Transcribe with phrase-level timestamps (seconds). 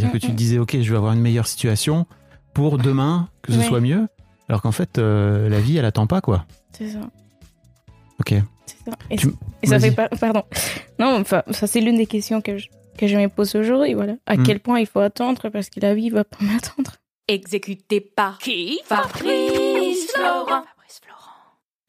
[0.00, 2.06] C'est-à-dire que tu te disais, OK, je vais avoir une meilleure situation
[2.54, 3.64] pour demain, que ce Ouais.
[3.64, 4.08] soit mieux.
[4.48, 6.46] Alors qu'en fait, euh, la vie, elle attend pas, quoi.
[6.72, 7.00] C'est ça.
[8.20, 8.34] OK.
[8.66, 8.96] c'est ça.
[9.10, 10.08] Et, Tu- et ça fait pas.
[10.08, 10.42] Pardon.
[10.98, 13.94] Non, enfin, ça, c'est l'une des questions que je, que je me pose aujourd'hui.
[13.94, 14.14] Voilà.
[14.26, 14.42] À Mm.
[14.44, 16.92] quel point il faut attendre parce que la vie va pas m'attendre.
[17.28, 18.80] Exécuté par qui?
[18.84, 20.64] Fabrice Florent.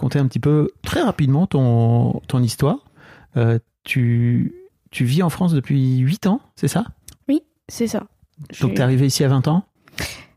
[0.00, 2.78] Comptez un petit peu très rapidement ton, ton histoire.
[3.36, 4.54] Euh, tu,
[4.90, 6.84] tu vis en France depuis 8 ans, c'est ça?
[7.68, 7.98] C'est ça.
[8.60, 9.62] Donc Je- t'es arrivé ici à 20 ans?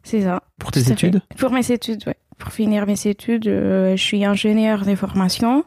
[0.04, 0.44] C'est ça.
[0.60, 1.22] pour tes Tout à études?
[1.38, 2.18] Pour mes études, ouais.
[2.38, 5.64] Pour finir mes études, euh, je suis ingénieur de formation.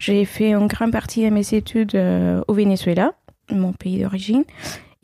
[0.00, 3.12] J'ai fait une grande partie de mes études euh, au Venezuela,
[3.50, 4.44] mon pays d'origine.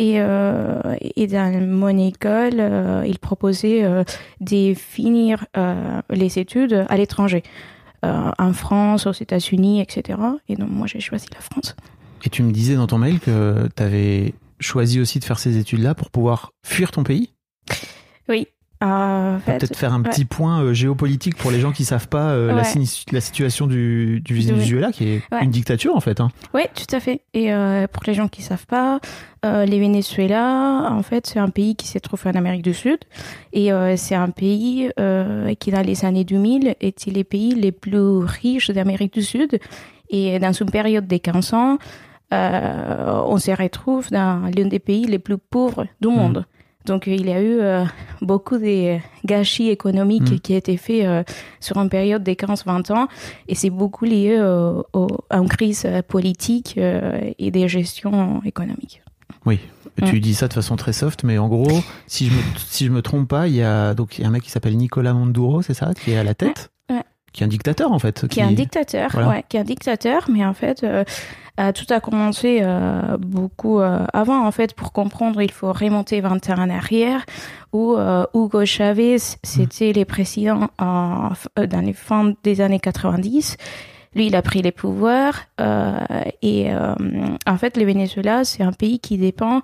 [0.01, 4.03] Et, euh, et dans mon école, euh, ils proposaient euh,
[4.41, 7.45] de finir euh, les études à l'étranger,
[8.05, 10.19] euh, en France, aux États-Unis, etc.
[10.49, 11.75] Et donc moi, j'ai choisi la France.
[12.25, 15.57] Et tu me disais dans ton mail que tu avais choisi aussi de faire ces
[15.59, 17.35] études-là pour pouvoir fuir ton pays?
[18.29, 18.49] Oui.
[18.85, 20.11] Euh, fait, Peut-être faire un ouais.
[20.11, 22.63] petit point euh, géopolitique pour les gens qui savent pas euh, la, Ouais.
[22.65, 25.43] sini- la situation du, du Venezuela, qui est Ouais.
[25.43, 26.21] une dictature en fait.
[26.21, 26.29] hein.
[26.53, 27.23] Oui, tout à fait.
[27.33, 29.01] Et euh, pour les gens qui savent pas,
[29.45, 32.99] les Venezuela, en fait, c'est un pays qui se trouve en Amérique du Sud.
[33.53, 34.89] Et c'est un pays
[35.61, 39.59] qui, dans les années 2000, était les pays les plus riches d'Amérique du Sud.
[40.09, 41.77] Et dans une période de 15 ans,
[42.33, 46.47] on se retrouve dans l'un des pays les plus pauvres du monde.
[46.85, 47.85] Donc, il y a eu euh,
[48.21, 50.41] beaucoup de gâchis économiques Mhm.
[50.41, 51.23] qui ont été faits euh,
[51.61, 53.09] sur une période de 15-20 ans.
[53.49, 58.43] Et c'est beaucoup lié euh, au- à une crise euh, politique euh, et de gestion
[58.45, 59.03] économique.
[59.47, 59.59] Oui.
[60.07, 62.91] Tu dis ça de façon très soft, mais en gros, si je me, si je
[62.91, 65.15] me trompe pas, il y a donc il y a un mec qui s'appelle Nicolas
[65.15, 66.71] Maduro, c'est ça, qui est à la tête?
[67.35, 68.27] Qui est un dictateur en fait.
[68.29, 69.29] Qui est un dictateur, Voilà.
[69.29, 71.05] ouais, qui est un dictateur, mais en fait, euh,
[71.61, 74.47] euh, tout a commencé euh, beaucoup euh, avant.
[74.47, 77.27] En fait, pour comprendre, il faut remonter 20 ans en arrière,
[77.73, 83.57] où euh, Hugo Chavez, c'était les présidents en- euh, dans les fins des années 90.
[84.15, 85.99] Lui, il a pris les pouvoirs euh,
[86.41, 86.95] et euh,
[87.49, 89.61] en fait, le Venezuela, c'est un pays qui dépend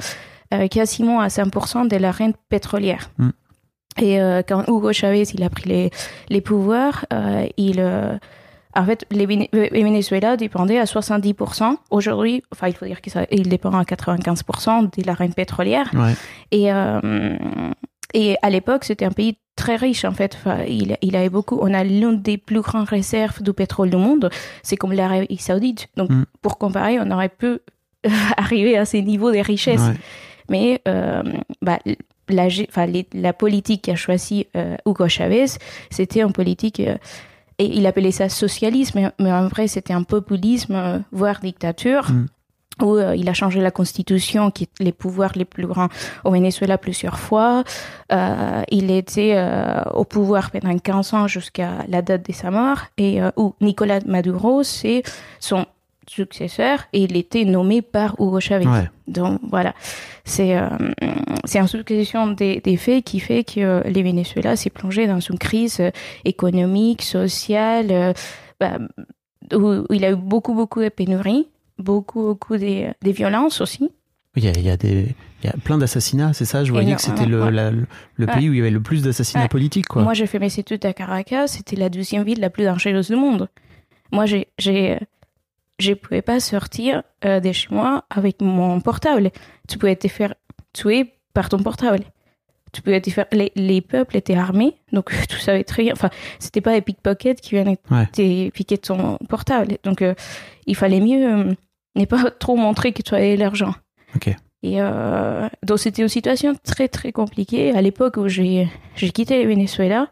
[0.52, 3.10] euh, quasiment à 5% de la rente pétrolière.
[3.18, 3.28] Mm.
[3.98, 5.90] Et euh, quand Hugo Chavez, il a pris les,
[6.28, 8.16] les pouvoirs, euh, il, euh,
[8.74, 11.76] en fait, les, Venezuela dépendait à 70%.
[11.90, 15.90] Aujourd'hui, enfin, il faut dire qu'il dépend à 95% de la rente pétrolière.
[15.94, 16.14] Ouais.
[16.52, 17.36] Et, euh,
[18.14, 20.36] et à l'époque, c'était un pays très riche, en fait.
[20.36, 21.58] Enfin, il, il avait beaucoup.
[21.60, 24.30] On a l'une des plus grandes réserves de pétrole du monde.
[24.62, 25.88] C'est comme l'Arabie Saoudite.
[25.96, 26.24] Donc, Mm.
[26.42, 27.58] pour comparer, on aurait pu
[28.36, 29.80] arriver à ces niveaux de richesse.
[29.80, 29.94] Ouais.
[30.48, 31.22] Mais euh,
[31.62, 31.78] bah,
[32.30, 35.46] la, enfin, les- la politique qu'a choisi euh, Hugo Chavez,
[35.90, 36.96] c'était une politique, euh,
[37.58, 42.10] et il appelait ça socialisme, mais, en vrai c'était un populisme, euh, voire dictature.
[42.10, 42.26] Mm.
[42.82, 45.88] Où il a changé la constitution, qui est les pouvoirs les plus grands
[46.24, 47.62] au Venezuela plusieurs fois.
[48.70, 49.36] Il était
[49.92, 52.78] au pouvoir pendant 15 ans jusqu'à la date de sa mort.
[52.96, 55.02] Et où Nicolas Maduro, c'est
[55.40, 55.66] son
[56.10, 58.66] successeur et il était nommé par Hugo Chavez.
[58.66, 58.90] Ouais.
[59.06, 59.74] Donc voilà,
[60.24, 60.68] c'est euh,
[61.44, 65.20] c'est une succession des, des faits qui fait que euh, les Venezuela s'est plongé dans
[65.20, 65.90] une crise euh,
[66.24, 68.12] économique, sociale, euh,
[68.58, 68.78] bah,
[69.54, 71.46] où, il a eu beaucoup beaucoup de pénuries,
[71.78, 73.90] beaucoup beaucoup des, des violences aussi.
[74.36, 76.62] Il y a, il y a des, il y a plein d'assassinats, c'est ça?
[76.62, 77.86] Je voyais que c'était le, la- le,
[78.20, 78.26] Ouais.
[78.32, 79.48] pays où il y avait le plus d'assassinats Ouais.
[79.48, 80.02] politiques, quoi.
[80.02, 83.16] Moi, j'ai fait mes études à Caracas, c'était la deuxième ville la plus dangereuse du
[83.16, 83.48] monde.
[84.12, 85.00] Moi, j'ai, j'ai,
[85.80, 89.30] je pouvais pas sortir euh, de chez moi avec mon portable.
[89.68, 90.34] Tu pouvais te faire
[90.72, 92.00] tuer par ton portable.
[92.72, 93.26] Tu pouvais te faire.
[93.32, 95.92] Les, les peuples étaient armés, donc tu savais très bien.
[95.92, 98.06] Enfin, c'était pas des pickpockets qui venaient Ouais.
[98.06, 99.78] te piquer ton portable.
[99.84, 100.14] Donc, euh,
[100.66, 101.54] il fallait mieux euh,
[101.96, 103.74] ne pas trop montrer que tu avais l'argent.
[104.14, 104.28] Ok.
[104.62, 107.72] Et euh, donc c'était une situation très très compliquée.
[107.74, 110.08] À l'époque où j'ai j'ai quitté le Venezuela,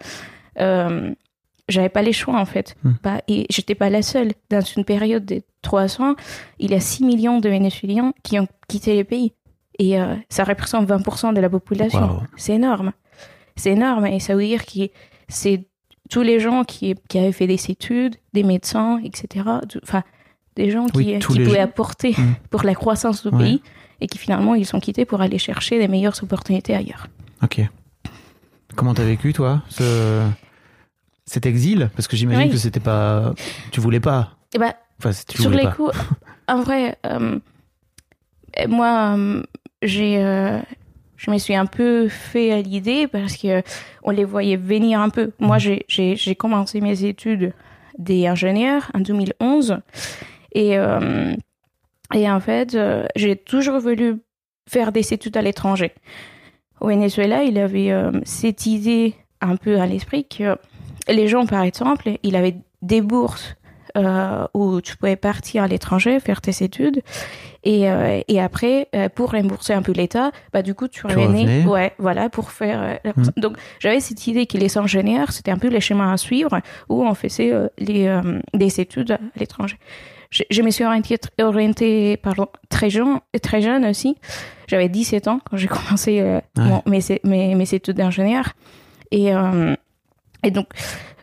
[0.59, 1.13] euh,
[1.69, 2.77] j'avais pas les choix en fait.
[2.85, 2.93] Hmm.
[3.03, 4.33] Bah, et j'étais pas la seule.
[4.51, 6.15] Dans une période de 300,
[6.59, 9.33] il y a 6 millions de Vénézuéliens qui ont quitté le pays.
[9.79, 12.01] Et euh, ça représente 20% de la population.
[12.01, 12.23] Wow.
[12.37, 12.93] C'est énorme.
[13.57, 14.07] C'est énorme.
[14.07, 14.89] Et ça veut dire que
[15.29, 15.67] c'est
[16.11, 19.45] tous les gens qui, qui avaient fait des études, des médecins, etc.
[19.83, 20.03] Enfin,
[20.57, 21.63] des gens qui, Oui, tous qui pouvaient gens.
[21.65, 22.35] apporter Hmm.
[22.51, 23.45] pour la croissance du Ouais.
[23.45, 23.63] pays
[24.01, 27.07] et qui finalement ils sont quittés pour aller chercher des meilleures opportunités ailleurs.
[27.43, 27.61] Ok.
[28.75, 30.23] Comment t'as vécu, toi, ce...
[31.29, 32.51] cet exil Parce que j'imagine Oui.
[32.51, 33.35] que c'était pas.
[33.71, 34.31] Tu voulais pas.
[34.55, 35.75] Et bah, Enfin, tu sur voulais les pas.
[35.75, 35.97] coups,
[36.49, 37.39] en vrai, euh,
[38.69, 39.43] moi, euh,
[39.83, 40.59] j'ai, euh,
[41.17, 43.63] je me suis un peu fait à l'idée parce que
[44.03, 45.31] on les voyait venir un peu.
[45.39, 47.53] Moi, j'ai, j'ai, j'ai commencé mes études
[47.99, 49.79] d'ingénieur en 2011
[50.53, 50.77] et
[52.15, 52.77] et en fait,
[53.17, 54.17] j'ai toujours voulu
[54.69, 55.93] faire des études à l'étranger.
[56.81, 57.93] Au Venezuela, il avait
[58.25, 60.57] cette idée un peu à l'esprit que
[61.09, 63.55] les gens, par exemple, il avait des bourses
[63.97, 67.01] euh, où tu pouvais partir à l'étranger, faire tes études,
[67.65, 71.25] et, euh, et après, euh, pour rembourser un peu l'État, bah, du coup, tu revenais,
[71.43, 71.65] revenais.
[71.67, 72.99] ouais, voilà, pour faire...
[73.05, 73.41] la- Mm.
[73.41, 77.03] Donc, j'avais cette idée que les ingénieurs, c'était un peu les schémas à suivre, où
[77.05, 78.21] on faisait les,
[78.55, 79.77] des études à l'étranger.
[80.31, 84.17] Je, je me suis orientée, orientée pardon, très, jeune, très jeune aussi.
[84.69, 86.43] J'avais 17 ans quand j'ai commencé Ouais.
[86.87, 88.53] mes, mes, mes études d'ingénieur.
[89.11, 89.75] Et, euh,
[90.43, 90.69] et donc,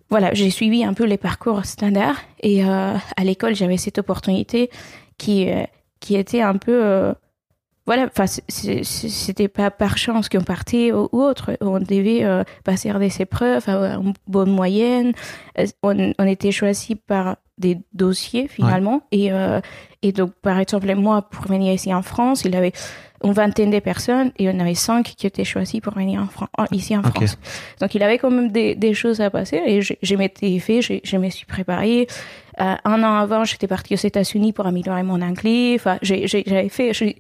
[0.10, 2.20] voilà, j'ai suivi un peu les parcours standards.
[2.42, 4.70] Et euh, à l'école, j'avais cette opportunité
[5.18, 5.64] qui, euh,
[6.00, 6.84] qui était un peu.
[6.84, 7.14] euh,
[7.88, 11.58] voilà, enfin, c'était pas par chance qu'on partait ou, ou autre.
[11.62, 12.26] On devait
[12.64, 15.14] passer des épreuves, avoir une bonne moyenne.
[15.84, 19.04] On, on était choisi par des dossiers finalement.
[19.12, 19.30] Et,
[20.02, 22.74] et donc, par exemple, moi, pour venir ici en France, il avait
[23.26, 26.48] une vingtaine de personnes et on avait cinq qui étaient choisis pour venir en Fran-
[26.58, 27.02] en- ici en.
[27.04, 27.38] France.
[27.82, 30.82] Donc, il avait quand même des, des choses à passer et je, je m'étais fait,
[30.82, 32.08] je, je me suis préparée.
[32.62, 35.74] Euh, un an avant, j'étais partie aux États-Unis pour améliorer mon anglais.
[35.76, 37.14] Enfin, j'avais fait, je-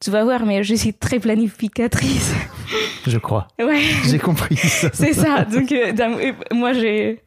[0.00, 2.34] tu vas voir, mais je suis très planificatrice.
[3.06, 3.48] Je crois.
[3.58, 3.80] ouais.
[4.06, 4.56] J'ai compris.
[4.92, 5.44] C'est ça.
[5.44, 7.20] Donc, euh, dans- euh, moi, j'ai,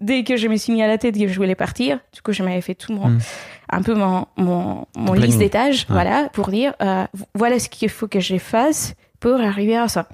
[0.00, 2.32] dès que je me suis mis à la tête que je voulais partir, du coup,
[2.32, 3.18] je m'avais fait tout mon, Mm.
[3.70, 5.74] Un peu mon, mon, mon liste Ouais.
[5.88, 10.08] voilà, pour dire, euh, voilà ce qu'il faut que je fasse pour arriver à ça.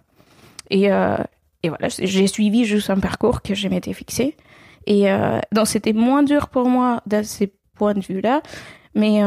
[0.70, 1.16] Et, euh,
[1.62, 4.36] et voilà, j'ai suivi juste un parcours que je m'étais fixé.
[4.86, 8.42] Et euh, donc, c'était moins dur pour moi dans ces points de vue-là,
[8.94, 9.20] mais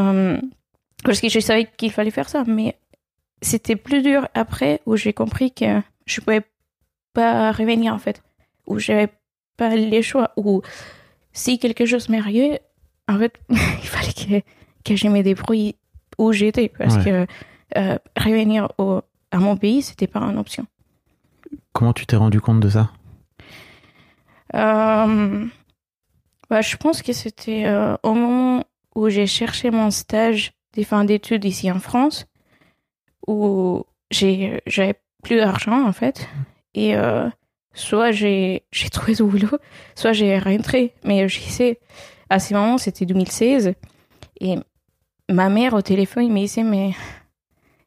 [1.03, 2.75] parce que je savais qu'il fallait faire ça, mais
[3.41, 6.41] c'était plus dur après où j'ai compris que je pouvais
[7.13, 8.23] pas revenir en fait,
[8.67, 9.09] où j'avais
[9.57, 10.61] pas les choix, où
[11.31, 12.61] si quelque chose m'arrivait,
[13.09, 14.45] en fait, il fallait que,
[14.85, 15.75] que je me débrouille
[16.17, 17.03] où j'étais, parce Ouais.
[17.03, 17.27] que
[17.77, 19.01] euh, revenir au,
[19.31, 20.65] à mon pays, c'était pas une option.
[21.73, 22.91] Comment tu t'es rendu compte de ça?
[24.55, 25.45] Euh,
[26.49, 28.63] bah, je pense que c'était euh, au moment
[28.95, 32.25] où j'ai cherché mon stage de fin d'études ici en France,
[33.27, 36.27] où j'avais plus d'argent en fait,
[36.73, 36.95] et
[37.73, 39.57] soit j'ai j'ai trouvé du boulot,
[39.95, 40.93] soit j'ai rentré.
[41.03, 41.79] Mais je sais,
[42.29, 43.73] à ce moment c'était 2016,
[44.41, 44.55] et
[45.29, 46.91] ma mère au téléphone me disait mais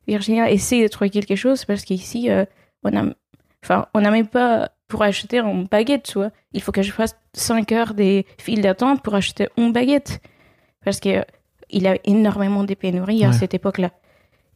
[0.06, 2.44] Virginia, essaye de trouver quelque chose parce qu'ici euh,
[2.82, 3.12] on a
[3.64, 6.30] Enfin, on n'a même pas pour acheter une baguette, tu vois.
[6.52, 10.20] Il faut que je fasse 5 heures des files d'attente pour acheter une baguette.
[10.84, 11.22] Parce que euh,
[11.70, 13.92] il y a énormément de pénuries à cette époque-là.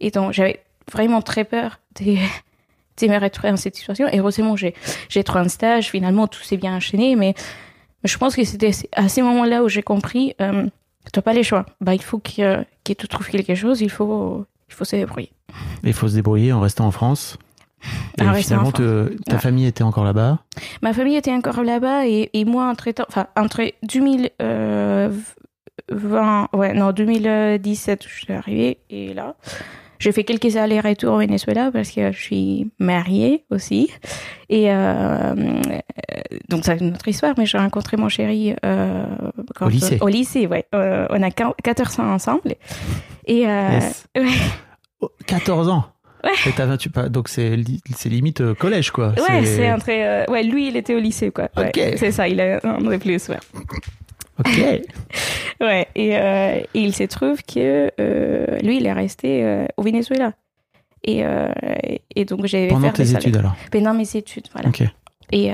[0.00, 0.62] Et donc, j'avais
[0.92, 2.16] vraiment très peur de,
[2.96, 4.06] t'aimerais retrouver dans cette situation.
[4.08, 4.74] Et heureusement, j'ai,
[5.08, 5.90] j'ai trouvé un stage.
[5.90, 7.16] Finalement, tout s'est bien enchaîné.
[7.16, 7.34] Mais
[8.06, 10.64] je pense que c'était à ces moments-là où j'ai compris, euh,
[11.12, 11.66] tu n'as pas les choix.
[11.80, 13.80] Bah, il faut que, que tu trouves quelque chose.
[13.80, 15.32] Il faut, il faut se débrouiller.
[15.84, 17.38] Il faut se débrouiller en restant en France.
[18.18, 19.40] Et En restant en finalement, te- ta Ouais.
[19.40, 20.40] famille était encore là-bas.
[20.82, 28.04] Ma famille était encore là-bas et, et moi, entre enfin, entre 2020, ouais, non, 2017,
[28.08, 29.36] je suis arrivée et là,
[29.98, 33.90] j'ai fait quelques allers-retours au Venezuela parce que je suis mariée aussi.
[34.48, 35.34] Et euh, euh,
[36.48, 39.04] donc, c'est une autre histoire, mais j'ai rencontré mon chéri euh,
[39.54, 39.98] quand- Au lycée.
[40.00, 40.64] Au lycée, ouais.
[40.74, 42.54] Euh, on a 14 ans ensemble.
[43.26, 44.06] Et euh, Yes.
[44.16, 44.26] ouais.
[45.00, 45.84] Oh, 14 ans.
[46.24, 46.30] Ouais.
[46.46, 49.08] Et t'as 28 pas- donc c'est li- c'est limite collège quoi.
[49.28, 50.30] Ouais, c'est entre.
[50.30, 51.48] ouais, lui, il était au lycée, quoi.
[51.56, 51.94] Ouais, Ok.
[51.98, 53.36] c'est ça, il a un de plus, ouais.
[54.38, 54.60] Ok.
[55.60, 59.82] Ouais, et, euh, et il se trouve que euh, lui, il est resté euh, au
[59.82, 60.32] Venezuela.
[61.02, 61.24] Et,
[62.14, 63.54] et donc, j'ai Pendant tes études alors.
[63.70, 64.68] Pendant mes études, voilà.
[64.68, 64.82] Ok.
[65.30, 65.52] Et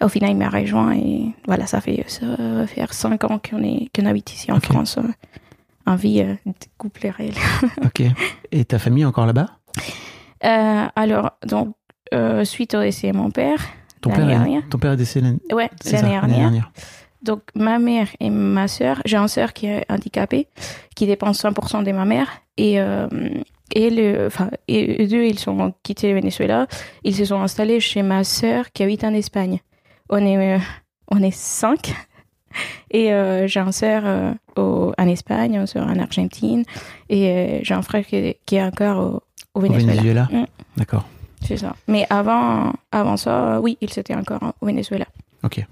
[0.00, 2.04] au final, il m'a rejoint et voilà, ça fait
[2.68, 3.60] faire cinq ans qu'on
[3.92, 4.66] qu'on habite ici en Ok.
[4.66, 4.98] France,
[5.86, 6.36] en vie de
[6.78, 7.34] couple réel.
[7.84, 8.02] Ok.
[8.52, 9.48] Et ta famille est encore là-bas?
[10.94, 11.74] Alors, donc,
[12.44, 13.58] suite au décès de mon père,
[14.00, 15.68] Ton père est ton père est décédé l'année ouais,
[16.28, 16.70] dernière.
[17.22, 20.48] Donc, ma mère et ma sœur, j'ai un sœur qui est handicapé,
[20.96, 22.28] qui dépend 100% de ma mère.
[22.56, 23.08] Et, euh,
[23.74, 26.66] et, le, enfin, et eux ils sont quittés le Venezuela.
[27.04, 29.60] Ils se sont installés chez ma sœur qui habite en Espagne.
[30.08, 30.58] On est, euh,
[31.10, 31.94] on est cinq.
[32.90, 36.64] Et euh, j'ai un sœur au- en Espagne, un sœur en Argentine.
[37.08, 39.22] Et j'ai un frère qui est, qui est encore au,
[39.54, 39.92] au Au Venezuela.
[39.92, 40.28] Venezuela.
[40.32, 40.46] Mm.
[40.76, 41.06] D'accord.
[41.46, 41.76] C'est ça.
[41.86, 45.06] Mais avant, avant ça, oui, il s'était encore au Venezuela.
[45.44, 45.64] Ok.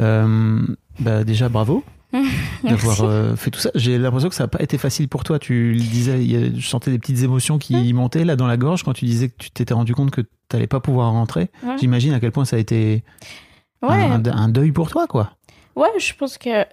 [0.00, 0.58] Euh,
[0.98, 1.84] bah déjà bravo
[2.64, 3.70] d'avoir euh, fait tout ça.
[3.74, 5.38] J'ai l'impression que ça n'a pas été facile pour toi.
[5.38, 7.96] Tu le disais, je sentais des petites émotions qui Mm.
[7.96, 10.28] montaient là dans la gorge quand tu disais que tu t'étais rendu compte que tu
[10.52, 11.50] n'allais pas pouvoir rentrer.
[11.62, 11.76] Ouais.
[11.78, 13.04] J'imagine à quel point ça a été
[13.82, 13.94] Ouais.
[14.04, 15.30] un, un deuil pour toi, quoi.
[15.76, 16.64] Ouais, je pense que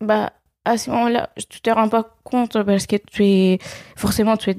[0.00, 0.32] bah
[0.66, 3.58] à ce moment-là, tu te rends pas compte parce que tu es
[3.96, 4.56] forcément tu es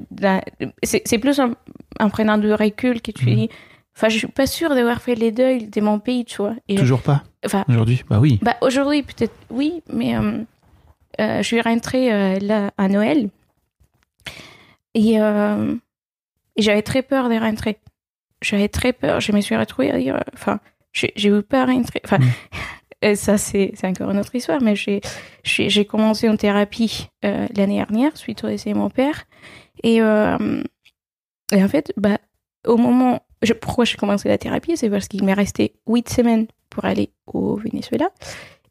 [0.83, 1.51] c'est plus en,
[1.99, 3.35] en prenant du recul que tu Mhm.
[3.35, 3.49] dis
[3.95, 6.55] enfin je suis pas sûre d'avoir fait les deuils de mon pays, tu vois.
[6.67, 8.03] Et Toujours pas enfin aujourd'hui?
[8.09, 8.39] Bah oui.
[8.41, 10.43] bah aujourd'hui peut-être oui, mais euh,
[11.19, 13.29] euh, je suis rentrée euh, là à Noël
[14.93, 17.77] et, et j'avais très peur de rentrer.
[18.41, 19.19] J'avais très peur.
[19.19, 20.59] Je me suis retrouvée à dire, enfin,
[20.93, 22.01] j'ai eu peur à rentrer.
[22.05, 22.19] Enfin,
[23.03, 23.15] Mm.
[23.15, 28.47] ça c'est encore une autre histoire, mais j'ai commencé une thérapie l'année dernière suite au
[28.47, 29.25] décès de mon père
[29.83, 32.17] et et en fait, bah
[32.65, 36.47] au moment, je, pourquoi j'ai commencé la thérapie, c'est parce qu'il m'est resté huit semaines
[36.69, 38.09] pour aller au Venezuela.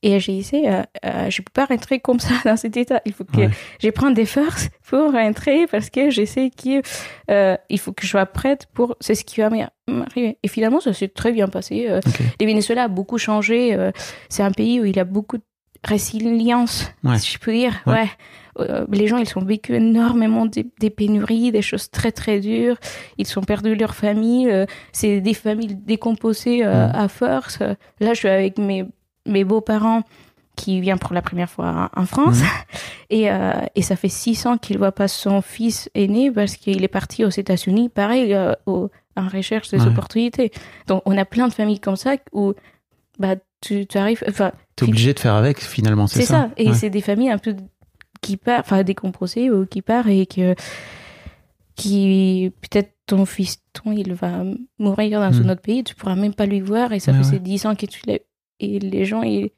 [0.07, 3.00] Et j'ai essayé, euh, euh, je peux pas rentrer comme ça dans cet état.
[3.07, 3.49] Il faut que Ouais.
[3.83, 6.83] je prenne des forces pour rentrer parce que je sais qu'il
[7.31, 9.49] euh, il faut que je sois prête pour c'est ce qui va
[9.88, 10.37] m'arriver.
[10.43, 11.87] Et finalement, ça s'est très bien passé.
[11.88, 12.00] Euh,
[12.38, 13.75] le Venezuela a beaucoup changé.
[13.75, 13.93] euh,
[14.28, 15.43] c'est un pays où il a beaucoup de
[15.83, 17.19] résilience, Ouais.
[17.19, 17.73] si je peux dire.
[17.87, 17.93] Ouais.
[17.95, 18.09] Ouais.
[18.59, 22.77] Euh, les gens, ils ont vécu énormément des, des pénuries, des choses très très dures.
[23.19, 24.49] Ils ont perdu leur famille.
[24.51, 27.59] euh, c'est des familles décomposées euh, à force.
[28.01, 28.85] Là, je suis avec mes,
[29.27, 30.03] mes beaux-parents
[30.57, 32.39] qui viennent pour la première fois en France.
[33.11, 33.29] Et,
[33.77, 37.25] et ça fait six ans qu'il voit pas son fils aîné parce qu'il est parti
[37.25, 39.87] aux États-Unis, pareil, au- en recherche des Ouais.
[39.87, 40.51] opportunités.
[40.89, 42.55] Donc, on a plein de familles comme ça où
[43.19, 44.25] bah, tu, tu arrives.
[44.29, 46.51] Enfin, T'es obligé de faire avec finalement, c'est c'est ça, ça.
[46.57, 46.75] Et Ouais.
[46.75, 47.55] c'est des familles un peu
[48.25, 50.54] qui partent, enfin décomposées ou qui partent et que
[51.76, 54.43] qui peut-être ton fiston il va
[54.78, 55.43] mourir dans Mm.
[55.47, 57.31] un autre pays, tu pourras même pas lui voir et ça Ouais, fait ouais.
[57.33, 58.19] ces 10 ans que tu l'as.
[58.61, 59.50] Et les gens ils,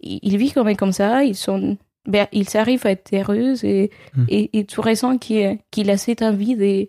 [0.00, 3.90] ils, vivent quand même comme ça, ils sont ben, ils arrivent à être heureux et,
[4.14, 4.24] Mm.
[4.28, 6.88] et, et tu ressens qu'il qu'il a cette envie de,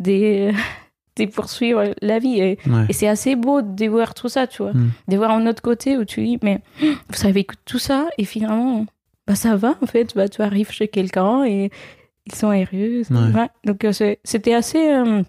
[0.00, 0.50] de,
[1.16, 2.40] de poursuivre la vie.
[2.40, 2.86] Et, Ouais.
[2.88, 4.72] et c'est assez beau de voir tout ça, tu vois.
[4.72, 4.90] Mm.
[5.08, 6.60] De voir un autre côté où tu dis, mais
[7.08, 8.84] vous avez tout ça et finalement,
[9.26, 10.14] bah, ça va en fait.
[10.14, 11.70] Bah, tu arrives chez quelqu'un et
[12.26, 13.02] ils sont heureux.
[13.10, 13.32] Ouais.
[13.40, 13.48] Ouais.
[13.64, 13.92] Donc euh,
[14.24, 15.22] c'était assez euh,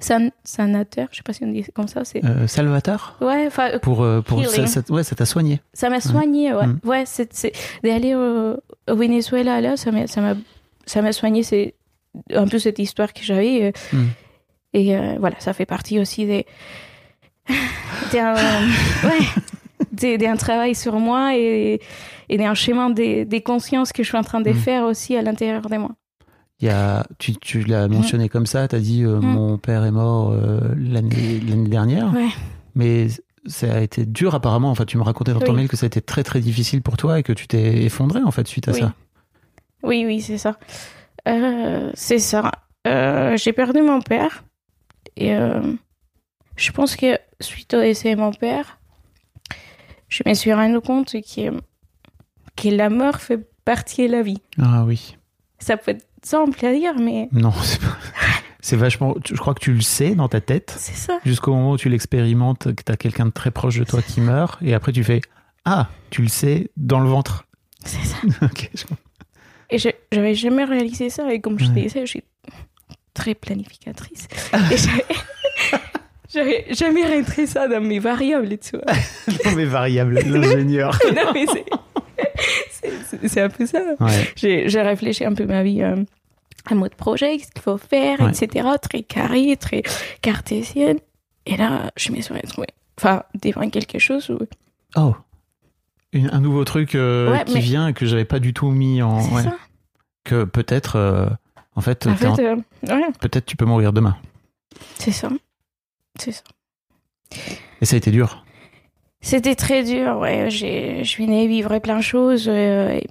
[0.00, 2.04] san- sanateur, je sais pas si on dit comme ça.
[2.04, 2.24] C'est...
[2.24, 3.16] Euh, Salvatore?
[3.20, 5.60] Ouais, enfin, euh, pour, euh, pour ça, ouais, ça t'a soigné.
[5.72, 6.66] ça m'a soigné, ouais.
[6.66, 6.80] Mm.
[6.84, 7.52] Ouais, c'est, c'est...
[7.82, 8.56] d'aller au,
[8.90, 11.42] au Venezuela, là, ça m'a, soigné.
[11.42, 11.74] C'est
[12.34, 13.72] un peu cette histoire que j'avais.
[13.92, 14.04] Mm.
[14.74, 16.46] Et voilà, ça fait partie aussi des.
[18.12, 19.26] d'un, ouais, des-
[19.92, 21.80] d'un travail sur moi et,
[22.28, 24.54] et d'un chemin des, des consciences que je suis en train de Mm.
[24.54, 25.90] faire aussi à l'intérieur de moi.
[26.60, 29.24] Il y a, tu, tu l'as mentionné comme ça, tu as dit euh, Mm.
[29.26, 32.28] mon père est mort euh, l'année dernière, Ouais.
[32.74, 33.08] mais
[33.46, 34.70] ça a été dur apparemment.
[34.70, 35.56] Enfin, tu me racontais dans ton Oui.
[35.58, 38.22] mail que ça a été très très difficile pour toi et que tu t'es effondré
[38.22, 38.80] en fait suite à Oui.
[38.80, 38.94] ça.
[39.82, 40.56] Oui, oui, c'est ça.
[41.28, 42.50] Euh, c'est ça.
[42.86, 44.44] Euh, j'ai perdu mon père
[45.16, 45.32] Et
[46.56, 48.78] je pense que suite au décès de mon père,
[50.12, 51.50] je me suis rendu compte que,
[52.56, 54.42] que la mort fait partie de la vie.
[54.60, 55.16] Ah oui.
[55.58, 57.96] Ça peut être simple à dire, mais Non, c'est pas...
[58.64, 59.16] C'est vachement...
[59.24, 61.18] Je crois que tu le sais dans ta tête, c'est ça.
[61.24, 64.20] jusqu'au moment où tu l'expérimentes, que tu as quelqu'un de très proche de toi qui
[64.20, 65.20] meurt, et après tu fais
[65.64, 67.44] Ah, tu le sais dans le ventre.
[67.84, 68.16] C'est ça.
[68.42, 68.84] Ok, je.
[69.70, 71.32] Et je j'avais jamais réalisé ça.
[71.34, 71.82] Et comme je te Ouais.
[71.82, 72.22] disais, je suis
[73.14, 74.28] très planificatrice.
[74.70, 74.76] et
[76.32, 78.86] j'avais jamais rentré ça dans mes variables, tu vois.
[79.44, 80.98] Non, mais variable, l'ingénieur.
[81.14, 81.46] non, mais
[83.28, 83.80] c'est- un peu ça.
[84.00, 84.28] Ouais.
[84.36, 85.96] J'ai j'ai réfléchi un peu ma vie euh,
[86.66, 88.30] à mode projet, ce qu'il faut faire, Ouais.
[88.30, 88.66] etc.
[88.80, 89.82] Très carré, très
[90.20, 90.98] cartésienne.
[91.46, 94.38] Et là, je me suis retrouvée, enfin, devant quelque chose où.
[94.96, 95.14] Oh
[96.12, 98.70] Une- Un nouveau truc euh, Ouais, qui mais- vient et que j'avais pas du tout
[98.70, 99.20] mis en.
[99.20, 99.56] Ça.
[100.24, 100.96] Que peut-être.
[100.96, 101.26] euh,
[101.74, 102.56] En fait, En euh,
[103.20, 104.16] peut-être tu peux mourir demain.
[104.98, 105.28] c'est ça.
[106.18, 106.42] C'est ça.
[107.80, 108.44] Et ça a été dur?
[109.20, 110.50] C'était très dur, ouais.
[110.50, 112.48] Je venais vivre plein de choses.
[112.48, 113.06] euh, et,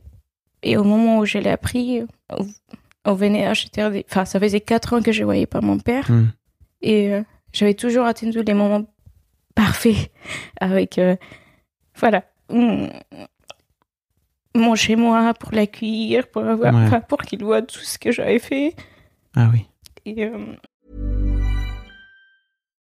[0.64, 2.46] et au moment où je l'ai appris, on,
[3.06, 4.06] on venait acheter des...
[4.10, 6.10] Enfin, ça faisait quatre ans que je voyais pas mon père.
[6.12, 6.28] Hmm.
[6.82, 8.86] Et euh, j'avais toujours attendu les moments
[9.56, 10.12] parfaits
[10.60, 10.98] avec...
[10.98, 11.16] euh,
[11.96, 12.24] voilà.
[14.54, 16.82] Mon chez-moi pour l'accueillir, pour, avoir, Ouais.
[16.86, 18.76] enfin, pour qu'il voit tout ce que j'avais fait.
[19.36, 19.66] Ah oui.
[20.06, 20.38] Et, euh,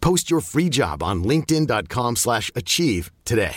[0.00, 3.52] Post your free job on linkedin.com/achieve slash achieve today.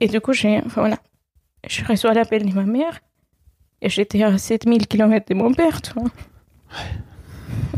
[0.00, 0.98] Et du coup, j'ai, enfin voilà,
[1.68, 3.00] je reçois l'appel de ma mère
[3.82, 6.10] et j'étais à 7000 km de mon père, tu vois.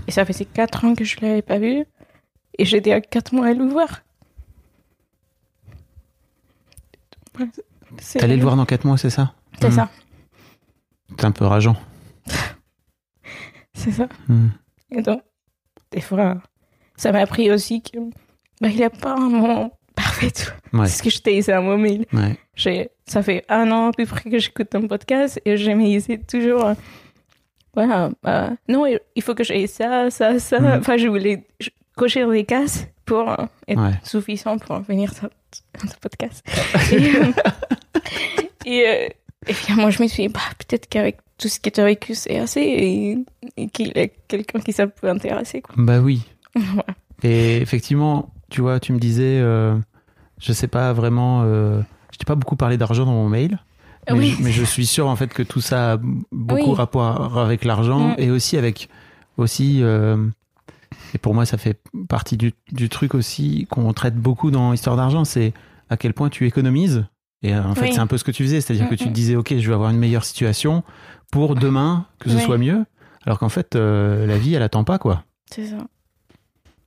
[0.07, 1.85] Et ça faisait 4 ans que je l'avais pas vu
[2.59, 4.03] et j'étais à 4 mois à le voir.
[7.99, 9.35] C'est- T'allais le voir dans 4 mois, c'est ça?
[9.61, 9.73] C'est Hmm.
[9.73, 9.91] ça,
[11.17, 11.77] T'es un peu rageant.
[13.75, 14.09] c'est ça.
[14.29, 14.49] Hmm.
[14.91, 15.23] Et donc,
[15.91, 16.37] des fois,
[16.97, 17.99] ça m'a appris aussi que
[18.61, 20.33] bah, n'y a pas un moment parfait.
[20.73, 20.87] Ouais.
[20.87, 21.89] C'est ce que je t'ai dit à un moment.
[22.13, 22.39] Ouais.
[22.55, 26.19] J'ai, ça fait un an à peu près que j'écoute ton podcast et me disais
[26.19, 26.75] toujours, euh,
[27.75, 30.61] voilà, euh, non, il faut que j'aie ça, ça, ça.
[30.61, 30.81] Mhm.
[30.81, 31.45] Enfin, je voulais
[31.97, 34.01] cocher des cases pour euh, être Ouais.
[34.03, 35.29] suffisant pour venir sur
[35.79, 36.45] ton podcast.
[38.67, 39.13] et, euh, et,
[39.47, 41.85] et puis moi, je me suis dit, bah, peut-être qu'avec tout ce que tu as
[41.85, 43.19] vécu, c'est assez et,
[43.57, 45.61] et qu'il y a quelqu'un qui ça peut intéresser.
[45.63, 45.75] Quoi.
[45.79, 46.23] Bah oui.
[46.55, 46.85] Voilà.
[47.23, 49.77] Et effectivement, tu vois, tu me disais, euh,
[50.41, 51.81] je sais pas vraiment, euh,
[52.13, 53.59] je t'ai pas beaucoup parlé d'argent dans mon mail,
[54.09, 54.35] mais, Oui.
[54.39, 55.99] je, mais je suis sûr en fait que tout ça a
[56.33, 56.77] beaucoup Oui.
[56.77, 58.15] rapport avec l'argent Mm.
[58.19, 58.89] et aussi avec
[59.39, 60.17] aussi, euh,
[61.15, 64.97] et pour moi ça fait partie du, du truc aussi qu'on traite beaucoup dans Histoire
[64.97, 65.53] d'argent, c'est
[65.91, 67.05] à quel point tu économises.
[67.43, 67.93] Et euh, en fait, Oui.
[67.95, 69.75] c'est un peu ce que tu faisais, c'est-à-dire que tu te disais, ok, je vais
[69.75, 70.85] avoir une meilleure situation
[71.33, 72.43] pour demain que ce Oui.
[72.43, 72.85] soit mieux,
[73.27, 75.25] alors qu'en fait, euh, la vie, elle attend pas, quoi.
[75.51, 75.79] C'est ça.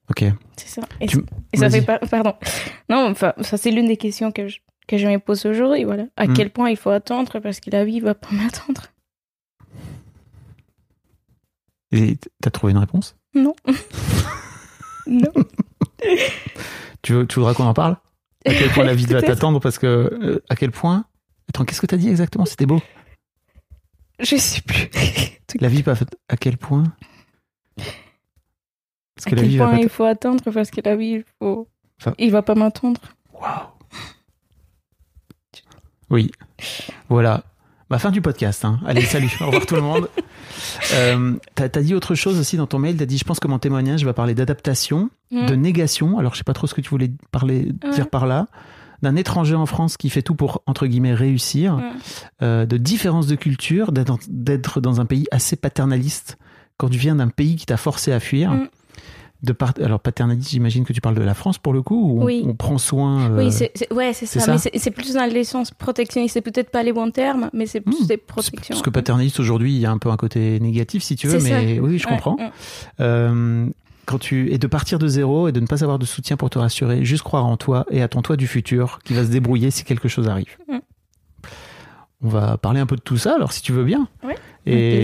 [0.10, 0.24] Ok.
[0.56, 0.82] C'est ça.
[1.02, 2.00] Et, Tu- et ça fait pas.
[2.00, 2.36] Pardon.
[2.90, 5.84] Non, enfin, ça, c'est l'une des questions que je, que je me pose aujourd'hui.
[5.84, 6.06] Voilà.
[6.16, 6.34] À Mm.
[6.34, 8.84] quel point il faut attendre parce que la vie va pas m'attendre.
[11.92, 13.16] Et t'as trouvé une réponse?
[13.34, 13.56] Non.
[15.08, 15.32] non.
[17.02, 17.98] tu, veux, tu voudras qu'on en parle?
[18.46, 21.06] À quel point la vie va t'attendre Parce que, euh, à quel point
[21.50, 22.46] Attends, qu'est-ce que t'as dit exactement?
[22.46, 22.82] C'était beau.
[24.20, 24.90] Je sais plus.
[25.60, 25.94] La vie va.
[26.28, 26.84] À quel point?
[27.78, 31.12] Parce à que la quel vie va point il faut attendre parce que la vie,
[31.12, 31.70] il faut.
[32.18, 33.00] Il va pas m'attendre.
[33.34, 33.68] Waouh
[36.10, 36.32] Oui.
[37.08, 37.44] Voilà.
[37.90, 38.66] Bah, fin du podcast.
[38.66, 38.80] Hein.
[38.86, 39.32] Allez, salut.
[39.42, 40.10] Au revoir tout le monde.
[40.94, 42.98] Euh, t'as as dit autre chose aussi dans ton mail.
[42.98, 45.48] T'as dit, je pense que mon témoignage va parler d'adaptation, Mm.
[45.48, 46.20] de négation.
[46.20, 48.48] Alors, je sais pas trop ce que tu voulais parler, dire par là.
[49.02, 51.80] D'un étranger en France qui fait tout pour, entre guillemets, réussir.
[52.42, 56.38] Euh, de différence de culture, d'être d'être dans un pays assez paternaliste
[56.78, 58.68] quand tu viens d'un pays qui t'a forcé à fuir, Mm.
[59.46, 59.74] De part...
[59.82, 62.44] alors paternaliste, j'imagine que tu parles de la France pour le coup, où on- Oui.
[62.46, 63.30] on, prend soin.
[63.32, 64.26] euh, Oui, c'est, ouais, ça.
[64.26, 66.34] ça Mais c'est, plus dans le sens protectionniste.
[66.34, 68.08] C'est peut-être pas les bons termes, mais c'est plus Hmm.
[68.08, 68.74] des protections.
[68.74, 71.40] Parce que paternaliste aujourd'hui, il y a un peu un côté négatif si tu veux,
[71.40, 71.82] mais ça.
[71.82, 72.38] oui, je Ouais, comprends.
[73.00, 73.68] Euh,
[74.06, 76.50] quand tu et de partir de zéro et de ne pas avoir de soutien pour
[76.50, 79.30] te rassurer, juste croire en toi et à ton toi du futur qui va se
[79.32, 80.58] débrouiller si quelque chose arrive.
[80.70, 80.78] Mm.
[82.22, 84.08] On va parler un peu de tout ça, alors si tu veux bien.
[84.24, 85.04] Ouais, Et,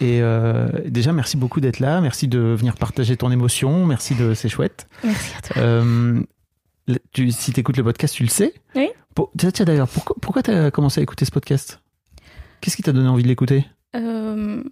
[0.00, 4.34] et euh, déjà, merci beaucoup d'être là, merci de venir partager ton émotion, merci de,
[4.34, 4.88] c'est chouette.
[5.04, 5.62] Merci à toi.
[5.62, 6.20] Euh,
[7.12, 8.52] tu, si tu écoutes le podcast, tu le sais.
[8.74, 8.88] Oui.
[9.14, 11.80] Pour- tiens, d'ailleurs, pourquoi, pourquoi tu as commencé à écouter ce podcast?
[12.60, 13.64] Qu'est-ce qui t'a donné envie de l'écouter?
[13.96, 14.62] Euh,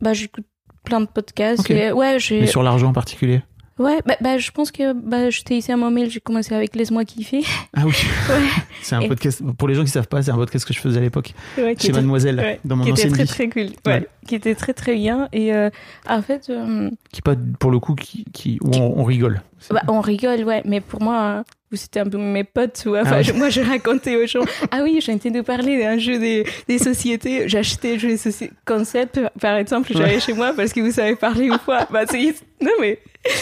[0.00, 0.46] bah, j'écoute
[0.84, 1.60] plein de podcasts.
[1.60, 1.70] Ok.
[1.70, 2.40] et- ouais, j'ai.
[2.42, 3.42] Mais sur l'argent en particulier?
[3.78, 6.76] Ouais, bah, bah, je pense que bah, j'étais ici à mon mail, j'ai commencé avec
[6.76, 7.42] Laisse-moi kiffer.
[7.74, 7.92] Ah oui,
[8.28, 8.36] Ouais.
[8.82, 9.42] c'est un Et- podcast.
[9.56, 11.74] Pour les gens qui savent pas, c'est un podcast que je faisais à l'époque Ouais,
[11.78, 13.28] chez était- Mademoiselle, ouais, dans mon qui était très vie.
[13.28, 13.66] très cool.
[13.86, 14.06] Ouais.
[14.26, 15.28] Qui était très très bien.
[15.32, 15.70] Et euh,
[16.08, 19.40] en fait, euh, Qui pas pour le coup qui, qui où on, on rigole.
[19.70, 22.84] Bah, on rigole, ouais, mais pour moi, vous c'était un peu mes potes.
[22.86, 23.32] ou- Enfin, Ah ouais.
[23.32, 24.44] moi, je racontais aux gens.
[24.70, 27.44] Ah oui, j'ai entendu parler d'un jeu des, des sociétés.
[27.56, 29.90] Acheté le jeu des sociétés concept, par exemple.
[29.92, 30.20] J'allais Ouais.
[30.20, 31.86] chez moi parce que vous savez parler ou quoi.
[31.90, 32.98] Bah, c'est, non, mais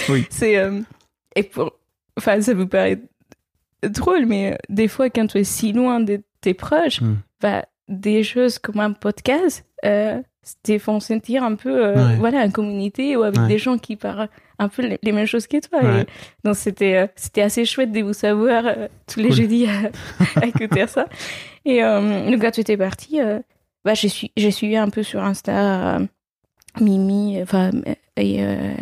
[0.08, 0.24] Oui.
[0.30, 0.56] c'est.
[0.56, 0.80] euh,
[1.36, 1.72] et pour.
[2.16, 3.00] Enfin, ça vous paraît
[3.82, 7.16] drôle, mais euh, des fois, quand tu es si loin de tes proches, Hmm.
[7.40, 10.20] bah, des choses comme un podcast euh,
[10.62, 12.16] te font sentir un peu euh, Ouais.
[12.18, 14.28] voilà en communauté ou avec des gens qui parlent
[14.60, 16.02] un peu les, les mêmes choses que toi Ouais.
[16.02, 16.06] Et
[16.44, 19.36] donc c'était euh, c'était assez chouette de vous savoir euh, tous les Cool.
[19.36, 19.90] jeudis à,
[20.42, 21.06] à écouter ça
[21.64, 23.38] et euh, donc quand tu étais parti euh,
[23.84, 26.06] bah j'ai su- j'ai suivi un peu sur Insta euh,
[26.80, 28.74] Mimi enfin euh, et, euh,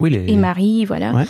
[0.00, 0.30] Oui, les...
[0.32, 1.24] et Marie voilà Ouais.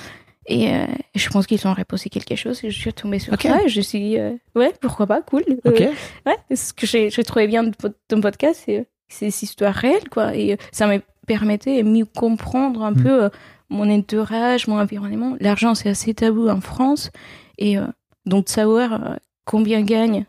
[0.47, 3.43] et euh, je pense qu'ils ont reposé quelque chose et je suis tombée sur Ok.
[3.43, 5.93] ça et je suis dit, euh, ouais pourquoi pas cool Euh.
[6.27, 7.73] Ouais, ce que j'ai trouvé bien de
[8.09, 10.35] ton podcast, c'est ces histoires réelles, quoi.
[10.35, 13.03] Et euh, ça me permettait de mieux comprendre un Mm.
[13.03, 13.29] peu euh,
[13.69, 15.37] mon entourage, mon environnement.
[15.41, 17.11] L'argent, c'est assez tabou en France.
[17.59, 17.87] Et euh,
[18.27, 20.25] donc, de savoir euh, combien gagne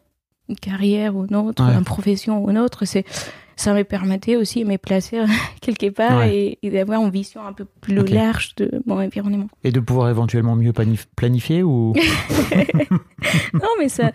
[0.50, 1.74] une carrière ou une autre, Ouais.
[1.76, 3.06] une profession ou une autre, c'est
[3.60, 5.20] ça me permettait aussi de me placer
[5.62, 6.36] quelque part Ouais.
[6.36, 9.48] et, et d'avoir une vision un peu plus large de mon environnement.
[9.64, 11.94] Et de pouvoir éventuellement mieux planif- planifier ou?
[13.54, 14.12] Non, mais ça,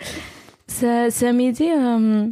[0.67, 2.29] ça, ça m'aidait euh,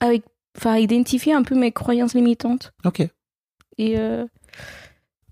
[0.00, 0.24] avec,
[0.56, 3.00] enfin, à identifier un peu mes croyances limitantes Ok.
[3.78, 4.26] et, euh,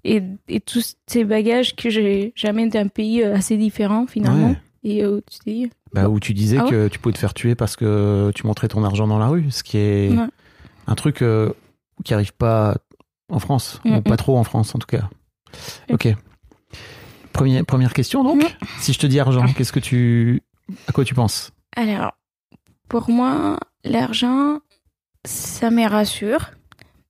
[0.05, 4.51] et, et tous ces bagages que j'ai jamais d'un pays euh, assez différent finalement.
[4.51, 4.57] Ouais.
[4.85, 7.35] Et euh, tu dis, Bah, où tu disais Ah ouais que tu pouvais te faire
[7.35, 10.27] tuer parce que tu montrais ton argent dans la rue, ce qui est Ouais.
[10.89, 11.53] un truc euh,
[12.05, 12.77] qui arrive pas
[13.29, 14.17] en France, ou Mm, pas mm.
[14.17, 15.09] trop en France en tout cas.
[15.91, 16.09] Ok.
[17.33, 18.43] Première, première question donc.
[18.43, 18.67] Mm.
[18.81, 20.43] Si je te dis argent, qu'est-ce que tu,
[20.89, 21.53] à quoi tu penses?
[21.77, 22.13] Alors,
[22.89, 24.59] pour moi, l'argent,
[25.25, 26.51] ça me rassure,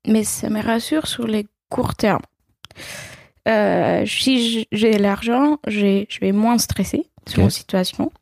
[0.07, 2.23] mais ça me rassure sur les courts termes.
[3.49, 8.13] Euh, si j'ai de l'argent, je vais moins stresser sur une situation.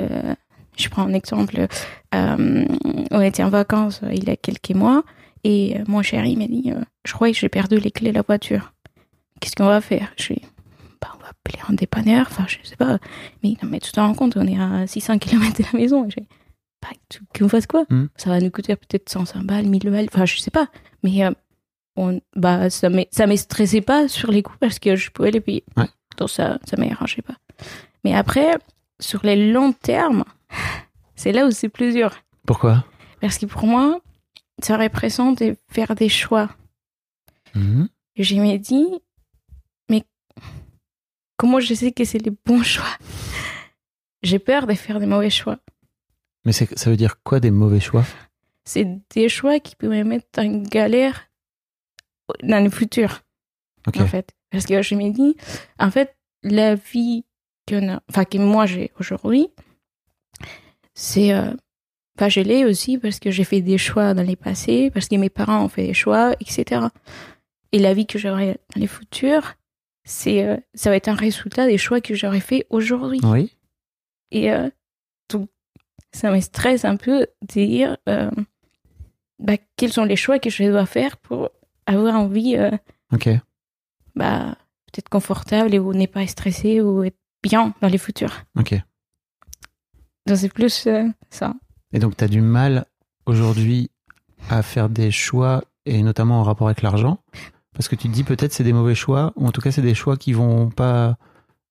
[0.00, 0.34] Euh,
[0.76, 1.66] je prends un exemple.
[2.14, 2.64] Euh,
[3.10, 5.02] on était en vacances il y a quelques mois
[5.44, 6.72] et mon chéri m'a dit
[7.04, 8.72] Je crois que j'ai perdu les clés de la voiture.
[9.40, 10.12] Qu'est-ce qu'on va faire?
[10.16, 10.42] Je dis
[11.00, 12.26] bah, On va appeler un dépanneur.
[12.30, 12.98] Enfin, je sais pas.
[13.42, 16.08] Mais non, mais tu te rends compte, on est à 600 km de la maison.
[16.08, 16.24] J'ai
[16.80, 16.88] bah,
[17.38, 17.84] qu'on fasse quoi?
[17.90, 18.06] Hmm.
[18.16, 20.08] Ça va nous coûter peut-être 105 balles, 1000 balles.
[20.12, 20.68] Enfin, je sais pas.
[21.02, 21.22] Mais
[21.96, 25.30] on, bah, ça ne ça me stressait pas sur les coups parce que je pouvais
[25.30, 25.64] les payer.
[25.76, 25.88] Ouais.
[26.16, 27.36] Donc ça ça ne m'arrangeait pas.
[28.04, 28.56] Mais après,
[29.00, 30.24] sur les longs termes,
[31.14, 32.12] c'est là où c'est plus dur.
[32.46, 32.84] Pourquoi?
[33.20, 34.00] Parce que pour moi,
[34.60, 36.50] ça représente de faire des choix.
[38.16, 38.86] Et je me dis,
[39.90, 40.04] mais
[41.36, 42.96] comment je sais que c'est les bons choix?
[44.22, 45.58] J'ai peur de faire des mauvais choix.
[46.44, 48.04] Mais ça veut dire quoi des mauvais choix?
[48.64, 51.28] C'est des choix qui peuvent me mettre en galère
[52.42, 53.22] dans le futur,
[53.86, 54.32] en fait.
[54.50, 55.36] Parce que je me dis,
[55.78, 57.24] en fait, la vie
[57.66, 57.76] que,
[58.08, 59.48] enfin, que moi j'ai aujourd'hui,
[60.94, 61.32] c'est.
[61.34, 61.52] euh,
[62.18, 65.16] Enfin, je l'ai aussi parce que j'ai fait des choix dans les passés, parce que
[65.16, 66.82] mes parents ont fait des choix, etc.
[67.72, 69.54] Et la vie que j'aurai dans les futurs,
[70.04, 73.18] c'est, euh, ça va être un résultat des choix que j'aurais fait aujourd'hui.
[73.24, 73.56] Oui.
[74.30, 74.68] Et euh,
[75.30, 75.48] donc,
[76.12, 77.96] ça me stresse un peu de dire
[79.38, 81.48] bah, quels sont les choix que je dois faire pour
[81.86, 82.70] avoir envie, euh,
[83.12, 83.28] Ok.
[84.14, 84.56] bah,
[84.92, 88.42] peut-être confortable et où n'est pas stressé ou être bien dans les futurs.
[88.58, 88.74] Ok.
[90.26, 91.54] Donc, c'est plus euh, ça.
[91.92, 92.86] Et donc, tu as du mal
[93.26, 93.90] aujourd'hui
[94.50, 97.18] à faire des choix, et notamment en rapport avec l'argent,
[97.74, 99.82] parce que tu te dis peut-être c'est des mauvais choix, ou en tout cas c'est
[99.82, 101.16] des choix qui vont pas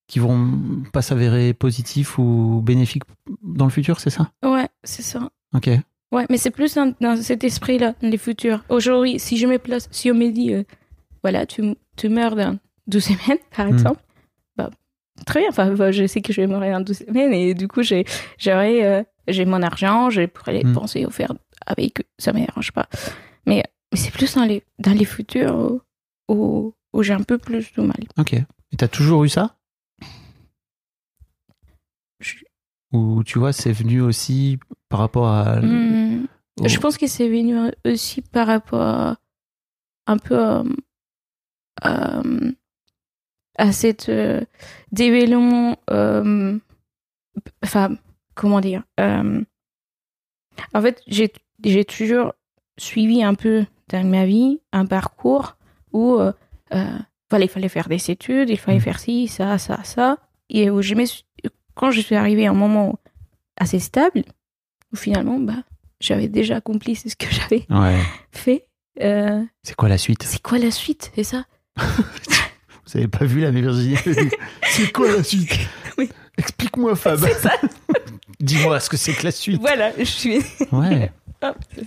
[0.08, 3.04] qui vont pas s'avérer positifs ou bénéfiques
[3.44, 4.30] dans le futur, c'est ça?
[4.44, 5.30] Ouais, c'est ça.
[5.54, 5.70] Ok.
[6.12, 8.64] Ouais, mais c'est plus dans, dans cet esprit-là, dans les futurs.
[8.70, 10.64] Aujourd'hui, si je me place, si on me dit, euh,
[11.24, 11.64] voilà, tu,
[11.96, 13.74] tu meurs dans 12 semaines, par Mm.
[13.74, 14.02] exemple,
[14.58, 14.70] bah,
[15.26, 15.50] très bien.
[15.50, 18.04] Enfin, bah, je sais que je vais mourir dans 12 semaines et du coup, j'ai,
[18.38, 20.74] j'aurais, euh, j'ai mon argent, je pourrais les Mm.
[20.74, 21.32] penser ou faire
[21.66, 22.88] avec, ça me dérange pas.
[23.46, 25.82] Mais, mais c'est plus dans les, dans les futurs où,
[26.34, 28.04] où, où j'ai un peu plus de mal.
[28.18, 28.34] Ok.
[28.34, 29.56] Et t'as toujours eu ça?
[32.20, 32.36] Je-
[32.92, 34.60] Ou tu vois, c'est venu aussi
[34.92, 35.58] par rapport à.
[35.60, 39.18] Au- Je pense que c'est venu aussi par rapport à,
[40.06, 40.64] un peu euh,
[41.86, 42.52] euh,
[43.58, 44.42] à cette euh,
[44.92, 46.58] dévélement, euh,
[47.64, 47.96] enfin,
[48.36, 49.42] comment dire euh,
[50.74, 51.32] En fait, j'ai
[51.64, 52.34] j'ai toujours
[52.78, 55.58] suivi un peu dans ma vie un parcours
[55.94, 56.18] où
[56.72, 58.82] il fallait faire des études, il fallait Mm.
[58.82, 60.18] faire ci, ça, ça, ça,
[60.50, 61.24] et où je me suis-
[61.76, 63.00] quand je suis arrivée à un moment
[63.58, 64.24] assez stable,
[64.94, 65.64] où finalement, bah,
[66.00, 68.00] j'avais déjà accompli ce que j'avais Ouais.
[68.32, 68.66] fait.
[69.02, 70.24] Euh, C'est quoi la suite?
[70.24, 71.12] c'est quoi la suite?
[71.16, 71.46] C'est ça
[71.78, 73.96] Vous avez pas vu la Virginie
[74.70, 75.58] C'est quoi la suite?
[75.98, 76.10] Oui.
[76.38, 77.20] Explique-moi, Fab.
[77.20, 77.52] C'est ça.
[78.40, 79.62] Dis-moi ce que c'est que la suite?
[79.62, 80.40] Voilà, je suis.
[80.72, 81.12] Ouais.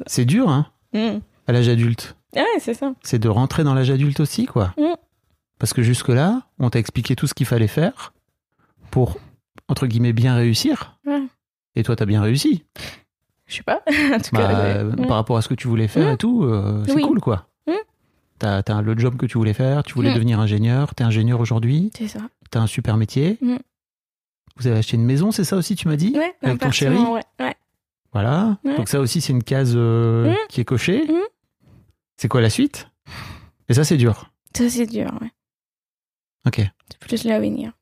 [0.07, 1.19] C'est dur, hein, Mm.
[1.49, 2.17] à l'âge adulte.
[2.37, 2.93] Ouais, c'est ça.
[3.03, 4.73] C'est de rentrer dans l'âge adulte aussi, quoi.
[4.79, 4.95] Mm.
[5.59, 8.13] Parce que jusque-là, on t'a expliqué tout ce qu'il fallait faire
[8.93, 9.19] pour,
[9.69, 10.97] entre guillemets, bien réussir.
[11.05, 11.23] Ouais.
[11.77, 12.65] Et toi, t'as bien réussi.
[13.47, 13.83] Je sais pas.
[13.89, 15.07] en tout Bah, cas, euh, ouais.
[15.07, 16.15] Par rapport à ce que tu voulais faire Mm.
[16.15, 17.03] et tout, euh, c'est Oui.
[17.03, 17.49] cool, quoi.
[17.67, 17.73] Mm.
[18.39, 21.91] T'as as le job que tu voulais faire, tu voulais devenir ingénieur, t'es ingénieur aujourd'hui,
[21.97, 22.21] c'est ça.
[22.51, 23.39] t'as un super métier.
[23.41, 23.57] Mm.
[24.57, 26.97] Vous avez acheté une maison, c'est ça aussi, tu m'as dit Ouais, Avec ton chéri?
[26.97, 27.23] ouais.
[27.41, 27.55] ouais.
[28.13, 28.59] Voilà.
[28.65, 28.77] Ouais.
[28.77, 30.37] Donc ça aussi, c'est une case euh, Mm.
[30.49, 31.09] qui est cochée.
[32.17, 32.89] C'est quoi la suite?
[33.69, 34.31] Et ça, c'est dur.
[34.57, 35.31] Ça, c'est dur, ouais.
[36.47, 36.61] Ok.
[36.91, 37.73] C'est plus l'avenir.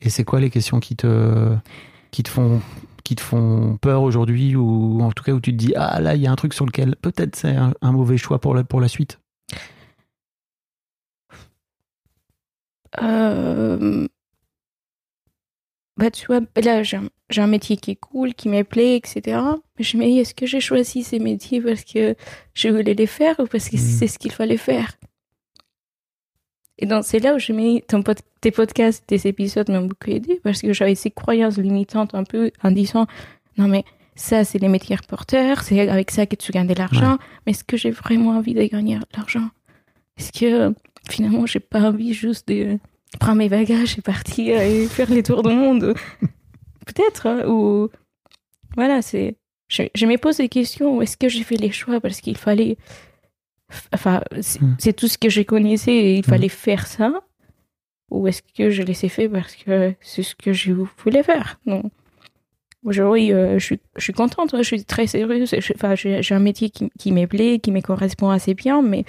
[0.00, 1.54] Et c'est quoi les questions qui te,
[2.12, 2.62] qui te font
[3.04, 6.14] qui te font peur aujourd'hui ou en tout cas où tu te dis ah là
[6.14, 8.64] il y a un truc sur lequel peut-être c'est un, un mauvais choix pour la,
[8.64, 9.18] pour la suite?
[13.02, 14.08] Euh...
[15.98, 16.96] Bah, tu vois, là, j'ai
[17.40, 19.40] un, métier qui est cool, qui me plaît, etc.
[19.76, 22.14] Mais je me dis, est-ce que j'ai choisi ces métiers parce que
[22.54, 23.78] je voulais les faire ou parce que Mm.
[23.78, 24.92] c'est ce qu'il fallait faire?
[26.78, 29.82] Et donc, c'est là où je me dis, ton pod- tes podcasts, tes épisodes m'ont
[29.86, 33.06] beaucoup aidé parce que j'avais ces croyances limitantes un peu en disant,
[33.56, 37.18] non, mais ça, c'est les métiers porteurs, c'est avec ça que tu gagnes de l'argent.
[37.46, 39.48] Mais est-ce que j'ai vraiment envie de gagner de l'argent?
[40.18, 40.74] Est-ce que
[41.10, 42.78] finalement, j'ai pas envie juste de
[43.20, 45.94] prendre mes bagages et partir et faire les tours du monde?
[46.86, 47.88] Peut-être, hein, ou.
[48.76, 49.36] Voilà, c'est.
[49.68, 52.00] Je, je me pose des questions est-ce que j'ai fait les choix?
[52.00, 52.76] Parce qu'il fallait.
[53.92, 54.76] Enfin, c'est Mm.
[54.78, 56.24] c'est tout ce que je connaissais et il Mm.
[56.30, 57.12] fallait faire ça.
[58.10, 61.60] Ou est-ce que je laissais faire parce que c'est ce que je voulais faire?
[61.66, 61.82] Non.
[62.84, 65.50] Aujourd'hui, euh, je, suis, je suis contente, hein, je suis très sérieuse.
[65.50, 69.04] Je- Enfin, j'ai un métier qui, qui me plaît, qui me correspond assez bien, mais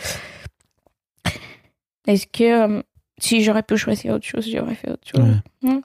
[2.07, 2.81] est-ce que euh,
[3.19, 5.23] si j'aurais pu choisir autre chose, j'aurais fait autre chose
[5.63, 5.69] Ouais.
[5.73, 5.81] Mm.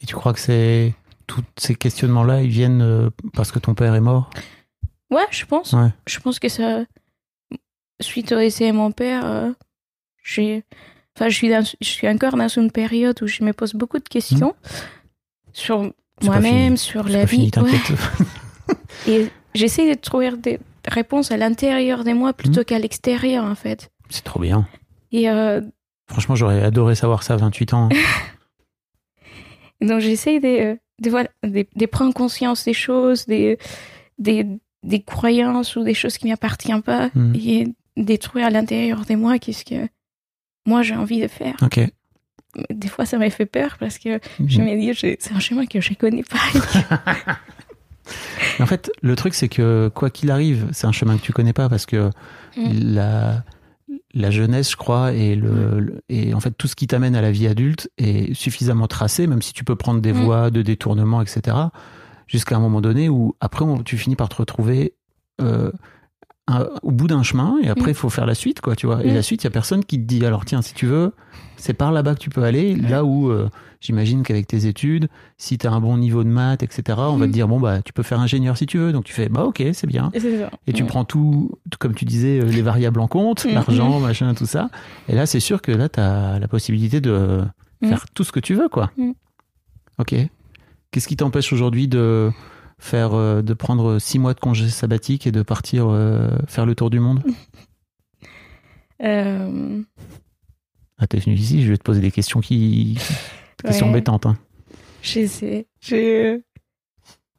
[0.00, 0.94] Et tu crois que c'est
[1.26, 4.30] tous ces questionnements-là, ils viennent euh, parce que ton père est mort?
[5.10, 5.72] Ouais, je pense.
[5.72, 5.88] Ouais.
[6.06, 6.84] Je pense que ça.
[8.00, 9.50] Suite au décès de mon père, euh,
[10.22, 10.64] j'ai.
[11.16, 13.98] Enfin, je suis, dans- je suis encore dans une période où je me pose beaucoup
[13.98, 14.54] de questions
[15.52, 15.90] sur Hmm.
[16.20, 17.60] Pas moi-même, sur la pas fini, vie.
[17.60, 18.74] Ouais.
[19.12, 22.34] Et j'essaie de trouver des réponses à l'intérieur de moi Hmm.
[22.34, 23.90] plutôt qu'à l'extérieur, en fait.
[24.10, 24.66] c'est trop bien.
[25.12, 25.60] Et euh,
[26.10, 27.88] Franchement, j'aurais adoré savoir ça à 28 ans.
[29.80, 33.58] donc, j'essaie de, euh, de, voilà, de, de prendre conscience des choses, des,
[34.18, 34.46] des,
[34.82, 37.34] des croyances ou des choses qui ne m'appartiennent pas Mhm.
[37.36, 37.66] et
[38.18, 39.88] trouver à l'intérieur de moi qu'est-ce que
[40.66, 41.54] moi j'ai envie de faire.
[41.62, 41.80] Ok.
[42.70, 45.80] Des fois, ça m'a fait peur parce que je me dis, c'est un chemin que
[45.80, 46.38] je connais pas.
[48.60, 51.52] En fait, le truc, c'est que quoi qu'il arrive, c'est un chemin que tu connais
[51.52, 52.10] pas parce que
[52.56, 52.94] Mm.
[52.94, 53.44] la,
[54.14, 57.20] la jeunesse, je crois, et, le, le- et en fait tout ce qui t'amène à
[57.20, 60.22] la vie adulte est suffisamment tracé, même si tu peux prendre des Mm.
[60.24, 61.56] voies de détournement, etc.,
[62.26, 64.94] jusqu'à un moment donné où après on- tu finis par te retrouver
[65.40, 65.70] euh,
[66.48, 69.04] un- au bout d'un chemin et après il faut faire la suite, quoi, tu vois.
[69.04, 69.14] Et Mm.
[69.14, 71.12] la suite, il y a personne qui te dit alors tiens, si tu veux,
[71.56, 73.48] c'est par là-bas que tu peux aller, là où euh,
[73.80, 75.08] j'imagine qu'avec tes études,
[75.38, 77.32] si tu as un bon niveau de maths, etc., on va te Mm.
[77.32, 79.62] dire bon bah tu peux faire ingénieur si tu veux, donc tu fais bah ok,
[79.72, 80.10] c'est bien.
[80.66, 80.86] Et tu Mm.
[80.86, 84.70] prends tout, comme tu disais, euh, les variables en compte, l'argent, machin, tout ça.
[85.08, 87.42] Et là, c'est sûr que là, tu as la possibilité de
[87.84, 88.90] faire tout ce que tu veux, quoi.
[89.98, 90.14] Ok.
[90.90, 92.30] Qu'est-ce qui t'empêche aujourd'hui de
[92.78, 96.74] faire, euh, de prendre six mois de congé sabbatique et de partir euh, faire le
[96.74, 97.22] tour du monde
[99.02, 99.80] Euh,
[100.98, 102.98] Ah, t'es venu ici, je vais te poser des questions qui,
[103.64, 104.26] ouais, embêtantes.
[104.26, 104.36] Hein.
[105.02, 105.66] Je sais.
[105.80, 106.40] Je...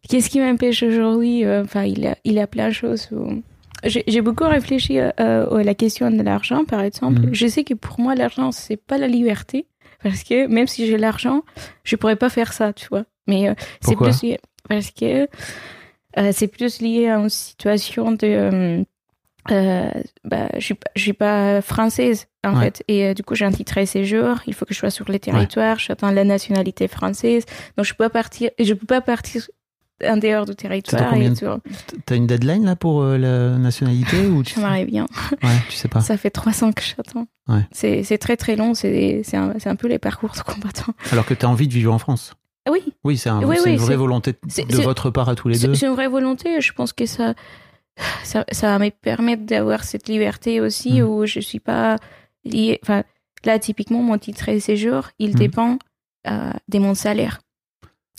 [0.08, 3.10] qu'est-ce qui m'empêche aujourd'hui Euh, Enfin, il a, il a plein de choses.
[3.12, 3.44] où-
[3.84, 7.20] J'ai beaucoup réfléchi à la question de l'argent, par exemple.
[7.28, 7.34] Mhm.
[7.34, 9.68] Je sais que pour moi, l'argent, c'est pas la liberté.
[10.02, 11.44] Parce que même si j'ai l'argent,
[11.84, 13.04] je pourrais pas faire ça, tu vois.
[13.28, 14.24] Mais euh, c'est plus
[14.68, 15.28] parce que
[16.18, 18.18] euh, c'est plus lié à une situation de.
[18.28, 18.84] euh,
[19.52, 19.90] euh,
[20.26, 22.66] bah, je je suis pas française en Ouais.
[22.66, 24.92] fait et euh, du coup j'ai un titre de séjour il faut que je sois
[24.92, 27.46] sur le territoire j'attends la nationalité française
[27.76, 29.48] donc je peux pas partir je peux pas partir
[30.06, 31.60] en dehors du territoire de- tout.
[32.06, 34.86] T'as une deadline là pour euh, la nationalité ou tu sais...
[34.86, 35.08] bien
[35.42, 36.02] Ouais, tu sais pas.
[36.02, 37.62] ça fait trois ans que j'attends Ouais.
[37.72, 41.48] c'est très très long c'est un, un peu les parcours de combattants Alors que t'as
[41.48, 42.34] envie de vivre en France.
[42.70, 45.36] Ah oui Oui, c'est un- Oui, c'est oui, une vraie volonté de votre part à
[45.36, 45.74] tous les deux.
[45.74, 46.62] c'est une vraie volonté.
[46.62, 47.34] Je pense que ça,
[48.24, 51.06] ça, ça va me permettre d'avoir cette liberté aussi Mm.
[51.08, 51.96] où je suis pas
[52.46, 52.80] liée.
[52.84, 53.04] Enfin,
[53.46, 55.36] là, typiquement, mon titre de séjour, il Mm.
[55.40, 55.80] dépend
[56.28, 57.40] euh, de mon salaire.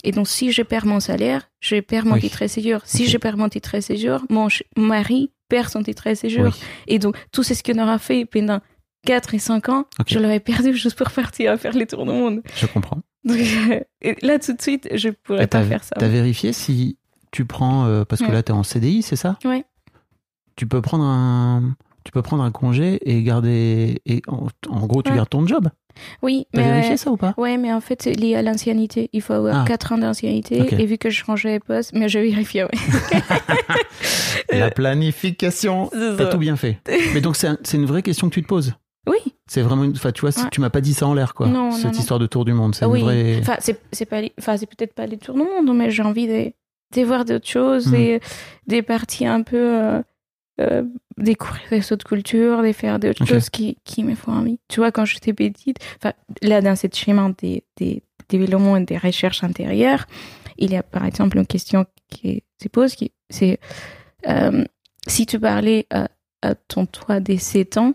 [0.03, 2.21] Et donc, si je perds mon salaire, je perds mon Oui.
[2.21, 2.79] titre de séjour.
[2.83, 6.45] Si je perds mon titre de séjour, mon mari perd son titre de séjour.
[6.45, 6.51] Oui.
[6.87, 8.59] Et donc, tout ce qu'on aura fait pendant
[9.05, 12.11] 4 et 5 ans, je l'aurais perdu juste pour partir à faire les tours du
[12.11, 12.41] monde.
[12.55, 13.01] Je comprends.
[13.23, 13.37] Donc,
[14.21, 15.95] là, tout de suite, je pourrais pas faire ça.
[15.99, 16.97] T'as vérifié si
[17.31, 18.33] tu prends euh, parce que Ouais.
[18.33, 19.37] là t'es en CDI, c'est ça?
[19.45, 19.63] Ouais.
[20.55, 25.03] Tu peux prendre un tu peux prendre un congé et garder et en, en gros
[25.03, 25.17] tu Ouais.
[25.17, 25.69] gardes ton job.
[26.23, 27.33] Oui, T'as mais vérifié ça ou pas?
[27.37, 29.09] Ouais, mais en fait, c'est lié à l'ancienneté.
[29.13, 29.65] Il faut avoir Ah.
[29.67, 30.57] 4 ans d'ancienneté.
[30.81, 32.69] Et vu que je changeais de poste, mais je vérifie, ouais.
[34.51, 35.89] La planification.
[36.17, 36.79] T'as tout bien fait.
[37.13, 38.73] Mais donc c'est un- c'est une vraie question que tu te poses.
[39.07, 39.17] Oui.
[39.47, 40.49] C'est vraiment une enfin tu vois, Ouais.
[40.51, 41.47] tu m'as pas dit ça en l'air quoi.
[41.47, 41.99] Non, Cette non, non.
[41.99, 43.01] histoire de tour du monde, c'est Ah oui.
[43.01, 46.27] vraie Enfin, c'est pas, enfin, c'est peut-être pas les tours du monde, mais j'ai envie
[46.27, 46.53] de,
[46.95, 47.91] de voir d'autres choses, Mm.
[47.91, 48.19] des,
[48.67, 50.01] des parties un peu, euh,
[50.59, 50.83] euh,
[51.17, 54.59] découvrir des autres cultures, de faire d'autres choses qui, qui me font envie.
[54.67, 58.97] Tu vois, quand j'étais petite, enfin, là, dans cette chemin des, des développements et des
[58.97, 60.05] recherches intérieures,
[60.57, 63.59] il y a par exemple une question qui se pose, qui, c'est,
[64.27, 64.63] euh,
[65.07, 66.07] si tu parlais à,
[66.43, 67.93] à ton toi des 7 ans,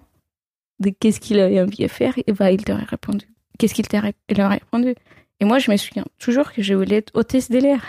[0.81, 3.27] de qu'est-ce qu'il avait envie de faire, et ben, il t'aurait répondu.
[3.59, 4.95] Qu'est-ce qu'il t'aurait répondu
[5.41, 7.83] Et moi, je me souviens toujours que je voulais être hôtesse de l'air.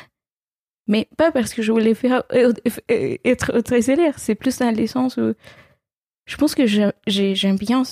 [0.88, 2.54] Mais pas parce que je voulais faire euh,
[2.92, 4.18] euh, être hôtesse de l'air.
[4.18, 5.34] C'est plus dans le sens où
[6.26, 7.84] je pense que j'ai- j'ai- j'aime bien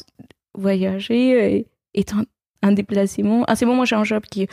[0.54, 3.44] voyager et être en, en déplacement.
[3.46, 4.48] À ce moment, j'ai un job qui,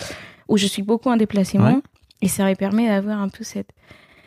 [0.48, 1.74] où je suis beaucoup en déplacement.
[1.74, 1.80] Ouais.
[2.20, 3.70] Et ça me permet d'avoir un peu cette...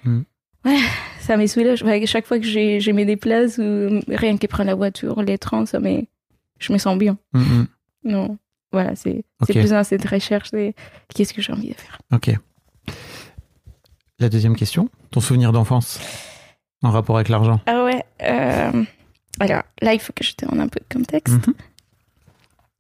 [0.04, 0.22] Mm.
[0.66, 0.78] Ouais,
[1.20, 1.84] ça me soulage.
[1.84, 5.38] Ouais, chaque fois que j'ai je me déplace, ou rien que prendre la voiture, les
[5.38, 6.02] trains, ça me...
[6.60, 7.18] je me sens bien.
[7.34, 7.68] Mm, mm.
[8.06, 8.38] Non,
[8.72, 9.48] voilà, c'est Ok.
[9.48, 10.74] c'est plus dans cette recherche de
[11.14, 12.00] qu'est-ce que j'ai envie de faire.
[12.14, 12.32] Ok.
[14.20, 16.00] La deuxième question, ton souvenir d'enfance
[16.84, 17.60] en rapport avec l'argent?
[17.66, 18.84] Ah ouais, euh,
[19.40, 21.48] alors là, il faut que je te donne un peu de contexte.
[21.48, 21.54] Mhm.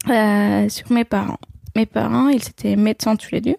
[0.10, 1.40] Euh, sur mes parents.
[1.76, 3.58] Mes parents, ils étaient médecins tous les deux.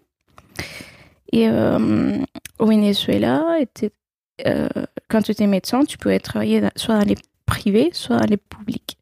[1.32, 2.18] Et euh,
[2.58, 3.90] au Venezuela, était,
[4.44, 4.68] euh,
[5.08, 8.98] quand tu étais médecin, tu pouvais travailler soit dans les privés, soit dans les publics.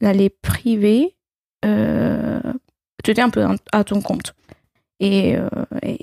[0.00, 1.16] Dans les privés,
[1.64, 2.40] euh,
[3.04, 4.34] tu étais un peu à ton compte.
[5.00, 5.48] Et, euh,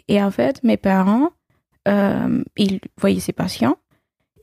[0.08, 1.30] et, en fait, mes parents,
[2.58, 3.78] ils voyaient ces patients.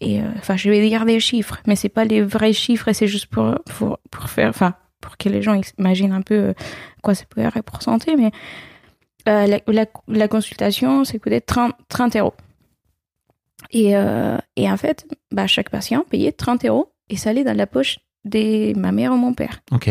[0.00, 3.26] Et enfin, je vais dire des chiffres, mais c'est pas les vrais chiffres, c'est juste
[3.26, 6.54] pour, pour, pour faire, enfin, pour que les gens imaginent un peu
[7.02, 8.16] quoi ça peut représenter.
[8.16, 8.32] Mais
[9.26, 12.34] la, la, la consultation, c'est peut-être 30, 30 euros.
[13.72, 17.56] Et, euh, et en fait, bah, chaque patient payait 30 euros et ça allait dans
[17.56, 19.60] la poche de ma mère ou mon père.
[19.72, 19.90] Ok.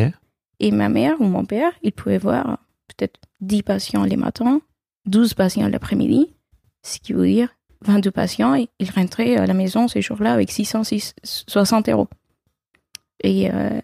[0.60, 4.62] Et ma mère ou mon père, ils pouvaient voir peut-être 10 patients les matins,
[5.06, 6.36] 12 patients l'après-midi,
[6.84, 7.50] ce qui veut dire
[7.84, 12.08] 22 patients, et ils rentraient à la maison ces jours-là avec 660 euros.
[13.24, 13.82] Et, euh,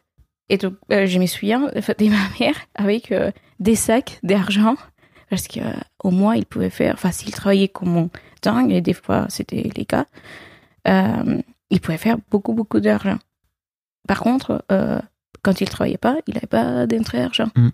[0.49, 4.75] et donc, euh, je me souviens de ma mère avec euh, des sacs d'argent,
[5.29, 5.61] parce qu'au
[6.03, 8.09] au mois, il pouvait faire, enfin, s'il travaillait comme
[8.41, 10.05] dingue, et des fois c'était les cas,
[10.87, 13.17] euh, il pouvait faire beaucoup, beaucoup d'argent.
[14.07, 14.99] Par contre, euh,
[15.43, 17.49] quand il travaillait pas, il n'avait pas d'entrée d'argent.
[17.55, 17.69] Mm.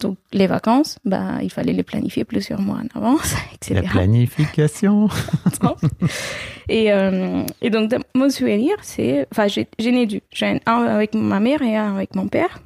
[0.00, 3.80] Donc, les vacances, bah, il fallait les planifier plusieurs mois en avance, etc.
[3.82, 5.08] La planification.
[6.68, 9.28] Et, euh, et donc, mon souvenir, c'est.
[9.30, 10.22] Enfin, j'ai j'ai né deux.
[10.32, 12.62] J'ai un avec ma mère et un avec mon père.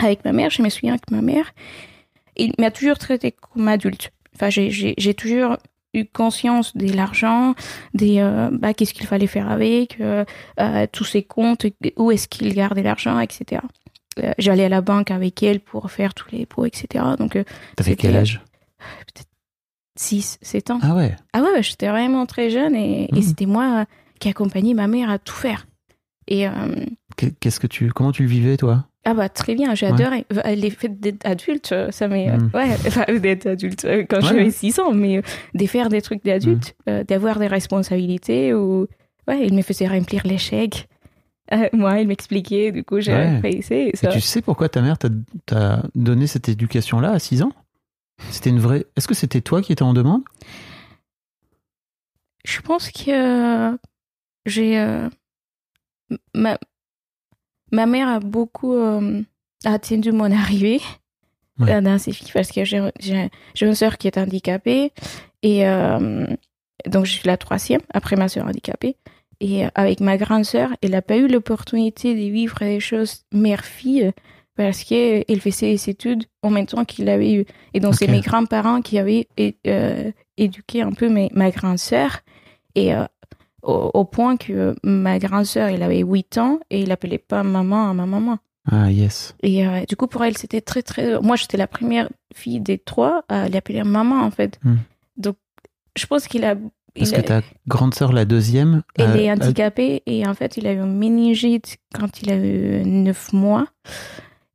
[0.00, 1.52] Avec ma mère, je me souviens que ma mère,
[2.38, 4.12] il m'a toujours traité comme adulte.
[4.34, 5.56] Enfin, j'ai- j'ai j'ai toujours
[5.94, 7.54] eu conscience de l'argent,
[7.94, 10.24] des euh, bah, qu'est-ce qu'il fallait faire avec, euh,
[10.60, 11.66] euh, tous ses comptes,
[11.96, 13.62] où est-ce qu'il gardait l'argent, etc.
[14.38, 17.04] J'allais à la banque avec elle pour faire tous les pots, etc.
[17.18, 17.38] Donc,
[17.76, 18.40] T'avais quel âge?
[19.98, 20.78] 6, 7 ans.
[20.82, 21.16] Ah ouais?
[21.32, 23.22] Ah ouais, j'étais vraiment très jeune et, et Mhm.
[23.22, 23.86] c'était moi
[24.20, 25.66] qui accompagnais ma mère à tout faire.
[26.28, 26.46] Et
[27.16, 28.86] Qu'est- Qu'est-ce que tu comment tu le vivais toi?
[29.04, 29.92] Ah bah très bien, j'ai Ouais.
[29.92, 30.26] adoré.
[30.30, 32.30] Enfin, Les fêtes d'être adulte, euh, ça m'est...
[32.30, 32.50] euh, Mm.
[32.54, 34.22] Ouais, enfin d'être adulte euh, quand Ouais.
[34.28, 35.22] j'avais 6 ans, mais euh,
[35.54, 38.86] de faire des trucs d'adultes, euh, d'avoir des responsabilités ou...
[39.26, 40.88] Ouais, il me faisait remplir les chèques.
[41.52, 43.40] Euh, moi, il m'expliquait, du coup, j'ai Ouais.
[43.70, 44.08] Et Ça.
[44.08, 47.52] tu sais pourquoi ta mère t'a donné cette éducation-là à 6 ans?
[48.30, 48.84] C'était une vraie.
[48.96, 50.22] Est-ce que c'était toi qui étais en demande?
[52.44, 53.10] Je pense que
[53.72, 53.76] euh,
[54.46, 54.78] j'ai...
[54.78, 55.08] euh,
[56.34, 56.58] Ma...
[57.72, 59.22] ma mère a beaucoup euh,
[59.64, 60.80] attendu mon arrivée
[61.60, 61.82] Ouais.
[61.82, 62.80] dans ses filles parce que j'ai
[63.60, 64.92] une sœur qui est handicapée
[65.42, 66.24] et euh,
[66.86, 68.94] donc je suis la troisième après ma sœur handicapée.
[69.40, 73.24] Et euh, avec ma grande sœur, elle n'a pas eu l'opportunité de vivre des choses
[73.32, 74.12] mère-fille
[74.54, 77.44] parce qu'elle faisait ses études en même temps qu'il avait eu.
[77.74, 79.26] Et donc, c'est mes grands-parents qui avaient
[79.66, 82.20] euh, éduqué un peu mes- ma grande sœur.
[82.76, 83.04] Et euh,
[83.62, 87.42] au, au point que ma grande sœur, elle avait 8 ans et il appelait pas
[87.42, 88.38] maman à ma maman.
[88.70, 89.34] Ah, yes.
[89.42, 91.18] Et euh, du coup, pour elle, c'était très, très.
[91.20, 94.58] Moi, j'étais la première fille des trois à l'appeler maman, en fait.
[94.62, 94.76] Hmm.
[95.16, 95.36] Donc,
[95.96, 96.54] je pense qu'il a.
[96.94, 98.82] Parce il que a- ta grande sœur, la deuxième.
[98.96, 102.36] elle a- est handicapée et en fait, il a eu une méningite quand il a
[102.36, 103.66] eu 9 mois.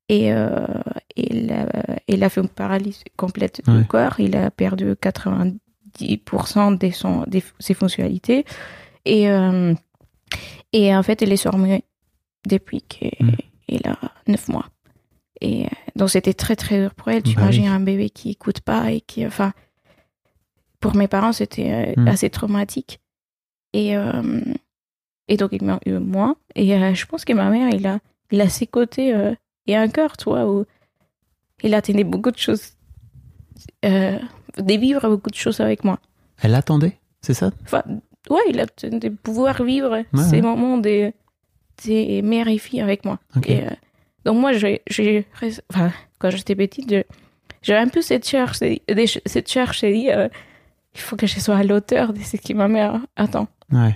[0.09, 0.67] Et euh,
[1.15, 1.65] il, a,
[2.07, 3.79] il a fait une paralysie complète Ouais.
[3.79, 4.19] du corps.
[4.19, 4.93] Il a perdu
[5.99, 8.45] 90% de son, de ses fonctionnalités.
[9.05, 9.73] Et, euh,
[10.71, 11.83] et en fait, il est sorti
[12.47, 13.89] depuis qu'il Mm.
[13.89, 13.97] a
[14.27, 14.65] 9 mois.
[15.41, 17.23] Et euh, donc, c'était très, très dur pour elle.
[17.23, 17.69] Tu Bah imagines oui.
[17.69, 19.25] un bébé qui écoute pas et qui.
[19.25, 19.53] Enfin,
[20.79, 22.07] pour mes parents, c'était euh, Mm.
[22.07, 22.99] assez traumatique.
[23.73, 24.41] Et, euh,
[25.27, 26.35] et donc, il m'a eu moi.
[26.55, 27.99] Et euh, je pense que ma mère, il a,
[28.31, 29.33] il a ses côtés euh,
[29.67, 30.65] et un cœur, toi, où
[31.63, 32.73] il attendait beaucoup de choses,
[33.83, 34.19] de
[34.77, 35.99] vivre beaucoup de choses avec moi.
[36.41, 37.51] Elle attendait, c'est ça?
[37.63, 37.83] Enfin,
[38.29, 40.41] ouais, il attendait de pouvoir vivre ces ouais.
[40.41, 41.11] moments de,
[41.85, 43.19] de mère et fille avec moi.
[43.45, 43.69] Et, euh,
[44.25, 45.25] donc, moi, j'ai, j'ai,
[45.69, 47.03] enfin, quand j'étais petite, je-
[47.61, 48.57] j'avais un peu cette charge,
[49.25, 50.27] cette charge de dire, euh,
[50.95, 53.47] il faut que je sois à l'auteur de ce que ma mère attend.
[53.71, 53.95] Ouais.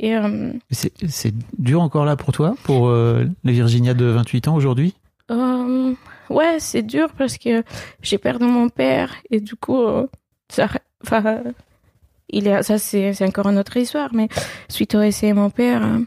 [0.00, 4.54] Et euh, C'est c'est dur encore là pour toi, pour la Virginia de 28 ans
[4.56, 4.94] aujourd'hui?
[6.30, 7.62] Ouais, c'est dur parce que
[8.02, 9.82] j'ai perdu mon père et du coup,
[10.48, 10.68] ça,
[12.28, 14.28] il est, ça c'est, encore une autre histoire, mais
[14.68, 15.98] suite au de mon père, euh,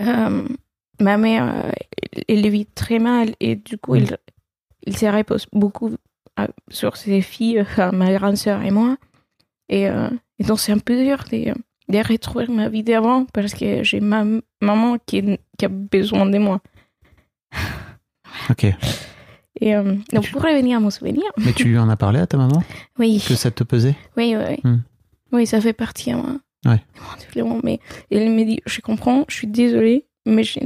[0.00, 0.48] euh,
[1.00, 1.70] ma mère, euh,
[2.28, 4.16] elle le vit très mal et du coup, il,
[4.86, 5.94] il se repose beaucoup
[6.38, 8.96] euh, sur ses filles, ma grande sœur et moi.
[9.68, 11.54] Et, euh, et donc, c'est un peu dur de,
[11.88, 14.24] de retrouver ma vie d'avant parce que j'ai ma
[14.60, 16.60] maman qui, qui a besoin de moi.
[18.50, 18.66] Ok.
[19.62, 22.18] Et euh, donc, tu- pour revenir à mon souvenir, Mais tu lui en as parlé
[22.18, 22.62] à ta maman?
[22.98, 23.94] Oui, Que ça te pesait?
[24.16, 24.58] Oui, oui, oui.
[24.64, 24.80] Hmm.
[25.30, 26.36] Oui, ça fait partie à moi.
[26.66, 26.80] Ouais.
[27.36, 27.78] de Mais
[28.10, 30.58] elle me dit, je comprends, je suis désolée, mais je,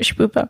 [0.00, 0.48] je peux pas.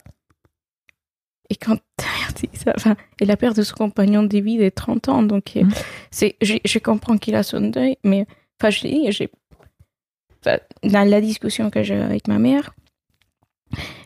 [1.48, 1.78] Et quand
[2.54, 5.70] ça, enfin, elle a perdu son compagnon de vie de 30 ans, donc euh, Hmm.
[6.10, 8.26] c'est, je, je comprends qu'il a son deuil, mais
[8.60, 9.30] enfin, je dis, j'ai,
[10.44, 12.74] enfin, dans la discussion que j'ai avec ma mère,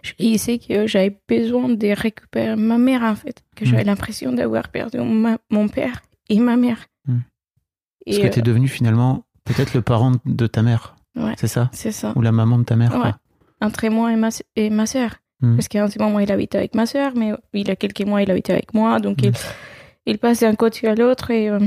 [0.02, 3.86] je disais que j'avais besoin de récupérer ma mère, en fait, que j'avais Hmm.
[3.86, 6.86] l'impression d'avoir perdu ma- mon père et ma mère.
[7.06, 10.96] Parce Et, que euh, t'es devenu finalement peut-être le parent de ta mère.
[11.16, 11.34] Ouais.
[11.38, 11.68] C'est ça?
[11.72, 12.12] c'est ça.
[12.16, 13.04] Ou la maman de ta mère quoi.
[13.04, 13.12] Ouais.
[13.60, 15.16] entre moi et ma, et ma sœur.
[15.42, 15.56] Hmm.
[15.56, 18.22] Parce qu'en ce moment, il habite avec ma sœur, mais il y a quelques mois,
[18.22, 18.98] il habite avec moi.
[19.00, 19.32] Donc, il,
[20.06, 21.30] il passe d'un côté à l'autre.
[21.30, 21.58] Et, euh,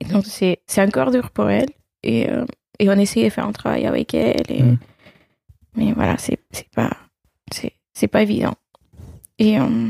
[0.00, 1.68] et donc, c'est encore dur pour elle.
[2.02, 2.44] Et, euh,
[2.78, 4.44] et on essaie de faire un travail avec elle.
[4.48, 4.76] Et, Hmm.
[5.80, 6.90] Mais voilà, c'est c'est pas,
[7.50, 8.54] c'est c'est pas évident.
[9.38, 9.88] Et euh,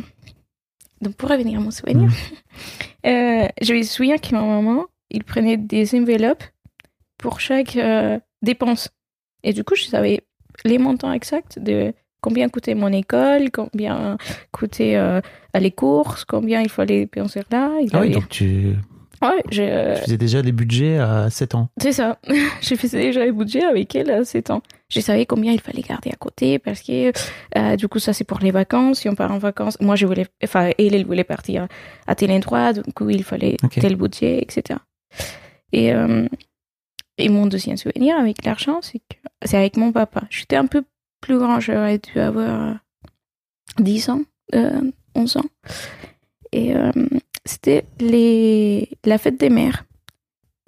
[1.01, 3.07] donc, pour revenir à mon souvenir, Hmm.
[3.07, 6.45] euh, je me souviens que ma maman, il prenait des enveloppes
[7.18, 8.88] pour chaque euh, dépense.
[9.43, 10.20] Et du coup, je savais
[10.64, 14.16] les montants exacts de combien coûtait mon école, combien
[14.53, 15.20] coûtait euh,
[15.59, 17.72] les courses, combien il fallait dépenser là.
[17.80, 18.76] Il Ah oui, donc tu,
[19.23, 21.68] Ouais, je- euh, tu faisais déjà des budgets à 7 ans.
[21.81, 22.18] c'est ça.
[22.62, 24.62] je faisais déjà les budgets avec elle à 7 ans.
[24.89, 27.12] Je savais combien il fallait garder à côté parce que
[27.59, 29.01] euh, du coup, ça c'est pour les vacances.
[29.01, 31.68] Si on part en vacances, moi je voulais, enfin, elle, elle voulait partir
[32.07, 33.79] à tel endroit, du coup, il fallait Ok.
[33.79, 34.81] tel budget, etc.
[35.73, 36.27] Et, euh,
[37.18, 40.23] et mon deuxième souvenir avec l'argent, c'est que c'est avec mon papa.
[40.31, 40.83] J'étais un peu
[41.21, 42.75] plus grand, j'aurais dû avoir euh,
[43.79, 44.23] 10 ans,
[44.55, 44.81] euh,
[45.14, 45.45] 11 ans.
[46.53, 46.75] Et
[47.45, 48.91] c'était les...
[49.05, 49.84] la fête des mères.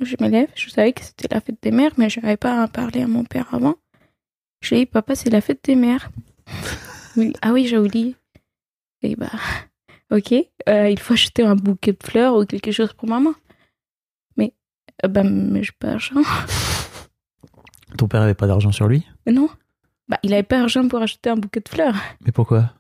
[0.01, 2.63] Je me lève, je savais que c'était la fête des mères, mais je n'avais pas
[2.63, 3.77] à parler à mon père avant.
[4.61, 6.11] Je lui ai dit, papa, c'est la fête des mères.
[7.43, 8.17] Ah oui, j'ai oublié.
[9.03, 9.29] Et bah,
[10.11, 10.33] ok,
[10.69, 13.35] euh, il faut acheter un bouquet de fleurs ou quelque chose pour maman.
[14.39, 14.55] Mais,
[15.05, 16.23] euh, bah, mais j'ai pas d'argent.
[17.99, 19.07] Ton père avait pas d'argent sur lui?
[19.27, 19.51] Non.
[20.09, 21.97] bah, il avait pas d'argent pour acheter un bouquet de fleurs.
[22.25, 22.73] Mais pourquoi?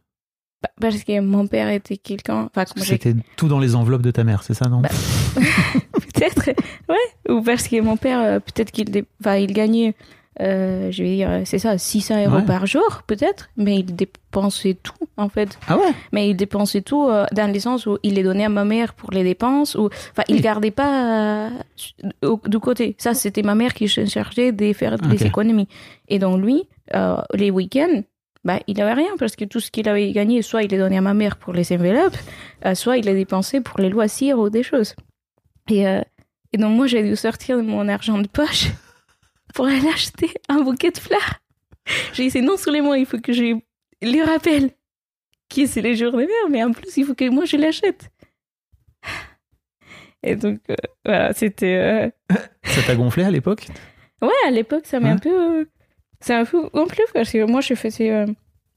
[0.81, 2.49] Parce que mon père était quelqu'un.
[2.55, 4.81] Enfin, C'était tout dans les enveloppes de ta mère, c'est ça, non?
[4.81, 4.89] Bah,
[6.15, 6.51] peut-être,
[6.89, 7.33] ouais.
[7.35, 9.95] Ou parce que mon père, euh, peut-être qu'il dé- enfin, il gagnait,
[10.41, 12.43] euh, je vais dire, euh, c'est ça, 600 euros Ouais.
[12.45, 15.59] par jour, peut-être, mais il dépensait tout, en fait.
[15.69, 15.93] Ah ouais?
[16.13, 18.95] Mais il dépensait tout euh, dans le sens où il les donnait à ma mère
[18.95, 22.97] pour les dépenses, ou, enfin, il gardait pas euh, du côté.
[22.99, 25.01] Ça, c'était ma mère qui se chargeait de faire Ok.
[25.11, 25.69] les économies.
[26.09, 26.65] Et donc, lui,
[27.35, 28.03] les week-ends,
[28.45, 30.99] bah, il avait rien parce que tout ce qu'il avait gagné, soit il les donnait
[30.99, 32.17] à ma mère pour les enveloppes,
[32.67, 34.95] euh, soit il les dépensait pour les loisirs ou des choses.
[35.71, 36.01] Et, euh,
[36.53, 38.67] et donc, moi, j'ai dû sortir de mon argent de poche
[39.55, 41.35] pour aller acheter un bouquet de fleurs.
[42.13, 43.55] J'ai dit, c'est non seulement il faut que je
[44.03, 44.71] lui rappelle
[45.55, 48.11] que c'est les jours de mère, mais en plus, il faut que moi, je l'achète.
[50.23, 50.75] Et donc, euh,
[51.05, 52.11] voilà, c'était...
[52.31, 53.67] euh, Ça t'a gonflé à l'époque?
[54.21, 55.69] Ouais, à l'époque, ça m'a un peu...
[56.23, 58.11] C'est un peu gonflé parce que moi, je faisais...
[58.11, 58.27] euh,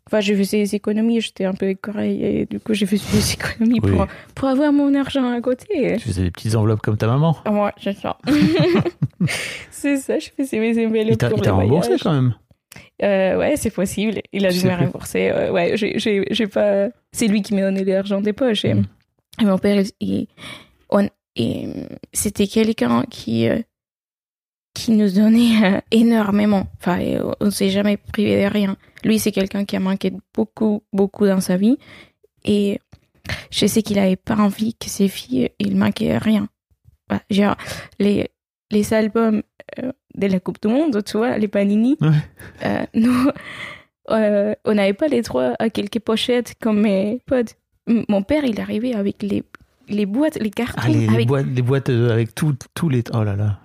[0.08, 3.34] Enfin, je faisais des économies, j'étais un peu écorée et du coup, j'ai fait des
[3.34, 3.92] économies Oui.
[3.92, 5.96] pour, pour avoir mon argent à côté.
[5.98, 7.36] Tu faisais des petites enveloppes comme ta maman.
[7.44, 8.16] Ah, Ouais, c'est ça.
[9.72, 12.04] c'est ça, je faisais mes enveloppes pour il t'a remboursé voyages.
[12.04, 12.36] quand même.
[13.04, 14.22] Euh, ouais, c'est possible.
[14.32, 14.86] Il a dû me plus.
[14.86, 15.30] rembourser.
[15.32, 16.90] euh, ouais, j'ai- pas.
[17.12, 18.66] C'est lui qui m'a donné l'argent des poches.
[18.66, 18.86] Et, Mm.
[19.42, 20.28] et mon père, il-
[20.90, 21.68] on- et,
[22.14, 23.60] c'était quelqu'un qui euh,
[24.76, 26.68] qui nous donnait euh, énormément.
[26.80, 27.00] Enfin,
[27.40, 28.76] on ne s'est jamais privé de rien.
[29.04, 31.78] Lui, c'est quelqu'un qui a manqué beaucoup, beaucoup dans sa vie.
[32.44, 32.80] Et
[33.50, 36.48] je sais qu'il avait pas envie que ses filles, il manquait rien.
[37.30, 37.56] Genre,
[38.00, 38.30] les,
[38.72, 39.42] les albums
[39.80, 42.10] euh, de la Coupe du Monde, tu vois, les Panini, Ouais.
[42.66, 43.30] euh, nous,
[44.12, 47.56] euh, on n'avait pas les droits à quelques pochettes comme mes potes.
[47.88, 49.44] Mon père, il arrivait avec les,
[49.88, 50.82] les boîtes, les cartons.
[50.84, 51.28] Ah, les, les avec...
[51.28, 53.04] boîtes, les boîtes avec tous les.
[53.14, 53.60] Oh là là.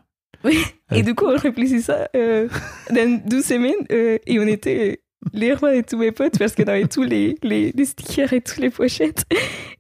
[0.45, 0.59] Oui.
[0.93, 2.49] Et du coup, on réfléchit ça euh,
[2.91, 5.01] dans 12 semaines euh, et on était
[5.33, 8.41] les rois de tous mes potes parce qu'on avait tous les, les, les stickers et
[8.41, 9.25] toutes les pochettes.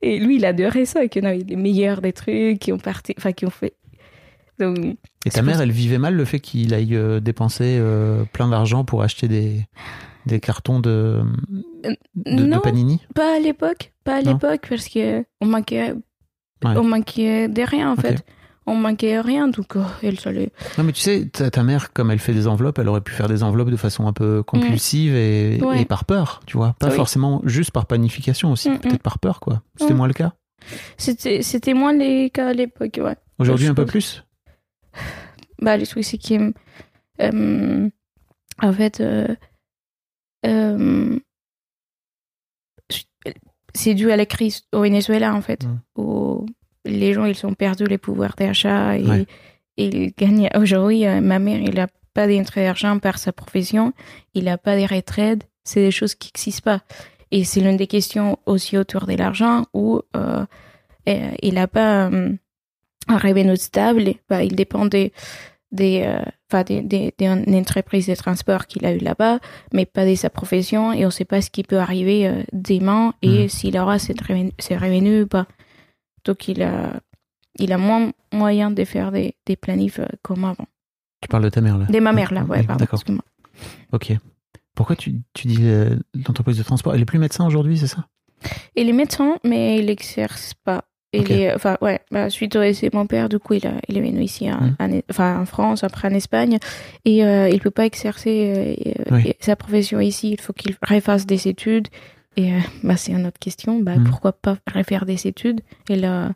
[0.02, 3.32] Et lui, il adorait ça, qu'on avait les meilleurs des trucs, qui ont parti, enfin,
[3.32, 3.74] qui ont fait.
[4.58, 4.76] Donc,
[5.24, 8.84] Et ta mère, elle vivait mal le fait qu'il aille euh, dépenser euh, plein d'argent
[8.84, 9.62] pour acheter des,
[10.26, 11.20] des cartons de,
[11.82, 13.00] de, de non, Panini?
[13.14, 15.94] pas à l'époque, pas à l'époque parce que on manquait,
[16.62, 16.76] Ouais.
[16.76, 18.22] on manquait de rien en fait.
[18.72, 20.50] On manquait rien, donc oh, elle savait.
[20.78, 23.12] Non, mais tu sais, ta, ta mère, comme elle fait des enveloppes, elle aurait pu
[23.12, 25.60] faire des enveloppes de façon un peu compulsive et.
[25.62, 25.82] Ouais.
[25.82, 26.74] et par peur, tu vois.
[26.78, 26.94] Pas Oui.
[26.94, 29.62] forcément juste par panification aussi, peut-être par peur, quoi.
[29.76, 29.96] C'était Mm.
[29.96, 30.32] moins le cas.
[30.98, 33.16] C'était, c'était moins les cas à l'époque, ouais.
[33.38, 34.24] Aujourd'hui, un peu plus?
[35.60, 36.52] Bah, le truc, c'est que.
[37.20, 37.88] euh,
[38.62, 39.00] en fait.
[39.00, 39.26] euh,
[40.46, 41.18] euh,
[43.74, 45.80] c'est dû à la crise au Venezuela, en fait, Mm.
[46.84, 49.26] Les gens, ils ont perdu les pouvoirs d'achat et, Ouais.
[49.76, 50.48] et ils gagnent.
[50.56, 53.92] Aujourd'hui, euh, ma mère, il n'a pas d'entrée d'argent par sa profession,
[54.34, 56.80] il n'a pas de retraite, c'est des choses qui n'existent pas.
[57.30, 60.44] Et c'est l'une des questions aussi autour de l'argent où euh,
[61.08, 62.32] euh, il n'a pas euh,
[63.08, 65.12] un revenu stable, bah, il dépend des,
[65.70, 66.20] des, euh,
[66.50, 69.38] enfin, des, des, d'une entreprise de transport qu'il a eu là-bas,
[69.72, 72.42] mais pas de sa profession, et on ne sait pas ce qui peut arriver euh,
[72.52, 73.48] demain et Mhm.
[73.48, 75.46] s'il aura ses revenus, ses revenus ou pas.
[76.30, 77.00] Donc il a,
[77.58, 80.66] il a moins moyen de faire des, des planifs euh, comme avant.
[81.20, 83.02] Tu parles de ta mère, là De ma mère, là, ouais, Oui, pardon, D'accord.
[83.92, 84.12] Ok.
[84.76, 88.06] Pourquoi tu, tu dis euh, l'entreprise de transport Elle est plus médecin aujourd'hui, c'est ça?
[88.76, 90.84] Il est médecin, mais il n'exerce pas.
[91.12, 93.72] Il est, enfin, ouais, bah, suite au décès de mon père, du coup, il, a,
[93.88, 94.76] il est venu ici, en, Mhm.
[94.78, 96.58] en- enfin, en France, après en Espagne,
[97.04, 99.22] et euh, il peut pas exercer euh, Oui.
[99.28, 100.30] euh, sa profession ici.
[100.30, 101.88] Il faut qu'il refasse des études.
[102.36, 103.80] Et euh, bah, c'est une autre question.
[103.80, 104.04] Bah, Mhm.
[104.04, 105.60] Pourquoi pas refaire des études?
[105.88, 106.32] Il a,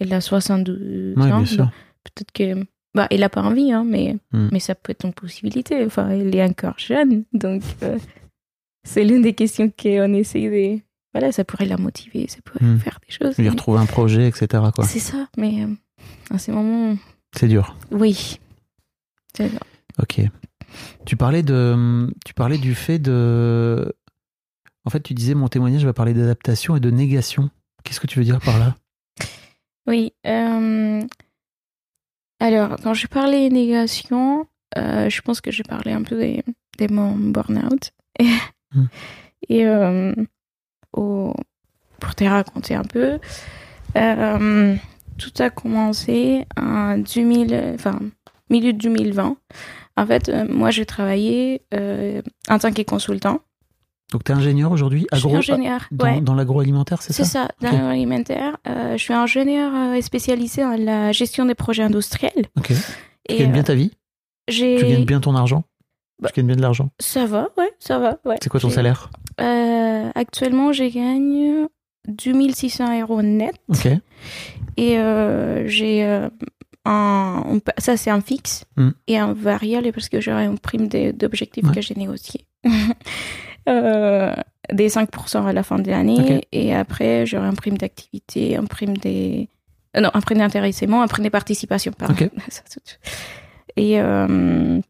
[0.00, 1.70] a 72 Oui, ans.
[2.04, 4.48] Peut-être que, bah, il a pas envie, hein, mais, Mhm.
[4.52, 5.84] mais ça peut être une possibilité.
[5.84, 7.98] Enfin, il est encore jeune, donc euh,
[8.84, 10.80] c'est l'une des questions qu'on essaie de.
[11.12, 12.78] Voilà, ça pourrait la motiver, ça pourrait Mhm.
[12.80, 13.36] faire des choses.
[13.38, 14.64] Lui mais- retrouver un projet, etc.
[14.82, 15.68] c'est ça, mais euh,
[16.30, 16.96] à ces moments,
[17.36, 17.76] C'est dur.
[17.92, 18.38] oui.
[19.36, 19.58] C'est ça.
[20.02, 20.20] Ok.
[21.06, 23.92] Tu parlais de, tu parlais du fait de,
[24.84, 27.50] en fait, tu disais mon témoignage va parler d'adaptation et de négation.
[27.84, 28.74] Qu'est-ce que tu veux dire par là?
[29.86, 30.12] Oui.
[30.26, 31.02] euh,
[32.40, 36.42] Alors, quand je parlais négation, euh, je pense que j'ai parlé un peu de,
[36.86, 37.92] de mon burn-out.
[38.20, 38.26] Et,
[38.76, 38.86] Hmm.
[39.48, 40.12] et, euh,
[40.94, 41.32] au-
[42.00, 43.20] pour te raconter un peu,
[43.94, 48.00] tout a commencé en 2000, enfin,
[48.50, 49.36] milieu de 2020.
[49.96, 51.62] En fait, moi, j'ai travaillé
[52.48, 53.40] en tant que consultant.
[54.14, 55.88] Donc, tu es ingénieur aujourd'hui, Je suis ingénieur.
[55.90, 56.20] dans, ouais.
[56.20, 57.82] dans l'agroalimentaire, c'est C'est ça ça, dans Ok.
[57.82, 58.56] l'alimentaire.
[58.68, 62.46] Euh, je suis ingénieur euh, spécialisé en la gestion des projets industriels.
[62.56, 62.72] Ok.
[63.28, 63.90] Tu gagnes bien euh, ta vie
[64.46, 65.64] Tu gagnes bien ton argent
[66.22, 66.28] Bah.
[66.32, 68.18] Tu gagnes bien de l'argent Ça va, ouais, ça va.
[68.24, 68.36] Ouais.
[68.40, 69.10] C'est quoi ton salaire
[69.40, 71.66] Euh, Actuellement, je gagne
[72.06, 73.56] 2600 euros net.
[73.68, 73.88] Ok.
[74.76, 76.28] Et euh, j'ai euh,
[76.84, 77.42] un.
[77.48, 78.90] on Ça, c'est un fixe Mm.
[79.08, 81.74] et un variable parce que j'aurai une prime d'objectifs Ouais.
[81.74, 82.46] que j'ai négocié.
[83.68, 84.34] Euh,
[84.72, 86.42] des 5% à la fin de l'année.
[86.52, 89.48] Et après, j'aurai un prime d'activité, un prime des.
[89.96, 92.14] euh, non, un prime d'intéressement, un prime des participations, pardon.
[93.76, 94.80] Et, euh,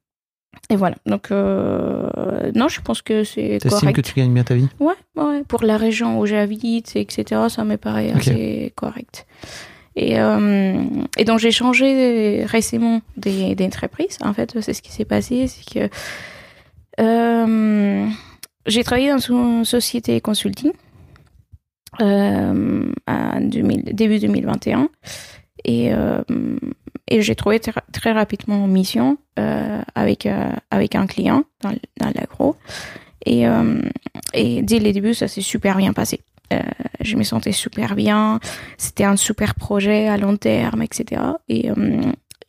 [0.70, 0.96] et voilà.
[1.06, 3.96] Donc, non, je pense que c'est T'estimes correct.
[3.96, 4.68] que tu gagnes bien ta vie?
[4.78, 8.28] Ouais, ouais, pour la région où j'habite, etc., ça me paraît Ok.
[8.28, 9.26] assez correct.
[9.96, 10.82] Et, euh,
[11.16, 14.18] et donc j'ai changé récemment d'entreprise.
[14.22, 15.88] En fait, c'est ce qui s'est passé, c'est que
[17.00, 18.06] euh,
[18.66, 20.72] j'ai travaillé dans une société consulting
[22.00, 24.88] euh, à 2000 début 2021
[25.64, 26.22] et, euh,
[27.08, 30.28] et j'ai trouvé tr- très rapidement une mission euh, avec,
[30.70, 32.56] avec un client dans, l'agro.
[33.26, 33.46] Et,
[34.62, 36.20] dès le début, ça s'est super bien passé.
[37.00, 38.38] Je me sentais super bien.
[38.76, 41.22] C'était un super projet à long terme, etc.
[41.48, 41.70] Et,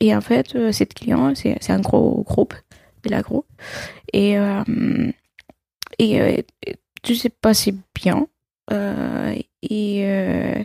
[0.00, 2.54] et en fait, cette client, c'est un gros groupe
[3.04, 3.46] de l'agro.
[4.12, 4.36] Et,
[5.98, 6.36] et euh,
[7.02, 8.26] tout s'est passé bien.
[8.72, 10.62] Euh, et, euh,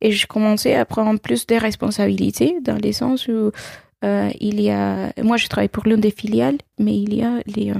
[0.00, 3.50] et je commençais à prendre plus de responsabilités dans le sens où
[4.04, 5.12] euh, il y a.
[5.22, 7.72] Moi, je travaille pour l'une des filiales, mais il y a les,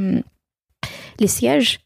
[1.19, 1.81] les sièges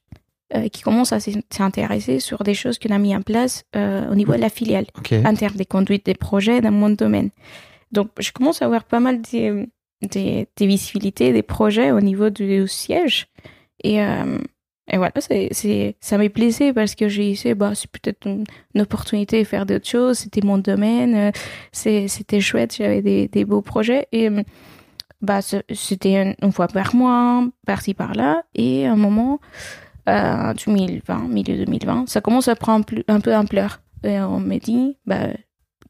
[0.70, 4.32] qui commencent à s'in- s'intéresser sur des choses qu'on a mis en place au niveau
[4.34, 5.12] de la filiale Ok.
[5.24, 7.30] en termes de conduite des projets dans mon domaine.
[7.90, 9.66] Donc, je commence à avoir pas mal de,
[10.02, 13.28] de, de visibilité des projets au niveau du siège.
[13.84, 14.38] Et, euh,
[14.92, 18.44] et voilà, c'est, c'est, ça me plaisait parce que j'ai dit, bah, c'est peut-être une,
[18.78, 20.18] opportunité de faire d'autres choses.
[20.18, 21.32] C'était mon domaine.
[21.86, 22.76] euh, c'était chouette.
[22.76, 24.06] J'avais des, beaux projets.
[24.12, 24.42] Et euh,
[25.22, 28.42] bah, c'était une, fois par mois, par-ci, par-là.
[28.54, 29.40] Et à un moment,
[30.10, 33.80] euh, 2020, milieu 2020, ça commence à prendre un peu ampleur.
[34.04, 35.28] Et on me dit bah,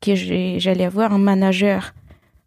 [0.01, 1.93] que j'allais avoir un manager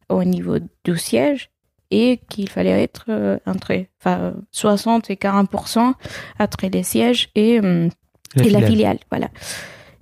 [0.08, 1.50] au niveau du siège
[1.92, 5.94] et qu'il fallait être euh, entre enfin, 60 et 40%
[6.40, 7.90] entre les sièges et, euh,
[8.38, 9.00] et la filiale.
[9.10, 9.30] Voilà.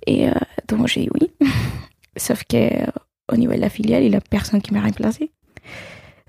[0.08, 0.34] Et euh,
[0.68, 1.32] donc j'ai dit oui.
[2.18, 2.86] Sauf que euh,
[3.32, 5.32] au niveau de la filiale, il n'y a personne qui m'a remplacé.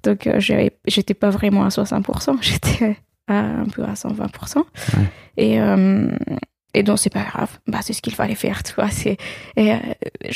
[0.03, 2.97] Donc j'étais pas vraiment à 60%, j'étais
[3.27, 4.63] à, un peu à 120%.
[5.37, 5.59] Et,
[6.75, 8.89] et donc c'est pas grave, bah, c'est ce qu'il fallait faire, tu vois.
[9.57, 9.73] Et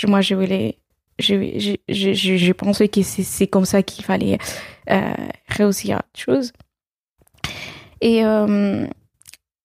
[0.07, 0.79] moi je voulais,
[1.19, 4.39] j'ai pensé que c'est comme ça qu'il fallait
[4.91, 5.13] euh,
[5.49, 6.53] réussir autre chose.
[8.01, 8.87] Et euh,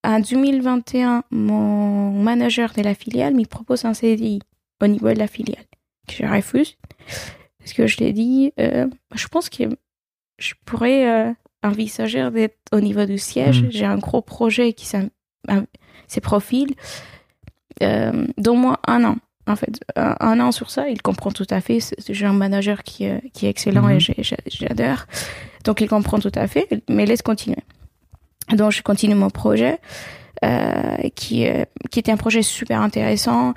[0.03, 4.39] en 2021, mon manager de la filiale me propose un CDI
[4.81, 5.65] au niveau de la filiale,
[6.07, 6.75] que je refuse.
[7.59, 9.63] Parce que je l'ai dit, euh, je pense que
[10.39, 13.63] je pourrais envisager d'être au niveau du siège.
[13.63, 13.71] Mhm.
[13.71, 15.09] J'ai un gros projet qui s'am-
[15.47, 15.65] un-
[16.07, 16.73] se profile.
[17.81, 19.15] Euh, Donne-moi un an.
[19.45, 21.79] En fait, un, un an sur ça, il comprend tout à fait.
[22.09, 23.91] J'ai un manager qui, euh, qui est excellent Mhm.
[23.91, 24.15] et j'ai-
[24.47, 25.05] j'adore.
[25.65, 27.57] Donc, il comprend tout à fait, mais laisse continuer.
[28.53, 29.79] Donc, je continue mon projet,
[30.45, 33.53] euh, qui, euh, qui était un projet super intéressant.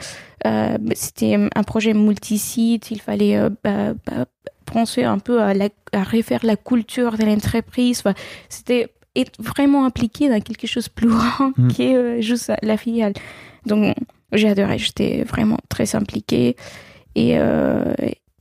[0.94, 2.90] C'était un projet multisite.
[2.92, 4.26] Il fallait bah, bah,
[4.64, 7.98] penser un peu à, la, à refaire la culture de l'entreprise.
[8.00, 8.14] Enfin,
[8.48, 11.68] C'était être vraiment impliqué dans quelque chose de plus grand Mm.
[11.68, 13.14] qui est juste la filiale.
[13.64, 13.96] Donc,
[14.32, 14.78] j'ai adoré.
[14.78, 16.56] J'étais vraiment très impliquée.
[17.14, 17.94] Et, euh,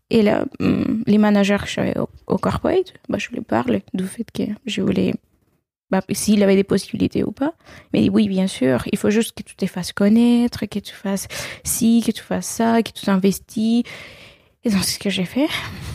[0.10, 4.06] et là, hum, les managers que j'avais au, au corporate, bah, je lui parle du
[4.06, 5.14] fait que je voulais,
[5.90, 7.54] bah, s'il avait des possibilités ou pas.
[7.94, 11.28] Mais oui, bien sûr, il faut juste que tu te fasses connaître, que tu fasses
[11.64, 13.84] ci, que tu fasses ça, que tu t'investis.
[14.64, 15.48] Et donc, c'est ce que j'ai fait.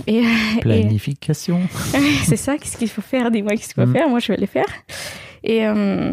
[0.07, 1.61] Et, et- Planification.
[2.24, 3.30] c'est ça, qu'est-ce qu'il faut faire?
[3.30, 3.93] Dis-moi qu'est-ce qu'il faut Mhm.
[3.93, 4.66] faire, moi je vais le faire.
[5.43, 6.12] Et, euh,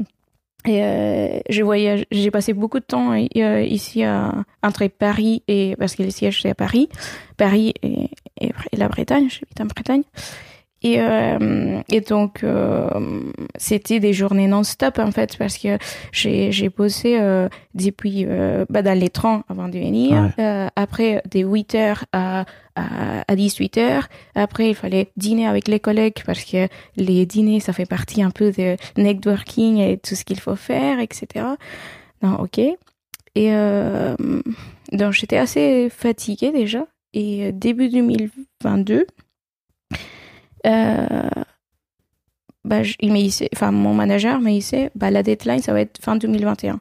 [0.68, 5.76] et euh, je voyage, j'ai passé beaucoup de temps euh, ici à, entre Paris et
[5.80, 6.89] parce que le siège c'est à Paris,
[7.38, 8.09] Paris et,
[8.41, 10.03] et, et la Bretagne, j'habite en Bretagne.
[10.88, 12.90] Et, euh, et donc euh,
[13.58, 15.78] c'était des journées non-stop en fait parce que
[16.14, 18.26] j'ai j'ai bossé euh, depuis
[18.70, 20.32] bah, dans les trains avant de venir,
[20.76, 25.80] après des 8 heures à, à, à 18 heures, après, il fallait dîner avec les
[25.80, 30.24] collègues parce que les dîners, ça fait partie un peu de networking et tout ce
[30.24, 31.46] qu'il faut faire, etc.
[32.22, 32.60] Non, ok.
[33.36, 33.52] Et
[34.92, 36.86] donc, j'étais assez fatiguée déjà.
[37.14, 39.06] Et début 2022, euh,
[42.63, 45.82] bah, je- il m'a dit- enfin, mon manager m'a dit, bah, la deadline, ça va
[45.82, 46.80] être fin 2021.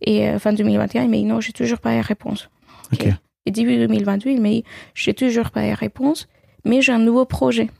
[0.00, 2.48] Et euh, fin 2021, il m'a dit, non, j'ai toujours pas la réponse.
[3.46, 4.64] Et début 2028, il m'a dit,
[4.94, 6.28] j'ai toujours pas la réponse,
[6.64, 7.70] mais j'ai un nouveau projet.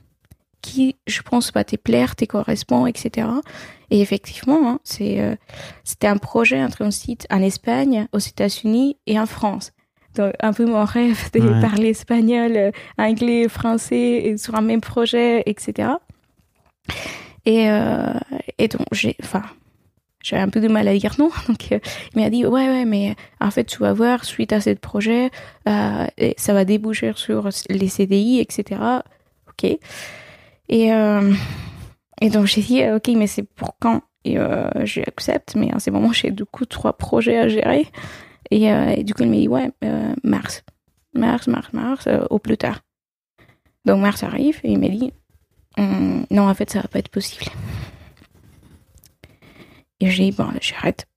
[0.61, 3.29] qui, je pense, va te plaire, te correspond, etc.
[3.91, 5.37] Et effectivement, hein, c'est, euh,
[5.85, 9.71] c'était un projet entre un site en Espagne, aux États-Unis et en France.
[10.15, 11.61] Donc, un peu mon rêve de Ouais.
[11.61, 15.89] parler espagnol, euh, anglais, français, et sur un même projet, etc.
[17.45, 18.13] Et, euh,
[18.57, 19.43] et donc, j'ai, enfin,
[20.23, 21.29] j'avais un peu de mal à dire non.
[21.47, 21.79] Donc, euh,
[22.15, 25.29] il m'a dit, ouais, ouais, mais en fait, tu vas voir, suite à ce projet,
[25.67, 28.81] euh, et ça va déboucher sur les CDI, etc.
[29.47, 29.77] Ok.
[30.69, 31.33] Et, euh,
[32.21, 34.01] et donc, j'ai dit, ok, mais c'est pour quand?
[34.25, 37.87] Et euh, j'accepte, mais en ce moment, j'ai du coup trois projets à gérer.
[38.51, 40.63] Et, euh, et du coup, il m'a dit, ouais, euh, mars.
[41.13, 42.81] Mars, mars, mars, euh, au plus tard.
[43.85, 45.13] Donc, mars arrive et il m'a dit,
[46.31, 47.45] non, en fait, ça va pas être possible.
[49.99, 51.07] Et j'ai dit, bon, j'arrête.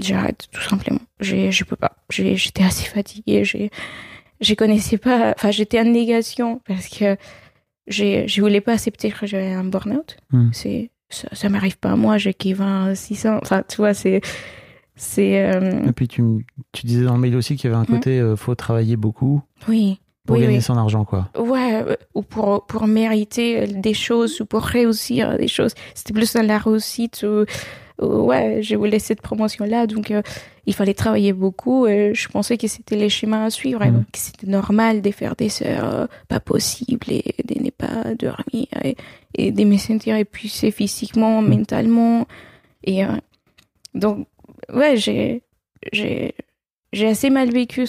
[0.00, 1.00] J'arrête, tout simplement.
[1.20, 1.96] Je peux pas.
[2.10, 3.44] J'étais assez fatiguée.
[3.44, 5.34] Je connaissais pas.
[5.36, 7.16] Enfin, j'étais en négation parce que
[7.88, 10.16] je voulais pas accepter que j'avais un burn-out.
[10.30, 10.50] Hmm.
[10.52, 12.18] Ça, ça m'arrive pas à moi.
[12.18, 13.40] J'ai qui 20, 600.
[13.42, 14.20] Enfin, tu vois, c'est.
[15.02, 15.40] C'est.
[15.40, 16.22] euh, Et puis tu,
[16.72, 17.96] tu disais dans le mail aussi qu'il y avait un Mhm.
[17.98, 19.98] côté euh, faut travailler beaucoup oui.
[20.26, 20.62] pour oui, gagner oui.
[20.62, 21.30] son argent, quoi.
[21.38, 25.72] Ouais, euh, ou pour, pour mériter des choses ou pour réussir des choses.
[25.94, 27.24] C'était plus dans la réussite.
[27.26, 27.46] Où,
[28.02, 30.20] ouais, j'ai voulu cette promotion-là, donc euh,
[30.66, 31.86] il fallait travailler beaucoup.
[31.86, 35.34] Et je pensais que c'était les schémas à suivre, donc que c'était normal de faire
[35.34, 38.96] des heures euh, pas possibles et de ne pas dormir et,
[39.34, 42.26] et de me sentir épuisé physiquement, mentalement.
[42.84, 43.08] Et euh,
[43.94, 44.26] donc,
[44.74, 45.42] ouais, j'ai
[45.92, 46.34] j'ai
[46.92, 47.86] j'ai assez mal vécu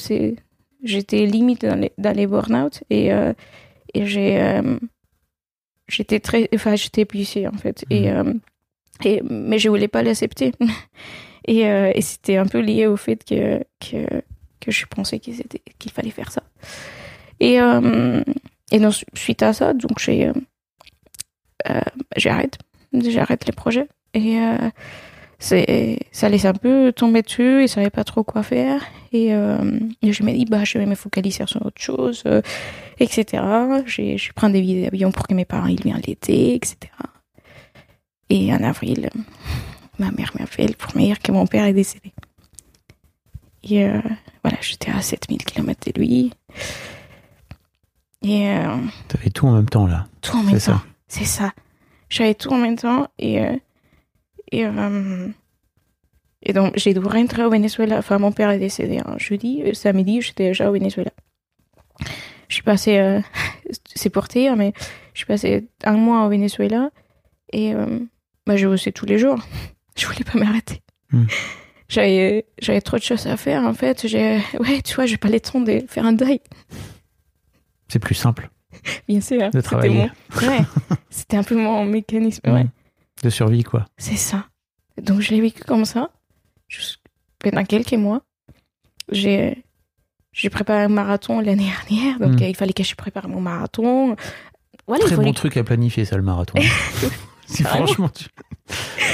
[0.84, 3.34] j'étais limite dans les, dans les burn-out et, euh,
[3.94, 4.78] et j'ai euh,
[5.88, 7.86] j'étais très enfin j'étais épuisée en fait.
[7.90, 8.34] Et, euh,
[9.04, 10.54] et mais je voulais pas l'accepter.
[11.48, 14.06] Et, et c'était un peu lié au fait que que,
[14.60, 15.42] que je pensais qu'il
[15.80, 16.44] qu'il fallait faire ça.
[17.40, 17.56] Et
[18.72, 20.32] et donc suite à ça donc j'ai
[22.16, 22.60] j'arrête.
[22.94, 23.88] J'arrête les projets.
[24.14, 24.38] Et
[25.42, 29.80] c'est ça laisse un peu tomber dessus et savait pas trop quoi faire et, euh,
[30.04, 32.42] et je me dis bah je vais me focaliser sur autre chose euh,
[33.00, 33.44] etc
[33.88, 36.78] j'ai je prends des billets d'avion pour que mes parents ils viennent l'été etc
[38.30, 39.10] et en avril
[39.98, 42.14] ma mère m'appelle pour me dire que mon père est décédé
[43.64, 44.00] et euh,
[44.44, 46.32] voilà j'étais à 7000 km de lui
[48.22, 48.78] et euh,
[49.08, 50.06] T'avais tout en même temps, là.
[50.22, 50.80] tout en même temps.
[51.08, 51.54] C'est ça.
[52.08, 53.40] J'avais tout en même temps et
[54.52, 55.28] et euh,
[56.44, 57.98] et donc j'ai dû rentrer au Venezuela.
[58.00, 61.12] Enfin, mon père est décédé un jeudi, et samedi, j'étais déjà au Venezuela.
[62.48, 63.20] Je suis passée, euh,
[63.96, 64.74] c'est pour dire, mais
[65.14, 66.90] je suis passée un mois au Venezuela
[67.54, 68.00] et euh,
[68.46, 69.40] bah, j'ai bossé tous les jours.
[69.98, 70.82] Je voulais pas m'arrêter.
[71.12, 71.26] Hmm.
[71.90, 74.08] J'avais j'avais trop de choses à faire en fait.
[74.08, 76.40] J'ai ouais, tu vois, j'ai pas le temps de faire un deuil.
[77.90, 78.50] C'est plus simple
[79.10, 79.52] Bien sûr.
[79.52, 80.10] de travailler.
[80.40, 80.60] mon- Ouais,
[81.10, 82.50] c'était un peu mon mécanisme.
[82.50, 82.66] Ouais.
[83.24, 83.86] De survie, quoi.
[83.98, 84.46] C'est ça.
[85.02, 86.10] Donc je l'ai vécu comme ça.
[87.40, 88.22] Pendant quelques mois.
[89.12, 89.64] J'ai
[90.32, 92.44] j'ai préparé un marathon l'année dernière, donc Mm.
[92.44, 94.16] euh, il fallait que je prépare mon marathon.
[94.88, 96.58] Voilà, il Très fallait bon truc à planifier, ça, le marathon.
[97.46, 98.30] Si franchement, tu-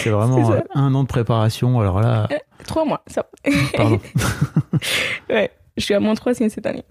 [0.04, 1.80] c'est vraiment euh, un an de préparation.
[1.80, 2.28] Alors là,
[2.68, 3.04] trois mois.
[3.08, 3.28] Ça.
[3.76, 4.00] pardon,
[5.32, 6.84] ouais, je suis à mon troisième cette année.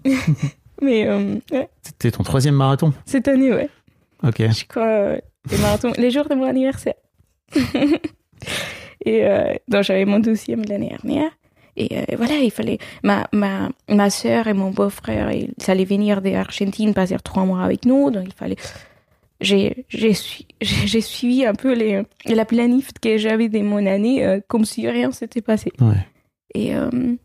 [0.81, 2.93] Mais euh, ouais, c'était ton troisième marathon?
[3.05, 3.69] cette année, ouais.
[4.23, 4.39] Ok.
[4.41, 5.17] Je crois euh,
[5.49, 6.95] les marathons, les jours de mon anniversaire.
[9.05, 11.31] et euh, donc j'avais mon deuxième l'année dernière.
[11.79, 12.79] Et euh, voilà, il fallait.
[13.03, 17.85] Ma, ma, ma soeur et mon beau-frère, ils allaient venir d'Argentine passer trois mois avec
[17.85, 18.09] nous.
[18.09, 18.55] Donc il fallait.
[19.39, 23.85] J'ai j'ai sui- j'ai- j'ai suivi un peu les, la planif que j'avais de mon
[23.85, 25.71] année euh, comme si rien s'était passé.
[25.79, 26.03] Ouais.
[26.55, 27.15] Et, euh,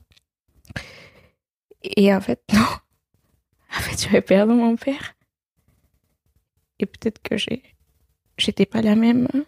[1.96, 2.60] et en fait, non.
[2.60, 5.14] En fait, j'avais perdu mon père.
[6.78, 7.36] Et peut-être que
[8.36, 9.44] j'étais pas la même euh,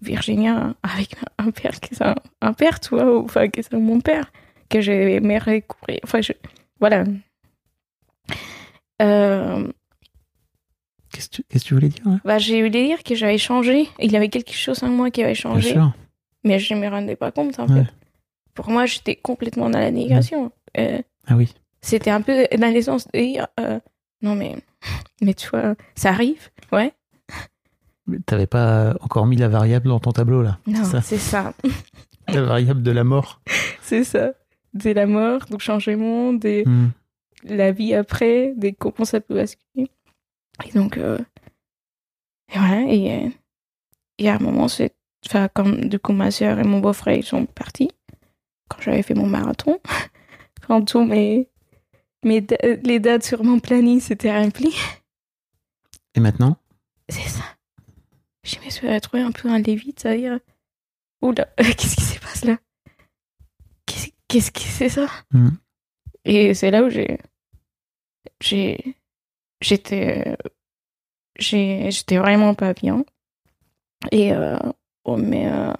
[0.00, 4.00] Virginia avec un père que ça, un père, tu vois, ou, enfin, que c'est mon
[4.00, 4.30] père,
[4.68, 6.00] que j'ai aimé recourir.
[6.04, 6.32] Enfin, je,
[6.80, 7.04] voilà.
[9.02, 9.66] Euh,
[11.12, 13.88] Qu'est-ce que tu, voulais dire bah, j'ai voulu dire que j'avais changé.
[13.98, 15.72] Il y avait quelque chose en moi qui avait Bien changé.
[15.72, 15.92] sûr.
[16.44, 17.84] Mais je ne me rendais pas compte, en Ouais.
[17.84, 17.90] fait.
[18.54, 20.52] Pour moi, j'étais complètement dans la négation.
[20.76, 21.52] Euh, Ah oui.
[21.80, 23.80] c'était un peu dans le sens de dire euh,
[24.20, 24.56] non mais
[25.22, 26.92] mais tu vois ça arrive ouais
[28.26, 30.58] T'avais pas encore mis la variable dans ton tableau là.
[30.66, 31.52] non c'est ça
[32.28, 33.40] La variable de la mort.
[33.82, 34.32] c'est ça
[34.74, 36.88] de la mort du changement de Hmm.
[37.44, 39.90] la vie après de comment ça peut basculer
[40.66, 41.18] et donc euh,
[42.52, 43.30] et voilà et,
[44.18, 44.94] et à un moment c'est
[45.26, 47.90] enfin comme du coup ma soeur et mon beau-frère ils sont partis
[48.68, 49.78] quand j'avais fait mon marathon
[50.66, 51.48] quand tous mes,
[52.24, 52.44] mes
[52.84, 54.76] les dates sur mon planning s'étaient remplies
[56.14, 56.56] Et maintenant?
[57.08, 57.44] C'est ça.
[58.48, 60.38] Je me suis retrouvée un peu un lévite, c'est-à-dire.
[61.20, 62.56] Oula, qu'est-ce qui se passe là?
[63.86, 65.06] Qu'est-ce qu'est-ce que c'est ça?
[65.32, 65.58] Mhm.
[66.24, 67.18] Et c'est là où j'ai.
[68.40, 68.96] J'ai.
[69.60, 70.36] J'étais.
[71.38, 73.04] j'ai- J'étais vraiment pas bien.
[74.12, 74.32] Et.
[74.32, 74.56] Euh,
[75.04, 75.50] oh, mais.
[75.50, 75.72] euh,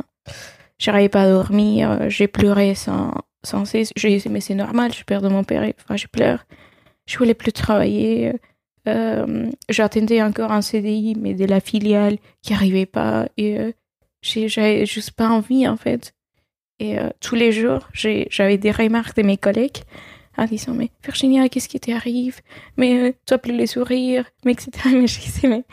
[0.80, 3.12] J'arrivais pas à dormir, euh, j'ai pleuré sans,
[3.42, 3.90] sans cesse.
[3.96, 6.46] J'ai dit, mais c'est normal, je perds de mon père, enfin, je pleure.
[7.06, 8.34] Je voulais plus travailler.
[8.88, 13.28] Euh, J'attendais encore un CDI, mais de la filiale qui arrivait pas.
[13.36, 13.72] Et euh,
[14.22, 16.14] j'avais juste pas envie, en fait.
[16.80, 19.78] Et euh, tous les jours, j'avais des remarques de mes collègues
[20.36, 22.40] en disant Mais Virginia, qu'est-ce qui t'arrive?
[22.76, 24.70] Mais as plus les sourires, mais etc.
[24.92, 25.64] Mais je disais Mais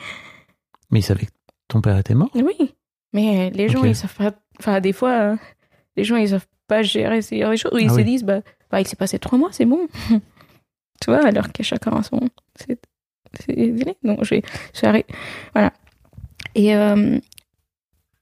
[0.92, 1.32] Mais il savait que
[1.68, 2.30] ton père était mort?
[2.36, 2.74] Oui,
[3.14, 3.86] mais les gens, Ok.
[3.88, 4.34] ils savent pas.
[4.60, 5.36] Enfin, des fois, euh,
[5.96, 7.72] les gens, ils savent pas gérer ce genre de choses.
[7.74, 8.04] Ou ils Ah se oui.
[8.04, 8.42] disent Bah,
[8.72, 9.88] bah, il s'est passé trois mois, c'est bon.
[10.10, 10.20] tu
[11.08, 12.20] vois, alors que chacun a son.
[14.04, 14.42] Donc, j'ai.
[14.74, 15.06] je suis arrêt-
[15.54, 15.74] Voilà.
[16.56, 17.20] Et euh,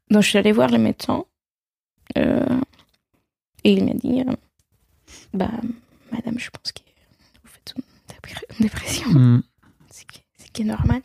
[0.09, 1.25] donc, je suis allée voir le médecin.
[2.17, 2.59] euh,
[3.63, 4.33] et il m'a dit euh,
[5.33, 5.49] Bah,
[6.11, 6.81] madame, je pense que
[7.43, 7.83] vous faites une
[8.15, 9.41] dépr- une dépression Hmm.
[9.91, 11.01] ce qui, ce qui est normal.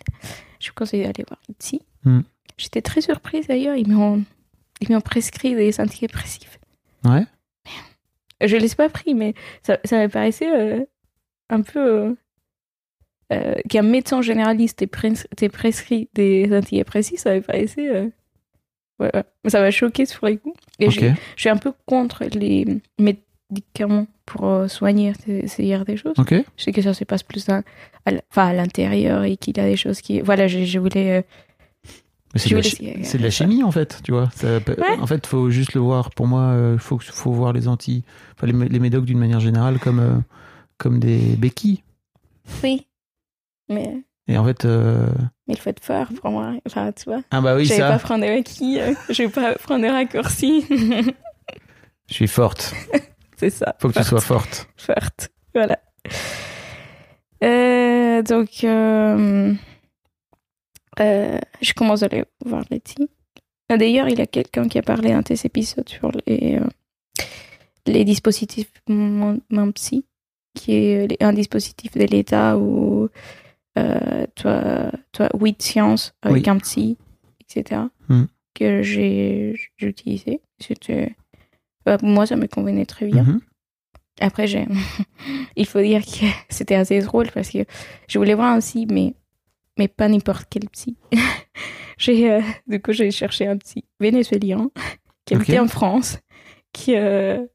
[0.60, 1.80] Je vous conseille d'aller voir le psy.
[2.04, 2.20] Mm.
[2.56, 4.24] J'étais très surprise d'ailleurs, ils m'ont
[4.80, 6.58] ils m'ont prescrit des antidépressifs.
[7.04, 7.24] Ouais.
[8.40, 9.34] Je ne les ai pas pris, mais
[9.64, 10.86] ça, ça me paraissait
[11.50, 12.16] un peu...
[13.32, 17.88] Euh, qu'un médecin généraliste t'ait pres- t'ait prescrit des antidépressifs, ça me paraissait...
[17.94, 18.08] euh,
[19.00, 19.24] ouais, ouais.
[19.50, 20.56] Ça m'a choqué sur les coups.
[20.78, 22.64] Et je suis un peu contre les
[22.98, 26.14] médicaments pour euh, soigner ces, ces genre des choses.
[26.18, 26.32] Ok.
[26.56, 27.62] Je sais que ça se passe plus à,
[28.06, 30.20] à l- enfin, à l'intérieur et qu'il y a des choses qui.
[30.20, 31.18] Voilà, je, je voulais.
[31.18, 31.22] euh,
[32.34, 32.54] Mais c'est de,
[33.22, 34.30] la de chimie en fait, tu vois.
[34.34, 34.98] Ça Ouais.
[35.00, 36.10] En fait, faut juste le voir.
[36.10, 38.04] Pour moi, il faut, faut voir les anti,
[38.36, 40.16] enfin, les, les médocs d'une manière générale comme, euh,
[40.78, 41.82] comme des béquilles.
[42.62, 42.86] Oui.
[43.68, 45.06] Mais, Et en fait, euh,
[45.46, 46.54] mais il faut être fort pour moi.
[46.66, 47.22] Enfin, tu vois.
[47.30, 47.88] ah bah oui je vais ça.
[47.90, 50.64] pas prendre des maquilles, euh, je vais pas prendre des raccourcis.
[52.08, 52.74] Je suis forte.
[53.36, 53.76] C'est ça.
[53.78, 54.68] Faut que tu sois forte.
[54.76, 55.30] forte.
[55.54, 55.78] Voilà.
[57.44, 59.54] Euh, donc, euh,
[60.98, 63.08] je commence à aller voir les petits.
[63.68, 66.58] Ah, D'ailleurs, il y a quelqu'un qui a parlé dans tes épisodes sur les,
[67.86, 68.72] les dispositifs
[69.74, 70.04] Psy,
[70.54, 73.08] qui est un dispositif de l'État où
[74.34, 76.50] toi, toi, oui, de science avec Oui.
[76.50, 76.96] un psy,
[77.40, 78.24] etc., Hmm.
[78.54, 80.40] que j'ai utilisé.
[80.58, 81.14] C'était-
[81.88, 83.22] euh, moi, ça me convenait très bien.
[83.22, 83.40] Mhm.
[84.20, 84.66] Après, j'ai...
[85.56, 87.58] il faut dire que c'était assez drôle parce que
[88.08, 89.14] je voulais voir un psy, mais,
[89.78, 90.96] mais pas n'importe quel psy.
[91.98, 94.70] j'ai, euh, du coup, j'ai cherché un psy vénézuélien
[95.24, 95.42] qui Ok.
[95.42, 96.18] habitait en France,
[96.72, 97.46] qui, euh,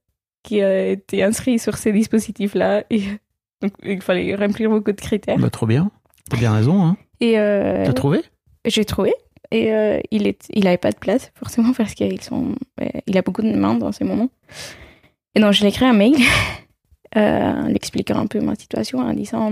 [0.43, 2.83] qui a été inscrit sur ces dispositifs-là.
[2.89, 3.03] Et
[3.61, 5.37] donc, il fallait remplir beaucoup de critères.
[5.39, 5.91] Bah trop bien.
[6.29, 6.83] T'as bien raison.
[6.83, 6.97] Hein.
[7.19, 8.21] Et euh, T'as trouvé?
[8.65, 9.13] J'ai trouvé.
[9.51, 13.17] Et euh, il est, il avait pas de place forcément parce qu'il sont, euh, il
[13.17, 14.29] a beaucoup de mains dans ces moments.
[15.35, 16.15] Et donc je lui ai écrit un mail,
[17.17, 19.51] euh, en lui expliquant un peu ma situation, en disant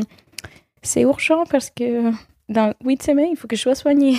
[0.82, 2.12] c'est urgent parce que
[2.50, 4.18] dans huit semaines il faut que je sois soignée.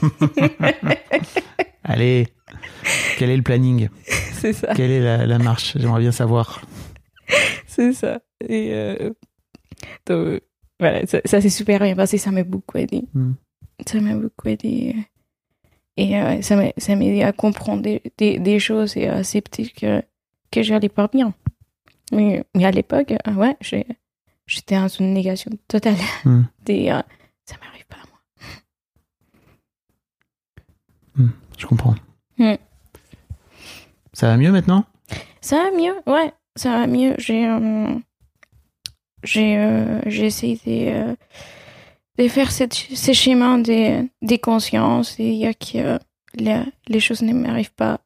[1.84, 2.28] Allez.
[3.18, 3.88] Quel est le planning?
[4.32, 5.76] C'est ça, Quelle est la, la marche?
[5.78, 6.60] J'aimerais bien savoir.
[7.66, 8.20] c'est ça.
[8.46, 9.10] Et euh,
[10.06, 10.42] donc,
[10.80, 13.04] voilà, ça, ça s'est super bien passé, ça m'a beaucoup aidé.
[13.14, 13.32] Hmm.
[13.86, 14.96] Ça m'a beaucoup aidé.
[15.96, 19.16] Et euh, ça m'a ça m'a aidé à comprendre des, des, des choses et à
[19.16, 20.02] accepter que,
[20.50, 21.34] que j'allais pas bien.
[22.12, 23.56] Mais, mais à l'époque, euh, ouais,
[24.46, 25.96] j'étais dans une négation totale.
[26.24, 26.42] Hmm.
[26.64, 27.00] Des, euh,
[27.44, 28.06] ça m'arrive pas à
[31.16, 31.28] moi.
[31.58, 31.94] Je comprends.
[32.38, 32.54] Hmm.
[34.12, 34.84] Ça va mieux maintenant?
[35.40, 37.14] Ça va mieux, ouais, ça va mieux.
[37.18, 37.94] J'ai euh,
[39.24, 41.14] j'ai euh, essayé de, euh,
[42.18, 45.98] de faire cette, ces schémas des, des consciences et il y a que euh,
[46.38, 48.00] la- les choses ne m'arrivent pas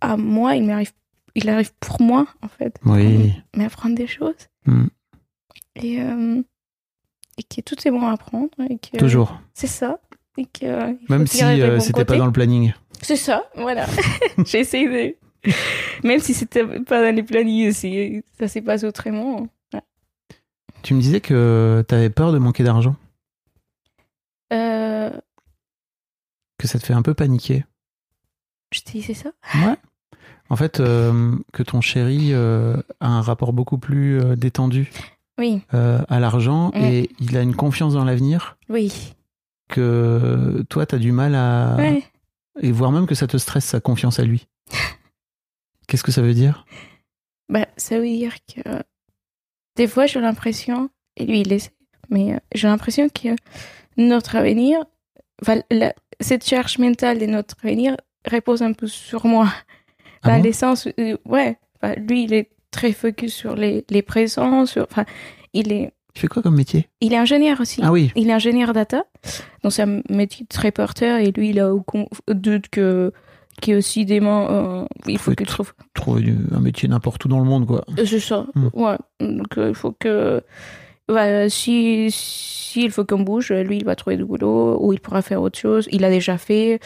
[0.00, 0.92] à moi, ils m'arrivent
[1.38, 2.78] il arrive pour moi en fait.
[2.86, 3.32] Oui.
[3.56, 4.86] M'apprendre des choses Hmm.
[5.76, 6.42] et euh,
[7.38, 9.38] et que tout est bon à apprendre et que Toujours.
[9.54, 10.00] c'est ça
[10.38, 12.72] et que euh, il Même si euh, c'était pas dans le planning.
[13.02, 13.86] C'est ça, voilà.
[14.46, 15.50] J'ai essayé de.
[16.02, 17.70] Même si c'était pas dans les plannings,
[18.38, 19.46] ça s'est passé autrement.
[20.86, 22.94] Tu me disais que t'avais peur de manquer d'argent,
[24.52, 25.10] Euh,
[26.58, 27.64] que ça te fait un peu paniquer.
[28.72, 29.30] je te disais ça?
[29.56, 29.74] Ouais.
[30.48, 34.92] En fait, euh, que ton chéri euh, a un rapport beaucoup plus euh, détendu
[35.38, 36.84] Oui, à l'argent Mm.
[36.84, 39.12] et il a une confiance dans l'avenir oui.
[39.68, 41.74] que toi, t'as du mal à...
[41.78, 42.04] Ouais.
[42.62, 44.46] Et voire même que ça te stresse sa confiance à lui.
[45.88, 46.64] Qu'est-ce que ça veut dire?
[47.48, 48.60] Bah, ça veut dire que
[49.76, 51.70] des fois j'ai l'impression, et lui il essaie,
[52.10, 53.28] mais euh, j'ai l'impression que
[53.96, 54.84] notre avenir,
[55.42, 57.96] enfin, la- cette charge mentale de notre avenir
[58.30, 59.48] repose un peu sur moi.
[60.22, 60.44] Ah Dans bon?
[60.44, 64.86] le sens, où, ouais, enfin, lui, il est très focus sur les, les présents, sur,
[64.90, 65.04] enfin,
[65.52, 66.88] il est, Tu fais quoi comme métier?
[67.00, 67.80] Il est ingénieur aussi.
[67.84, 68.12] Ah oui.
[68.16, 69.04] Il est ingénieur data,
[69.62, 73.12] donc c'est un métier très porteur et lui, il a aucun doute que
[73.60, 75.72] qui est aussi des mains, euh, il faut Faut qu'il être- trouve.
[75.94, 77.84] Trouver un métier n'importe où dans le monde, quoi.
[78.04, 78.68] C'est ça, Hmm.
[78.74, 78.96] ouais.
[79.20, 80.42] Donc euh, il faut que,
[81.08, 85.22] ouais, si s'il faut qu'on bouge, lui, il va trouver du boulot ou il pourra
[85.22, 85.88] faire autre chose.
[85.90, 86.78] Il a déjà fait.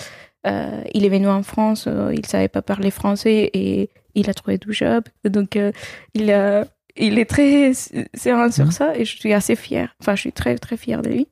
[0.47, 4.35] Euh, il est venu en France, euh, il savait pas parler français et il a
[4.35, 5.05] trouvé du job.
[5.25, 5.71] Donc euh,
[6.15, 6.65] il a,
[6.97, 7.73] il est très
[8.15, 8.71] serein sur Mhm.
[8.71, 9.95] ça et je suis assez fière.
[10.01, 11.29] Enfin, je suis très très fière de lui.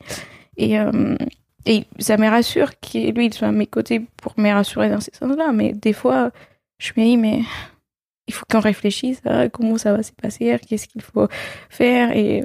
[0.59, 0.79] Et
[1.67, 5.01] et ça me rassure qu'il lui il soit à mes côtés pour me rassurer dans
[5.01, 5.53] ces sens-là.
[5.53, 6.31] Mais des fois,
[6.79, 7.43] je me dis mais
[8.27, 11.29] il faut qu'on réfléchisse à comment ça va se passer, qu'est-ce qu'il faut
[11.71, 12.45] faire et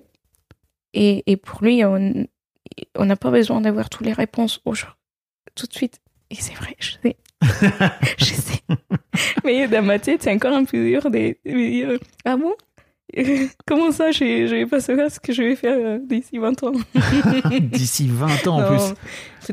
[0.94, 2.26] et, et pour lui on
[2.96, 4.98] on n'a pas besoin d'avoir toutes les réponses au jour,
[5.56, 6.00] tout de suite.
[6.30, 7.18] Et c'est vrai, je sais.
[8.18, 8.62] je sais.
[9.44, 12.56] Mais dans ma tête, c'est encore un peu dur de, de me dire Ah bon?
[13.68, 16.64] Comment ça, je je vais pas savoir ce que je vais faire euh, d'ici 20
[16.64, 16.72] ans?
[17.62, 18.96] D'ici 20 ans en Non, plus.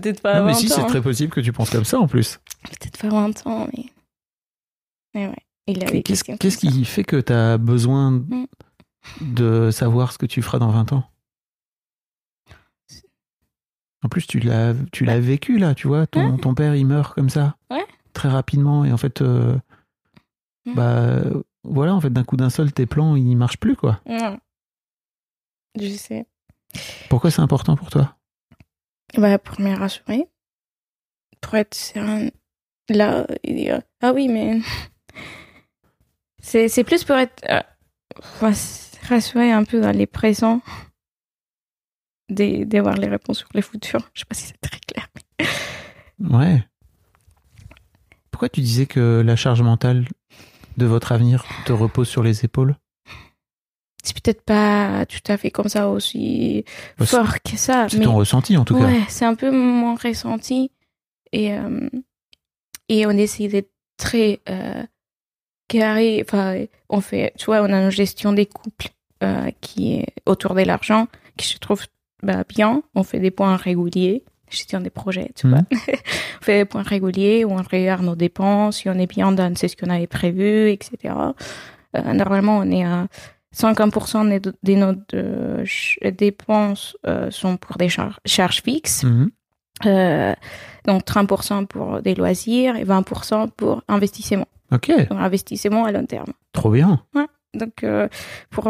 [0.00, 0.86] Peut-être pas Non, mais 20 si, c'est ans.
[0.86, 2.38] très possible que tu penses comme ça en plus.
[2.64, 3.84] Peut-être pas 20 ans, mais.
[5.14, 5.36] Mais ouais.
[5.66, 8.46] Il a des Qu'est-ce qui fait que tu as besoin Mm.
[9.20, 11.04] de savoir ce que tu feras dans 20 ans?
[14.02, 16.06] En plus, tu l'as tu l'as vécu là, tu vois.
[16.06, 17.56] Ton, ton père, il meurt comme ça.
[17.70, 17.84] Ouais.
[18.14, 18.84] Très rapidement.
[18.84, 19.56] Et en fait, euh,
[20.66, 20.74] Mm.
[20.74, 21.20] bah
[21.62, 24.00] voilà, en fait, d'un coup d'un seul, tes plans, ils marchent plus, quoi.
[24.06, 24.38] Non.
[25.80, 26.26] Je sais.
[27.08, 28.16] Pourquoi c'est important pour toi?
[29.16, 30.26] Bah, pour me rassurer.
[31.40, 31.76] Pour être.
[32.88, 34.60] Là, et dire Ah oui, mais.
[36.42, 37.44] C'est c'est plus pour être.
[37.50, 37.60] euh,
[39.08, 40.62] rassurer un peu dans les présents.
[42.30, 44.08] des- D'avoir les réponses sur les futurs.
[44.14, 45.08] Je sais pas si c'est très clair.
[45.38, 45.46] mais-
[46.36, 46.64] Ouais.
[48.30, 50.06] Pourquoi tu disais que la charge mentale
[50.80, 52.74] de votre avenir te repose sur les épaules?
[54.02, 56.64] C'est peut-être pas tout à fait comme ça aussi
[56.98, 57.86] Bah, fort que ça.
[57.88, 58.04] C'est mais...
[58.04, 58.86] ton ressenti en tout cas.
[58.86, 60.70] Ouais, c'est un peu mon ressenti.
[61.32, 61.88] Et, euh,
[62.88, 64.82] et on essaie d'être très euh,
[65.68, 66.24] carré.
[66.26, 68.88] Enfin, on fait, tu vois, on a une gestion des couples
[69.22, 71.06] euh, qui est autour de l'argent,
[71.36, 71.84] qui je trouve
[72.22, 72.82] bah, bien.
[72.94, 75.52] On fait des points réguliers, gestion des projets, tu Mhm.
[75.52, 75.62] vois.
[76.40, 79.54] on fait des points réguliers où on regarde nos dépenses, si on est bien dans
[79.56, 81.14] ce qu'on avait prévu, etc.
[81.96, 83.06] Euh, normalement, on est à
[83.54, 84.94] 50% de, de nos
[86.12, 89.04] dépenses euh, sont pour des char- charges fixes.
[89.04, 89.30] Mhm.
[89.86, 90.34] Euh,
[90.86, 94.46] donc 30% pour des loisirs et 20% pour investissement.
[94.72, 96.32] Ok, Donc investissement à long terme.
[96.52, 97.02] trop bien.
[97.54, 98.06] Donc euh,
[98.50, 98.68] pour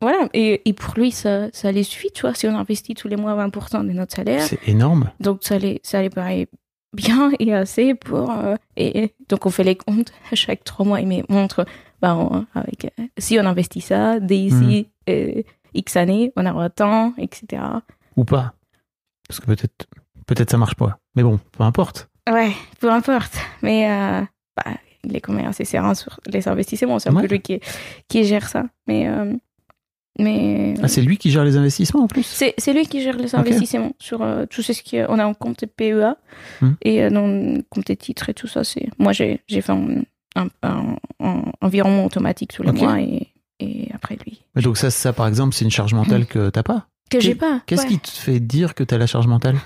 [0.00, 3.08] voilà et, et pour lui ça ça les suffit tu vois si on investit tous
[3.08, 5.10] les mois 20% de notre salaire C'est énorme.
[5.20, 6.48] donc ça les ça les paraît
[6.92, 10.84] bien et assez pour euh, et, et donc on fait les comptes à chaque trois
[10.86, 11.64] mois il me montre
[12.02, 15.42] bah on- avec euh, si on investit ça d'ici euh,
[15.74, 17.62] x années on aura tant etc
[18.16, 18.52] Ou pas.
[19.28, 19.86] Parce que peut-être
[20.26, 20.98] peut-être ça marche pas.
[21.16, 22.08] Mais bon, peu importe.
[22.30, 23.36] Ouais, peu importe.
[23.62, 24.22] Mais euh,
[24.56, 24.72] bah,
[25.04, 26.98] il est quand même assez serein sur les investissements.
[27.00, 27.22] C'est un Ouais.
[27.22, 27.60] peu lui qui,
[28.08, 28.64] qui gère ça.
[28.86, 29.08] Mais,
[30.18, 33.34] mais Ah, c'est lui qui gère les investissements en plus c'est lui qui gère les
[33.34, 36.14] investissements sur euh, tout ce qui on a un compte PEA
[36.60, 36.72] Hmm.
[36.82, 38.64] et euh, compte titres et tout ça.
[38.64, 40.02] C'est moi j'ai j'ai fait un,
[40.36, 42.78] un, un- un environnement automatique tous les Ok.
[42.80, 43.28] mois et,
[43.60, 46.62] et après lui Mais Donc ça, ça par exemple, c'est une charge mentale que t'as
[46.62, 46.86] pas.
[47.10, 47.60] que j'ai pas.
[47.66, 47.88] Qu'est-ce ouais.
[47.88, 49.56] qui te fait dire que t'as la charge mentale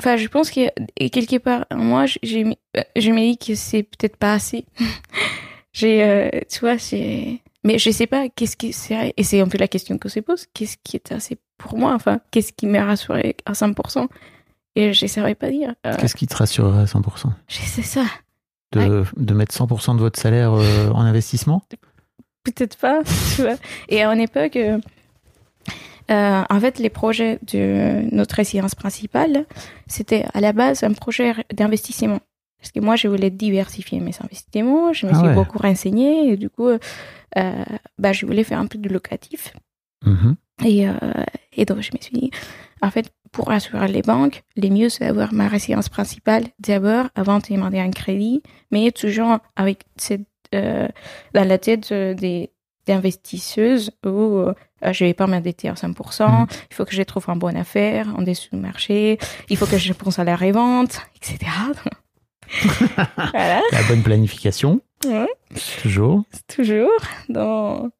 [0.00, 0.60] Enfin, je pense que
[1.08, 2.44] quelque part, moi, j'ai
[2.76, 4.66] euh, je me dis que c'est peut-être pas assez.
[5.72, 7.40] j'ai, euh, tu vois, c'est.
[7.64, 10.20] Mais je sais pas qu'est-ce qui c'est et c'est un peu la question que se
[10.20, 10.46] pose.
[10.54, 14.06] Qu'est-ce qui est assez pour moi Enfin, qu'est-ce qui m'a rassuré à 100%
[14.76, 15.74] Et je saurais pas dire.
[15.84, 18.04] Euh, Qu'est-ce qui te rassurerait à 100% je sais ça.
[18.72, 21.62] de, de mettre 100% de votre salaire euh, en investissement?
[22.44, 23.00] Peut-être pas,
[23.34, 23.56] tu vois.
[23.88, 24.56] Et à une époque,
[26.10, 29.46] euh, en fait, les projets de notre résidence principale,
[29.86, 32.20] c'était à la base un projet d'investissement.
[32.58, 35.34] Parce que moi, je voulais diversifier mes investissements, je me Ah suis ouais.
[35.34, 36.78] beaucoup renseignée, et du coup, euh,
[37.98, 39.52] bah, je voulais faire un peu de locatif.
[40.04, 40.36] Mhm.
[40.64, 40.92] Et, euh,
[41.52, 42.30] et donc, je me suis dit,
[42.80, 47.38] en fait, pour assurer les banques, le mieux, c'est d'avoir ma résidence principale d'abord, avant
[47.38, 50.88] de demander un crédit, mais toujours avec cette, euh,
[51.34, 52.50] dans la tête des,
[52.86, 54.08] des investisseuses où
[54.38, 54.54] euh,
[54.92, 56.46] je vais pas m'endetter à 100%, Mhm.
[56.70, 59.18] il faut que je trouve une bonne affaire en dessous du marché,
[59.48, 61.50] il faut que je pense à la revente, etc.
[63.16, 63.60] voilà.
[63.72, 64.80] La bonne planification.
[65.04, 65.28] Ouais,
[65.82, 66.22] Toujours.
[66.48, 66.90] toujours.
[67.28, 67.90] Dans...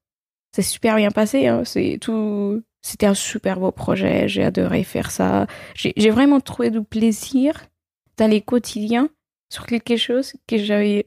[0.52, 1.46] C'est super bien passé.
[1.48, 1.62] hein.
[1.64, 2.62] C'est tout.
[2.82, 4.28] C'était un super beau projet.
[4.28, 5.46] J'ai adoré faire ça.
[5.74, 7.66] J'ai j'ai vraiment trouvé du plaisir
[8.16, 9.08] dans les quotidiens
[9.52, 11.04] sur quelque chose que j'avais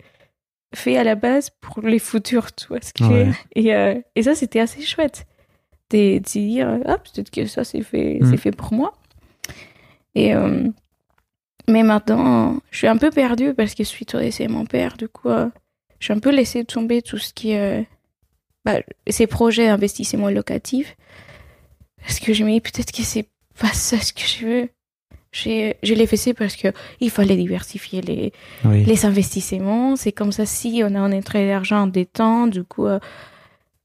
[0.74, 3.28] fait à la base pour les futurs, tu vois ce que je Ouais.
[3.56, 5.26] et, euh, et ça, c'était assez chouette.
[5.92, 8.30] De, de dire, ah, peut-être que ça, c'est fait, Mm.
[8.30, 8.94] c'est fait pour moi.
[10.16, 10.68] Et, euh,
[11.68, 14.98] mais maintenant, je suis un peu perdue parce que suite au décès de mon père,
[14.98, 15.48] du coup, euh,
[16.00, 17.88] j'ai un peu laissé tomber tout ce qui est.
[18.66, 20.96] bah, ces projets d'investissement locatif.
[22.02, 23.28] Parce que je me dis, peut-être que c'est
[23.60, 24.70] pas ça ce que je veux.
[25.32, 26.70] J'ai, je l'ai fait ça parce que
[27.00, 28.34] il fallait diversifier les,
[28.66, 28.84] Oui.
[28.84, 29.96] les investissements.
[29.96, 33.00] C'est comme ça, si on a un entrée d'argent en détend, du coup, euh,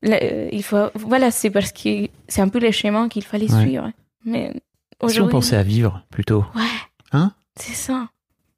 [0.02, 0.88] là, euh, il faut.
[0.94, 3.60] Voilà, c'est parce que c'est un peu les schémas qu'il fallait Ouais.
[3.62, 3.90] suivre.
[4.24, 4.52] Mais
[5.08, 6.44] Si on pensait à vivre plutôt.
[6.54, 6.62] Ouais.
[7.12, 7.32] Hein?
[7.56, 8.08] C'est ça.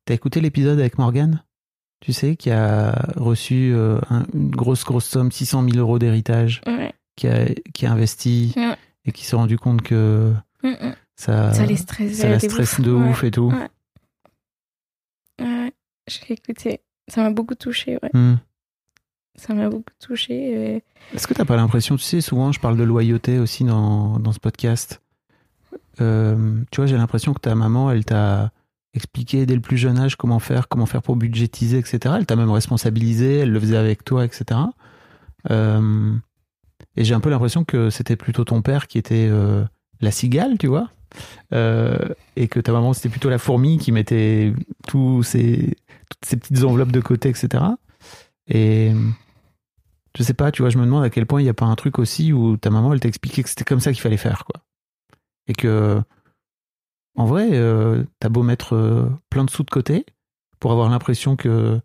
[0.05, 1.43] T'as écouté l'épisode avec Morgane?
[2.01, 6.61] Tu sais, qui a reçu euh, un- une grosse, grosse somme, 600 000 euros d'héritage,
[6.67, 6.93] Ouais.
[7.17, 8.77] qui a, qui a investi Ouais.
[9.07, 10.33] et qui s'est rendu compte que
[10.63, 10.95] Mm, mm.
[11.17, 12.15] Ça, ça les stresse.
[12.19, 13.51] ça la stresse de ouf et tout.
[13.51, 13.69] Ouais.
[15.41, 15.73] Ouais,
[16.09, 16.81] je l'ai écouté.
[17.09, 18.11] Ça m'a beaucoup touché, ouais.
[18.13, 18.37] Hmm.
[19.37, 20.35] Ça m'a beaucoup touché.
[20.77, 20.83] et-
[21.15, 24.33] Est-ce que t'as pas l'impression, tu sais, souvent je parle de loyauté aussi dans, dans
[24.33, 25.01] ce podcast.
[26.01, 28.51] Euh, tu vois, j'ai l'impression que ta maman, elle t'a
[28.95, 32.15] expliqué dès le plus jeune âge comment faire, comment faire pour budgétiser, etc.
[32.19, 34.59] Elle t'a même responsabilisé, elle le faisait avec toi, etc.
[35.51, 36.15] Euh,
[36.97, 39.65] et j'ai un peu l'impression que c'était plutôt ton père qui était euh,
[40.01, 40.91] la cigale, tu vois,
[41.53, 41.97] Euh,
[42.35, 44.53] et que ta maman c'était plutôt la fourmi qui mettait
[44.87, 45.77] toutes ces
[46.21, 47.65] petites enveloppes de côté, etc.
[48.49, 48.93] Et
[50.17, 51.67] je sais pas, tu vois, je me demande à quel point il n'y a pas
[51.67, 54.17] un truc aussi où ta maman, elle t'a expliqué que c'était comme ça qu'il fallait
[54.17, 54.63] faire, quoi.
[55.47, 56.03] Et que,
[57.17, 60.05] en vrai, euh, t'as beau mettre euh, plein de sous de côté
[60.59, 61.81] pour avoir l'impression que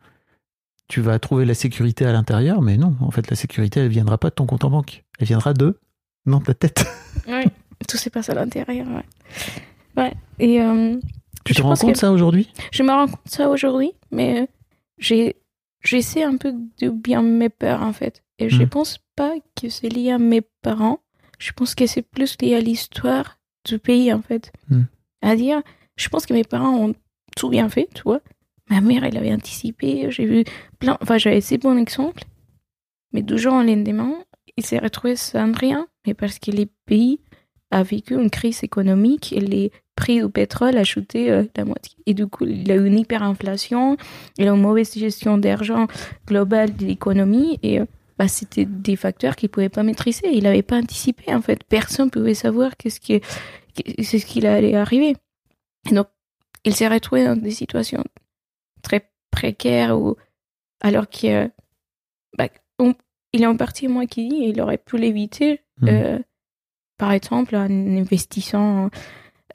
[0.87, 4.17] tu vas trouver la sécurité à l'intérieur, mais non, en fait, la sécurité, elle viendra
[4.17, 5.03] pas de ton compte en banque.
[5.19, 5.79] Elle viendra de,
[6.25, 6.85] non, ta tête.
[7.27, 7.45] Ouais.
[7.87, 9.05] Tout se passe à l'intérieur, ouais.
[9.97, 10.13] Ouais.
[10.39, 10.97] Et euh,
[11.45, 12.49] Tu te rends compte que- ça aujourd'hui?
[12.71, 14.45] Je me rends compte ça aujourd'hui, mais euh,
[14.97, 15.35] j'ai
[15.83, 18.23] j'essaie un peu de bien mes peurs, en fait.
[18.39, 18.69] Et je Mm.
[18.69, 20.99] pense pas que c'est lié à mes parents.
[21.39, 24.51] Je pense que c'est plus lié à l'histoire du pays, en fait.
[24.69, 24.81] Mm.
[25.23, 25.61] À dire,
[25.95, 26.93] je pense que mes parents ont
[27.35, 28.21] tout bien fait, tu vois.
[28.69, 30.09] Ma mère, elle avait anticipé.
[30.11, 30.43] J'ai vu
[30.79, 30.97] plein.
[31.01, 32.23] Enfin, j'avais ces bons exemples.
[33.11, 34.13] Mais du jour au lendemain,
[34.57, 35.87] il s'est retrouvé sans rien.
[36.07, 37.19] Mais parce que les pays
[37.71, 41.95] a vécu une crise économique et les prix du pétrole a chuté euh, la moitié.
[42.05, 43.97] Et du coup, il a eu une hyperinflation,
[44.37, 45.87] il a une mauvaise gestion d'argent
[46.27, 47.85] globale de l'économie et euh,
[48.19, 50.27] bah, c'était des facteurs qu'il ne pouvait pas maîtriser.
[50.33, 51.63] Il n'avait pas anticipé en fait.
[51.63, 53.21] Personne ne pouvait savoir qu'est-ce qui,
[54.03, 55.15] c'est ce qui allait arriver.
[55.89, 56.07] Et donc,
[56.63, 58.03] il s'est retrouvé dans des situations
[58.83, 60.17] très précaires où,
[60.81, 61.47] alors qu'il euh,
[62.37, 62.49] bah,
[62.79, 65.61] en partie moi qui dis, il aurait pu l'éviter.
[65.79, 65.89] Mhm.
[65.89, 66.19] euh,
[67.01, 67.65] par exemple, en
[68.03, 68.89] investissant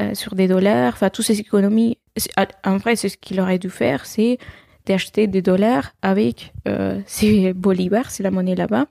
[0.02, 1.96] euh, sur des dollars, enfin, toutes ces économies.
[2.16, 2.32] c'est-
[2.64, 4.38] En vrai, c'est ce qu'il aurait dû faire, c'est
[4.86, 8.86] d'acheter des dollars avec euh, ses bolivars, c'est la monnaie là-bas.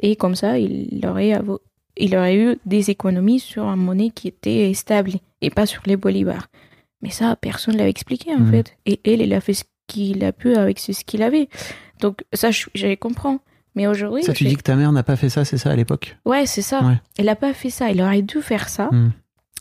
[0.00, 1.32] Et comme ça, il aurait,
[1.96, 5.96] il aurait eu des économies sur une monnaie qui était stable et pas sur les
[5.96, 6.48] bolivars.
[7.02, 8.50] Mais ça, personne ne l'avait expliqué, en Mhm.
[8.50, 8.76] fait.
[8.84, 11.48] Et elle, il a fait ce qu'il a pu avec ce qu'il avait.
[12.00, 13.38] Donc, ça, je, je comprends.
[13.74, 14.22] Mais aujourd'hui.
[14.22, 16.46] Ça, tu dis que ta mère n'a pas fait ça, c'est ça, à l'époque Ouais,
[16.46, 16.84] c'est ça.
[16.84, 17.00] Ouais.
[17.18, 17.90] Elle n'a pas fait ça.
[17.90, 18.88] Il aurait dû faire ça.
[18.92, 19.10] Hmm.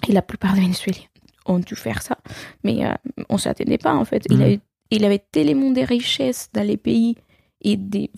[0.08, 1.04] Et la plupart des Vénézuéliens
[1.46, 2.18] ont dû faire ça.
[2.64, 2.94] Mais euh,
[3.30, 4.24] on ne s'attendait pas, en fait.
[4.30, 4.60] Il, avait,
[4.90, 7.16] il avait tellement de richesses dans les pays.
[7.64, 8.10] Et des,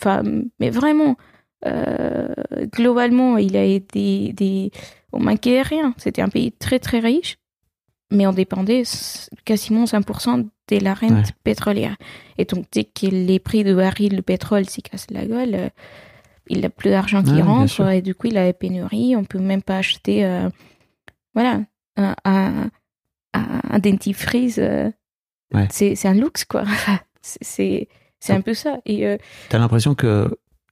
[0.60, 1.18] mais vraiment,
[1.66, 2.34] euh,
[2.72, 4.34] globalement, il a été.
[4.34, 4.72] Des,
[5.12, 5.94] on manquait rien.
[5.98, 7.38] C'était un pays très, très riche.
[8.10, 8.84] Mais on dépendait
[9.44, 11.24] quasiment 5% de la rente Ouais.
[11.44, 11.96] pétrolière.
[12.38, 15.70] Et donc, dès que les prix de baril de pétrole s'y cassent la gueule, euh,
[16.48, 17.82] il n'a plus d'argent qui bien rentre.
[17.90, 19.16] Et du coup, il a des pénuries.
[19.16, 20.26] On peut même pas acheter.
[20.26, 20.50] euh,
[21.34, 21.62] voilà,
[21.98, 22.16] un,
[23.34, 24.58] un, dentifrice.
[24.60, 24.90] euh,
[25.54, 25.68] Ouais.
[25.72, 26.64] C'est un luxe, quoi.
[27.22, 27.88] C'est-
[28.30, 28.78] un peu ça.
[28.86, 29.18] Et
[29.50, 30.30] T'as l'impression que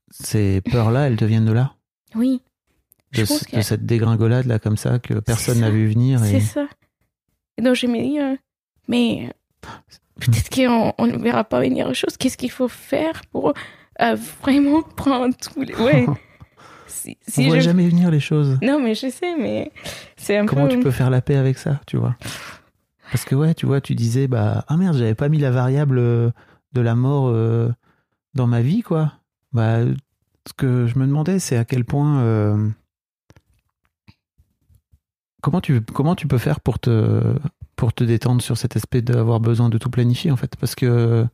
[0.09, 1.75] ces peurs-là, elles te viennent de là?
[2.15, 2.41] Oui,
[3.13, 5.87] de, je pense ce- que de cette dégringolade là comme ça que personne n'a vu
[5.87, 6.67] venir et c'est ça.
[7.57, 8.35] Et donc, je me dis, euh,
[8.87, 9.31] mais
[10.19, 12.17] peut-être qu'on on ne verra pas venir les choses.
[12.17, 13.53] Qu'est-ce qu'il faut faire pour
[14.01, 15.75] euh, vraiment prendre tous les.
[15.75, 16.05] Ouais.
[16.87, 18.57] si, on si voit je- jamais venir les choses.
[18.61, 19.71] Non, mais je sais, mais
[20.17, 20.73] c'est un Comment peu.
[20.75, 22.15] tu peux faire la paix avec ça, tu vois?
[23.11, 25.97] Parce que ouais, tu vois, tu disais bah ah merde, j'avais pas mis la variable
[25.99, 26.29] euh,
[26.73, 27.69] de la mort euh,
[28.33, 29.13] dans ma vie quoi.
[29.53, 29.79] Bah
[30.47, 32.69] ce que je me demandais c'est à quel point euh,
[35.41, 37.35] comment tu comment tu peux faire pour te
[37.81, 41.25] pour te détendre sur cet aspect d'avoir besoin de tout planifier en fait parce que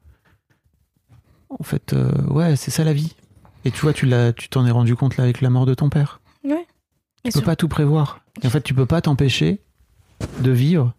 [1.49, 3.17] en fait, euh, ouais, c'est ça la vie.
[3.65, 5.73] Et tu vois, tu l'as, tu t'en es rendu compte là avec la mort de
[5.73, 6.21] ton père.
[6.45, 6.65] Ouais.
[7.25, 8.21] Tu Et peux pas tout prévoir.
[8.41, 9.59] Et en fait, tu peux pas t'empêcher
[10.39, 10.93] de vivre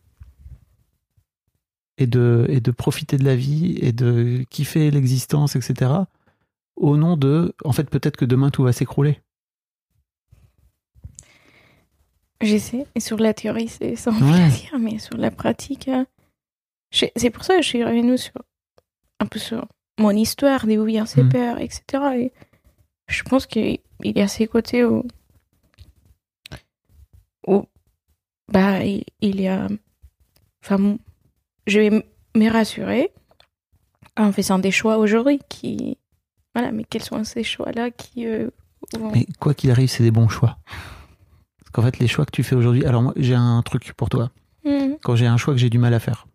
[1.97, 5.93] et de, et de profiter de la vie et de kiffer l'existence, etc.
[6.77, 9.23] Au nom de, en fait, peut-être que demain tout va s'écrouler.
[12.41, 12.87] J'essaie.
[12.95, 14.39] Et sur la théorie, c'est sans Ouais.
[14.47, 16.05] plaisir, mais sur la pratique, euh,
[16.93, 18.33] c'est pour ça que je suis revenue sur
[19.21, 19.67] un peu sur
[19.99, 21.29] mon histoire, d'où vient ses Mm.
[21.31, 21.83] pères, etc.
[22.17, 22.33] Et
[23.09, 25.05] je pense qu'il il y a ces côtés où,
[27.47, 27.65] où
[28.53, 29.67] bah, il, il y a.
[30.65, 30.97] Enfin,
[31.67, 32.05] je vais
[32.37, 33.11] me rassurer
[34.17, 35.99] en faisant des choix aujourd'hui qui.
[36.55, 38.27] Voilà, mais quels sont ces choix-là qui.
[38.27, 38.51] euh,
[38.97, 40.59] vont- Mais quoi qu'il arrive, c'est des bons choix.
[41.79, 42.85] Qu'en fait, les choix que tu fais aujourd'hui.
[42.85, 44.33] Alors, moi, j'ai un truc pour toi.
[44.65, 44.95] Mm.
[45.01, 46.27] Quand j'ai un choix que j'ai du mal à faire,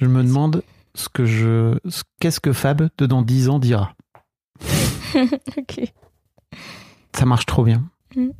[0.00, 0.64] je me demande
[0.96, 1.78] ce que je.
[1.88, 3.94] ce- Qu'est-ce que Fab, de dans 10 ans, dira
[5.56, 5.92] ok.
[7.14, 7.84] ça marche trop bien.
[8.16, 8.30] Mm.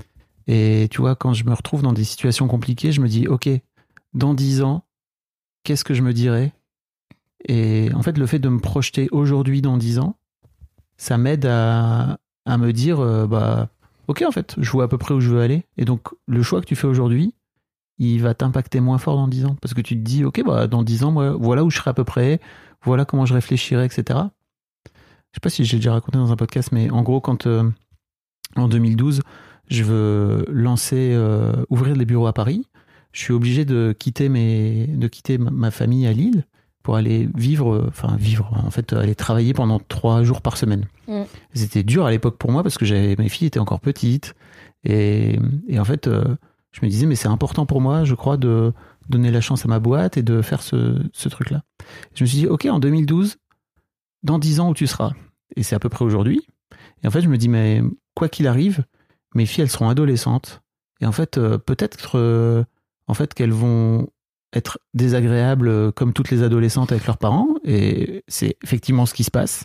[0.48, 3.48] Et tu vois, quand je me retrouve dans des situations compliquées, je me dis, ok,
[4.14, 4.82] dans dix ans,
[5.62, 6.52] qu'est-ce que je me dirais?
[7.46, 10.16] Et en fait, le fait de me projeter aujourd'hui dans dix ans,
[10.96, 13.68] ça m'aide à, à me dire, euh, bah,
[14.08, 15.64] ok, en fait, je vois à peu près où je veux aller.
[15.76, 17.34] Et donc, le choix que tu fais aujourd'hui,
[17.98, 19.56] il va t'impacter moins fort dans dix ans.
[19.60, 21.90] Parce que tu te dis, ok, bah, dans dix ans, moi, voilà où je serai
[21.90, 22.40] à peu près,
[22.82, 24.04] voilà comment je réfléchirai, etc.
[24.86, 27.68] Je sais pas si j'ai déjà raconté dans un podcast, mais en gros, quand euh,
[28.56, 29.22] en 2012,
[29.68, 32.68] je veux lancer, euh, ouvrir des bureaux à Paris,
[33.12, 36.44] je suis obligé de quitter, ma famille à Lille
[36.84, 40.84] pour aller vivre, enfin vivre, en fait, aller travailler pendant trois jours par semaine.
[41.08, 41.22] Mm.
[41.54, 44.34] C'était dur à l'époque pour moi parce que j'avais, mes filles étaient encore petites
[44.84, 46.36] et, et en fait, euh,
[46.72, 48.72] je me disais, mais c'est important pour moi, je crois, de
[49.08, 51.62] donner la chance à ma boîte et de faire ce, ce truc-là.
[52.14, 53.38] Je me suis dit, ok, en 2012,
[54.22, 55.12] dans 10 ans où tu seras,
[55.56, 56.46] et c'est à peu près aujourd'hui.
[57.02, 57.82] Et en fait, je me dis, mais
[58.14, 58.84] quoi qu'il arrive,
[59.34, 60.62] mes filles, elles seront adolescentes.
[61.00, 62.64] Et en fait, euh, peut-être euh,
[63.06, 64.08] en fait, qu'elles vont
[64.54, 67.48] être désagréables euh, comme toutes les adolescentes avec leurs parents.
[67.64, 69.64] Et c'est effectivement ce qui se passe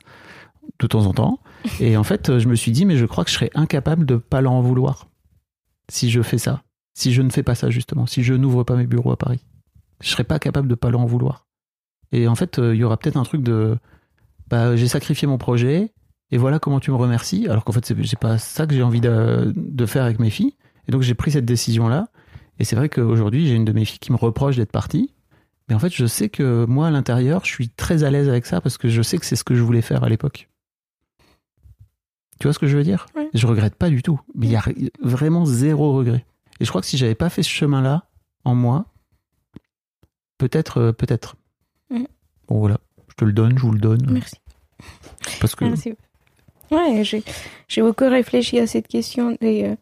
[0.80, 1.40] de temps en temps.
[1.80, 4.06] Et en fait, euh, je me suis dit, mais je crois que je serais incapable
[4.06, 5.07] de pas leur en vouloir
[5.90, 6.64] si je fais ça.
[6.94, 8.06] Si je ne fais pas ça, justement.
[8.06, 9.45] Si je n'ouvre pas mes bureaux à Paris.
[10.02, 11.48] Je serais pas capable de pas leur en vouloir.
[12.11, 13.78] Et en fait, euh, il y aura peut-être un truc de
[14.49, 15.94] bah, j'ai sacrifié mon projet
[16.32, 17.48] et voilà comment tu me remercies.
[17.48, 20.56] Alors qu'en fait, c'est pas ça que j'ai envie de, de faire avec mes filles.
[20.88, 22.07] Et donc, j'ai pris cette décision-là.
[22.60, 25.14] Et c'est vrai qu'aujourd'hui, j'ai une de mes filles qui me reproche d'être partie.
[25.68, 28.45] Mais en fait, je sais que moi, à l'intérieur, je suis très à l'aise avec
[28.45, 30.49] ça parce que je sais que c'est ce que je voulais faire à l'époque.
[32.40, 33.06] Tu vois ce que je veux dire?
[33.15, 33.30] Ouais.
[33.34, 34.19] Je regrette pas du tout.
[34.36, 34.64] Mais il y a
[35.02, 36.26] vraiment zéro regret.
[36.60, 38.06] Et je crois que si j'avais pas fait ce chemin-là
[38.45, 38.86] en moi,
[40.38, 41.36] peut-être, euh, peut-être.
[41.90, 42.80] Bon, voilà.
[43.10, 44.10] Je te le donne, je vous le donne.
[44.10, 44.36] Merci.
[45.40, 45.94] Parce que Merci.
[46.72, 47.03] Ouais,
[47.68, 49.76] j'ai beaucoup réfléchi à cette question des, euh,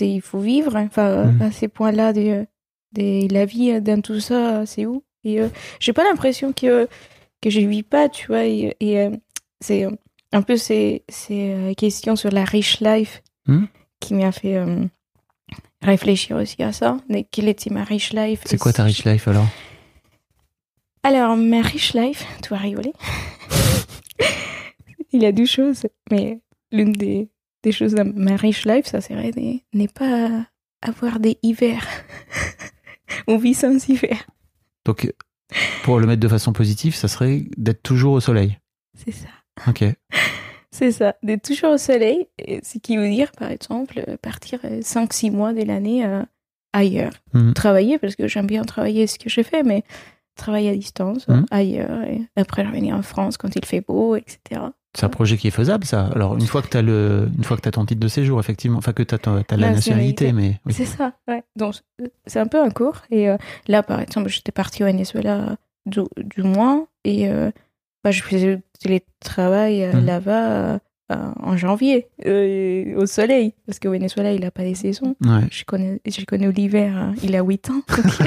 [0.00, 1.42] il faut vivre, enfin Mhm.
[1.42, 2.46] à ces points-là de,
[2.92, 5.02] de la vie euh, dans tout ça, c'est où?
[5.24, 5.48] Et euh,
[5.80, 6.88] j'ai pas l'impression que
[7.42, 8.44] que je vis pas, tu vois.
[8.46, 9.10] Et, et, euh,
[9.60, 9.90] c'est euh,
[10.32, 13.68] un peu ces ces questions sur la rich life Mhm.
[14.00, 14.84] qui m'a fait euh,
[15.82, 16.98] réfléchir aussi à ça.
[17.08, 18.42] Mais quelle était ma rich life?
[18.44, 19.46] C'est quoi ta rich life alors?
[21.02, 22.92] Alors, ma rich life, tu vas rigoler.
[25.12, 26.40] Il y a deux choses, mais
[26.72, 27.28] l'une des,
[27.62, 30.46] des choses de ma rich life, ça serait de ne pas
[30.82, 31.86] avoir des hivers.
[33.26, 34.26] On vit sans hiver.
[34.84, 35.12] Donc,
[35.82, 38.58] pour le mettre de façon positive, ça serait d'être toujours au soleil.
[38.94, 39.28] C'est ça.
[39.68, 39.84] Ok.
[40.72, 45.30] C'est ça, d'être toujours au soleil, ce qui veut dire, par exemple, euh, partir 5-6
[45.30, 46.22] mois de l'année euh,
[46.74, 47.12] ailleurs.
[47.32, 47.54] Mhm.
[47.54, 49.84] Travailler, parce que j'aime bien travailler ce que je fais, mais
[50.34, 51.46] travailler à distance, Mhm.
[51.50, 54.60] ailleurs, et après revenir en France quand il fait beau, etc.
[54.96, 56.06] C'est un projet qui est faisable, ça.
[56.14, 58.40] Alors, une fois que tu as, le, une fois que as ton titre de séjour,
[58.40, 59.32] effectivement, enfin que tu as, la
[59.70, 60.32] nationalité, Nationalité.
[60.32, 60.60] mais.
[60.64, 60.72] oui.
[60.72, 61.42] C'est ça, ouais.
[61.54, 61.74] Donc,
[62.26, 63.02] c'est un peu un cours.
[63.10, 63.36] Et euh,
[63.68, 67.50] là, par exemple, j'étais partie au Venezuela du, du mois et euh,
[68.02, 70.06] bah, je faisais télétravail euh, Mhm.
[70.06, 73.54] là-bas en janvier, au soleil.
[73.64, 75.14] Parce qu'au Venezuela, il n'a pas les saisons.
[75.20, 75.42] Ouais.
[75.52, 77.14] Je connais, je connais l'hiver, hein.
[77.22, 77.74] il a 8 ans.
[77.88, 78.18] donc,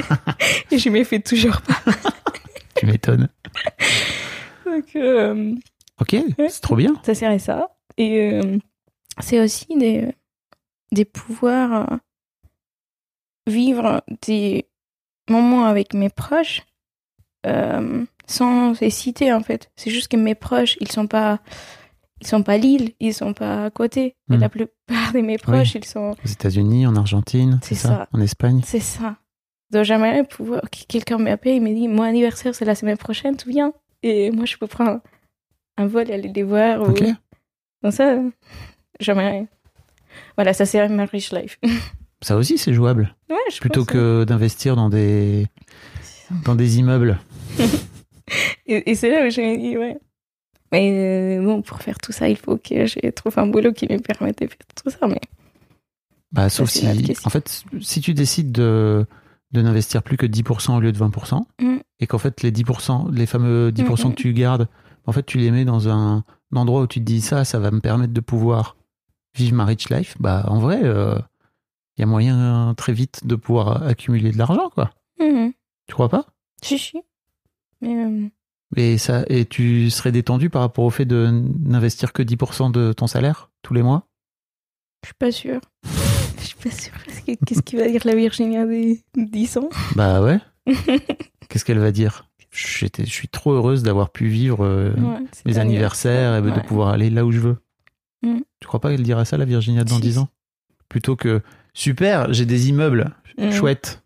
[0.70, 1.74] et je m'y fais toujours pas.
[2.76, 3.28] Tu m'étonnes.
[4.64, 4.86] Donc,
[6.00, 6.94] euh, Ok, c'est trop bien.
[7.02, 7.76] ça serait ça.
[7.96, 8.58] Et euh,
[9.20, 10.14] c'est aussi des,
[10.92, 11.96] des pouvoirs euh,
[13.46, 14.66] vivre des
[15.28, 16.62] moments avec mes proches
[17.46, 19.70] euh, sans hésiter en fait.
[19.76, 21.40] C'est juste que mes proches, ils sont pas
[22.22, 24.14] ils sont pas à Lille, ils sont pas à côté.
[24.30, 24.40] Et Mm.
[24.40, 28.08] la plupart de mes proches, ils sont Aux États-Unis, en Argentine, c'est ça, ça.
[28.12, 28.60] En Espagne.
[28.64, 29.16] c'est ça.
[29.70, 33.36] Donc j'aimerais pouvoir que quelqu'un m'appelle et me dit mon anniversaire c'est la semaine prochaine,
[33.36, 33.72] tu viens?
[34.02, 35.00] Et moi je peux prendre
[35.80, 36.80] un vol et aller les voir.
[36.82, 37.00] Ok.
[37.00, 37.14] Ou...
[37.82, 38.18] Donc ça,
[39.00, 39.46] j'aimerais.
[40.36, 41.58] Voilà, ça c'est ma rich life.
[42.22, 43.16] Ça aussi, c'est jouable.
[43.30, 45.46] ouais, je Plutôt pense, que d'investir dans des,
[46.44, 47.18] dans des immeubles.
[48.66, 49.96] Et, et c'est là où j'ai dit, ouais.
[50.70, 53.86] Mais euh, bon, pour faire tout ça, il faut que je trouve un boulot qui
[53.90, 55.08] me permette de faire tout ça.
[55.08, 55.20] Mais
[56.30, 56.86] Bah, sauf si,
[57.24, 59.06] en fait, si tu décides de,
[59.52, 61.78] de n'investir plus que 10% au lieu de 20%, Mm.
[62.00, 64.68] et qu'en fait, les 10%, les fameux 10% Mm, que tu gardes,
[65.06, 67.58] en fait, tu les mets dans un, un endroit où tu te dis ça, ça
[67.58, 68.76] va me permettre de pouvoir
[69.36, 73.82] vivre ma rich life, bah, en vrai, il y a moyen très vite de pouvoir
[73.84, 74.90] accumuler de l'argent, quoi.
[75.20, 75.52] Mhm.
[75.86, 76.26] Tu crois pas?
[76.62, 77.00] si, si.
[77.80, 78.28] Mais euh,
[78.76, 82.92] Et, ça, et tu serais détendu par rapport au fait de n'investir que 10% de
[82.92, 84.06] ton salaire tous les mois?
[85.02, 85.60] Je suis pas sûre.
[86.38, 86.92] Je suis pas sûre
[87.46, 89.68] qu'est-ce qu'il va dire la Virginia des 10 ans?
[89.96, 90.38] Bah ouais.
[91.48, 92.29] Qu'est-ce qu'elle va dire?
[92.52, 92.66] Je
[93.06, 96.62] suis trop heureuse d'avoir pu vivre euh, Ouais, pas anniversaires et de Ouais.
[96.64, 97.58] pouvoir aller là où je veux.
[98.22, 98.40] Mm.
[98.60, 100.02] Tu crois pas qu'elle dira ça, la Virginia, dans Si.
[100.02, 100.28] 10 ans?
[100.88, 101.42] Plutôt que
[101.74, 103.50] super, j'ai des immeubles, Mm.
[103.52, 104.02] chouette.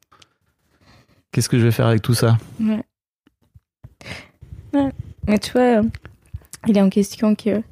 [1.33, 2.37] Qu'est-ce que je vais faire avec tout ça?
[2.61, 2.85] Ouais.
[5.27, 5.83] Mais tu vois, euh,
[6.67, 7.63] il y a une question que,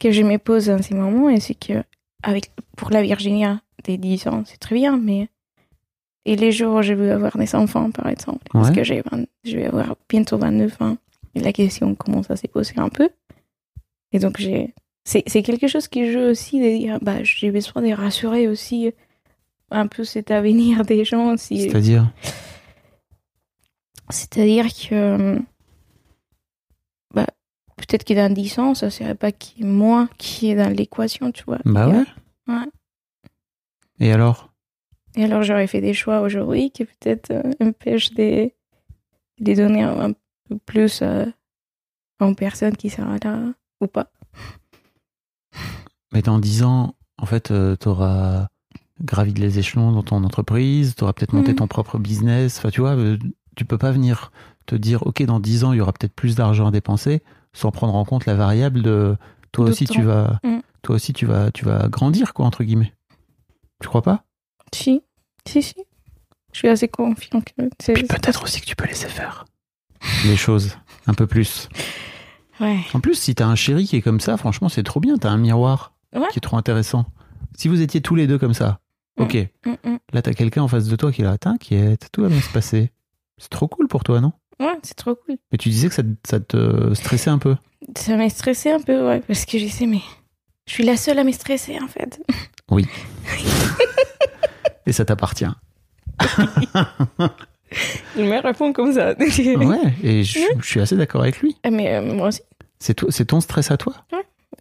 [0.00, 1.82] que je me pose en ces moments, et c'est que
[2.22, 5.28] avec, pour la Virginia des 10 ans, c'est très bien, mais
[6.24, 9.24] et les jours où je veux avoir des enfants, par exemple, parce que j'ai 20
[9.44, 10.96] je vais avoir bientôt 29 ans,
[11.34, 13.08] et la question commence à se poser un peu.
[14.12, 14.74] Et donc, j'ai
[15.04, 18.92] c'est quelque chose qui joue aussi de dire, bah, j'ai besoin de rassurer aussi
[19.70, 21.36] un peu cet avenir des gens.
[21.36, 22.10] Si, C'est-à-dire?
[24.08, 25.38] C'est-à-dire que
[27.12, 27.26] bah,
[27.76, 31.44] peut-être que dans 10 ans, ça serait pas qui moi qui est dans l'équation, tu
[31.44, 31.58] vois.
[31.64, 32.04] Bah ouais.
[32.48, 32.66] ouais.
[34.00, 34.53] Et alors?
[35.16, 38.50] Et alors j'aurais fait des choix aujourd'hui qui peut-être euh, empêchent de,
[39.40, 40.12] de donner un, un
[40.48, 41.24] peu plus euh,
[42.20, 44.10] une personne qui sera là ou pas.
[46.12, 48.48] Mais dans 10 ans, en fait, tu auras
[49.02, 51.56] gravi les échelons dans ton entreprise, tu auras peut-être monté Mhm.
[51.56, 52.58] ton propre business.
[52.58, 53.18] Enfin, tu vois, euh,
[53.56, 54.30] tu peux pas venir
[54.66, 57.22] te dire, OK, dans 10 ans, il y aura peut-être plus d'argent à dépenser
[57.52, 59.16] sans prendre en compte la variable de
[59.52, 60.62] toi aussi, tu vas, Mhm.
[60.82, 62.92] toi aussi, tu vas, tu vas grandir, quoi, entre guillemets.
[63.80, 64.24] Tu crois pas?
[64.72, 65.02] Si,
[65.48, 65.74] si, si.
[66.52, 67.52] Je suis assez confiant que
[67.82, 67.94] c'est.
[67.94, 69.44] Puis peut-être aussi que tu peux laisser faire
[70.24, 70.76] les choses
[71.06, 71.68] un peu plus.
[72.60, 72.78] Ouais.
[72.94, 75.16] En plus, si t'as un chéri qui est comme ça, franchement, c'est trop bien.
[75.16, 76.28] T'as un miroir Ouais.
[76.30, 77.06] qui est trop intéressant.
[77.56, 78.78] Si vous étiez tous les deux comme ça,
[79.18, 79.34] ok.
[79.66, 79.98] Mm, mm.
[80.12, 82.50] Là, t'as quelqu'un en face de toi qui est là, t'inquiète, tout va bien se
[82.52, 82.92] passer.
[83.38, 84.32] C'est trop cool pour toi, non?
[84.60, 85.36] Ouais, c'est trop cool.
[85.50, 87.56] Mais tu disais que ça, te- ça te stressait un peu.
[87.98, 90.00] Ça m'a stressé un peu, ouais, parce que je sais, mais
[90.68, 92.22] je suis la seule à me stresser en fait.
[94.86, 95.46] Et ça t'appartient.
[98.16, 99.14] Il me répond comme ça.
[99.18, 101.56] Ouais, et je, je suis assez d'accord avec lui.
[101.64, 102.40] Ah, Mais euh, moi aussi.
[102.78, 103.94] C'est ton stress à toi?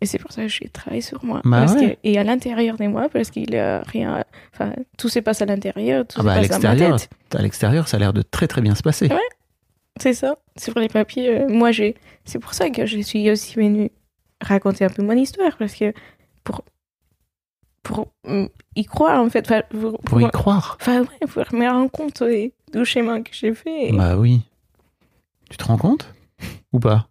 [0.01, 1.41] Et c'est pour ça que je travaille sur moi.
[1.43, 1.91] Bah parce ouais.
[1.91, 4.23] que, et à l'intérieur de moi, parce qu'il y a rien.
[4.53, 7.09] Enfin, tout se passe à l'intérieur, tout Ah bah, à se passe ma l'extérieur, tête.
[7.35, 9.07] à l'extérieur, ça a l'air de très très bien se passer.
[9.07, 9.19] Ouais.
[9.99, 10.37] C'est ça.
[10.57, 11.95] Sur les papiers, euh, moi, j'ai.
[12.25, 13.91] C'est pour ça que je suis aussi venue
[14.41, 15.93] raconter un peu mon histoire, parce que
[16.43, 16.63] pour.
[17.83, 18.45] Pour mm,
[18.75, 19.45] y croire, en fait.
[19.45, 20.77] Enfin, pour, Pour y croire.
[20.81, 23.89] Enfin, ouais, pour me rendre compte du chemin que j'ai fait.
[23.89, 24.41] Et Bah oui.
[25.49, 26.11] Tu te rends compte?
[26.71, 27.07] Ou pas?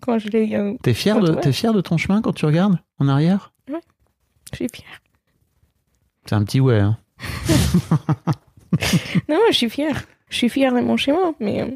[0.00, 0.54] Quand je l'ai.
[0.54, 1.40] euh, T'es fier, de, Ouais.
[1.40, 3.52] t'es fier de ton chemin quand tu regardes en arrière?
[3.68, 5.00] Je suis fière.
[6.26, 6.78] C'est un petit ouais.
[6.80, 6.98] hein.
[9.28, 10.04] Non, je suis fière.
[10.28, 11.62] Je suis fière de mon chemin, mais.
[11.62, 11.70] euh,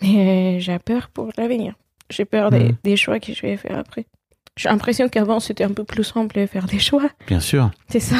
[0.00, 1.74] Mais euh, j'ai peur pour l'avenir.
[2.10, 2.76] J'ai peur des, Mm.
[2.84, 4.06] des choix que je vais faire après.
[4.58, 7.08] J'ai l'impression qu'avant, c'était un peu plus simple de faire des choix.
[7.26, 7.70] Bien sûr.
[7.88, 8.16] C'est ça.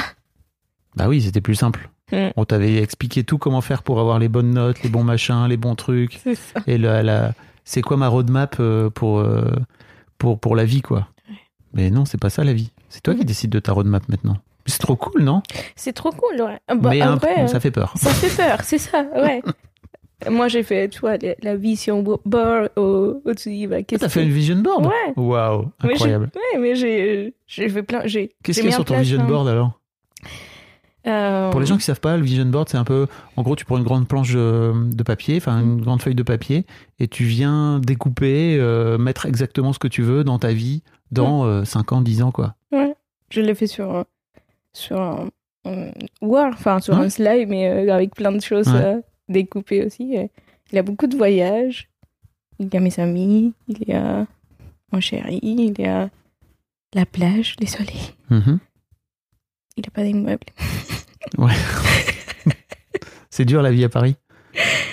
[0.97, 1.91] Bah oui, c'était plus simple.
[2.13, 2.29] Mm.
[2.37, 5.57] On t'avait expliqué tout comment faire pour avoir les bonnes notes, les bons machins, les
[5.57, 6.21] bons trucs.
[6.23, 6.61] C'est ça.
[6.67, 7.33] Et la, la-
[7.65, 9.45] c'est quoi ma roadmap euh, pour, euh,
[10.17, 11.09] pour, pour la vie, quoi?
[11.75, 12.71] Mais non, c'est pas ça la vie.
[12.89, 13.27] C'est toi qui Mhm.
[13.27, 14.39] décides de ta roadmap maintenant.
[14.65, 15.43] C'est trop cool, non?
[15.77, 16.59] C'est trop cool, ouais.
[16.69, 17.93] Ah, bah, Mais vrai, euh, ça fait peur.
[17.97, 19.43] ça fait peur, c'est ça, ouais.
[20.29, 23.67] Moi, j'ai fait, tu vois, la, vision bo- board au- au-dessus.
[23.69, 25.13] bah, Ah, T'as fait une vision board Ouais.
[25.17, 26.31] Waouh, Mais incroyable.
[26.35, 28.03] Ouais, mais j'ai j'ai fait plein.
[28.05, 29.79] j'ai- Qu'est-ce qu'il y a sur ton vision board alors
[31.07, 33.55] Euh, Pour les gens qui savent pas, le vision board, c'est un peu, en gros,
[33.57, 36.67] tu prends une grande planche de, papier, enfin une grande feuille de papier,
[36.99, 40.83] et tu viens découper, euh, mettre exactement ce que tu veux dans ta vie
[41.13, 42.57] dans 5 ans, 10 ans, quoi.
[42.73, 42.95] Ouais,
[43.31, 44.03] je l'ai fait sur, euh,
[44.75, 45.29] sur un,
[45.65, 45.91] un
[46.21, 47.05] Word, enfin sur Ouais.
[47.07, 48.97] un slide, mais euh, avec plein de choses Ouais.
[49.29, 50.15] Euh, découpées aussi.
[50.15, 50.31] Et
[50.73, 51.89] Il a beaucoup de voyages.
[52.59, 54.27] Il y a mes amis, il y a
[54.93, 56.11] mon chéri, il y a
[56.95, 58.15] la plage, les soleils.
[58.31, 58.59] Mhm.
[59.77, 60.47] Il n'y a pas d'immeuble.
[61.37, 61.53] Ouais.
[63.31, 64.17] c'est dur la vie à Paris.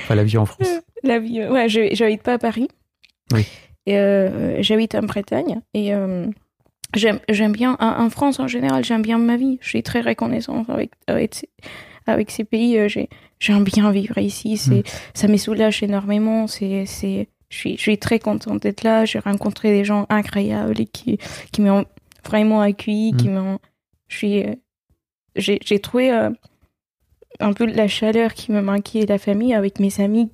[0.03, 0.67] Enfin, la vie en France.
[1.03, 1.39] la vie.
[1.39, 2.67] euh, Ouais, j'habite pas à Paris.
[3.33, 3.45] Oui.
[3.89, 5.61] Euh, j'habite en Bretagne.
[5.73, 6.27] Et euh,
[6.95, 9.59] j'aime bien, en, en France en général, j'aime bien ma vie.
[9.61, 11.47] Je suis très reconnaissante avec, avec,
[12.07, 12.77] avec ces pays.
[12.77, 13.09] euh, j'ai-
[13.39, 14.55] J'aime bien vivre ici.
[14.57, 14.83] C'est,
[15.13, 16.47] Ça me soulage énormément.
[16.47, 19.03] C'est, c'est, je, suis, je suis très contente d'être là.
[19.05, 21.17] J'ai rencontré des gens incroyables et qui,
[21.51, 21.85] qui m'ont
[22.25, 23.13] vraiment accueilli.
[23.17, 23.59] Qui m'ont,
[24.07, 24.55] je suis, euh,
[25.35, 26.29] j'ai, j'ai trouvé euh,
[27.39, 30.29] un peu la chaleur qui me manquait, la famille avec mes amis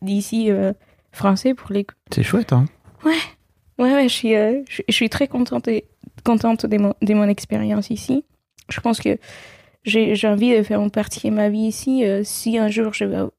[0.00, 0.72] d'ici euh,
[1.12, 2.64] français pour les C'est chouette, hein
[3.04, 3.12] Ouais,
[3.78, 5.84] ouais, je suis, euh, je, je suis très contente, et-
[6.24, 8.24] contente de mon, de mon expérience ici.
[8.70, 9.18] Je pense que
[9.84, 12.04] j'ai envie de faire une partie de ma vie ici.
[12.04, 13.30] Euh, si un jour je veux,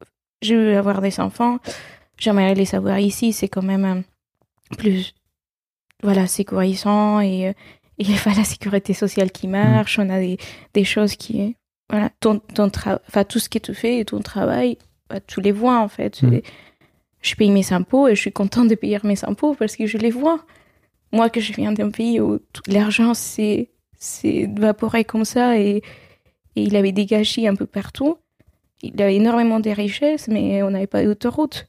[0.42, 1.60] je veux avoir des enfants,
[2.18, 3.34] j'aimerais les savoir ici.
[3.34, 5.14] C'est quand même euh, plus,
[6.02, 7.54] voilà, sécurisant et euh,
[7.98, 10.00] il y a la sécurité sociale qui marche.
[10.00, 10.38] On a des,
[10.74, 11.56] des choses qui,
[11.90, 14.78] voilà, ton, ton enfin, tout ce que tu fais et ton travail,
[15.10, 16.24] bah, tu les vois en fait.
[16.24, 16.34] Mm.
[16.34, 16.44] Et
[17.22, 19.98] Je paye mes impôts et je suis contente de payer mes impôts parce que je
[20.00, 20.44] les vois.
[21.12, 23.70] Moi, que je viens d'un pays où tout l'argent s'est
[24.00, 25.84] s'est évaporé comme ça et,
[26.56, 28.18] et il avait des gâchis un peu partout.
[28.84, 31.68] Il avait énormément de richesses, mais on n'avait pas d'autoroute.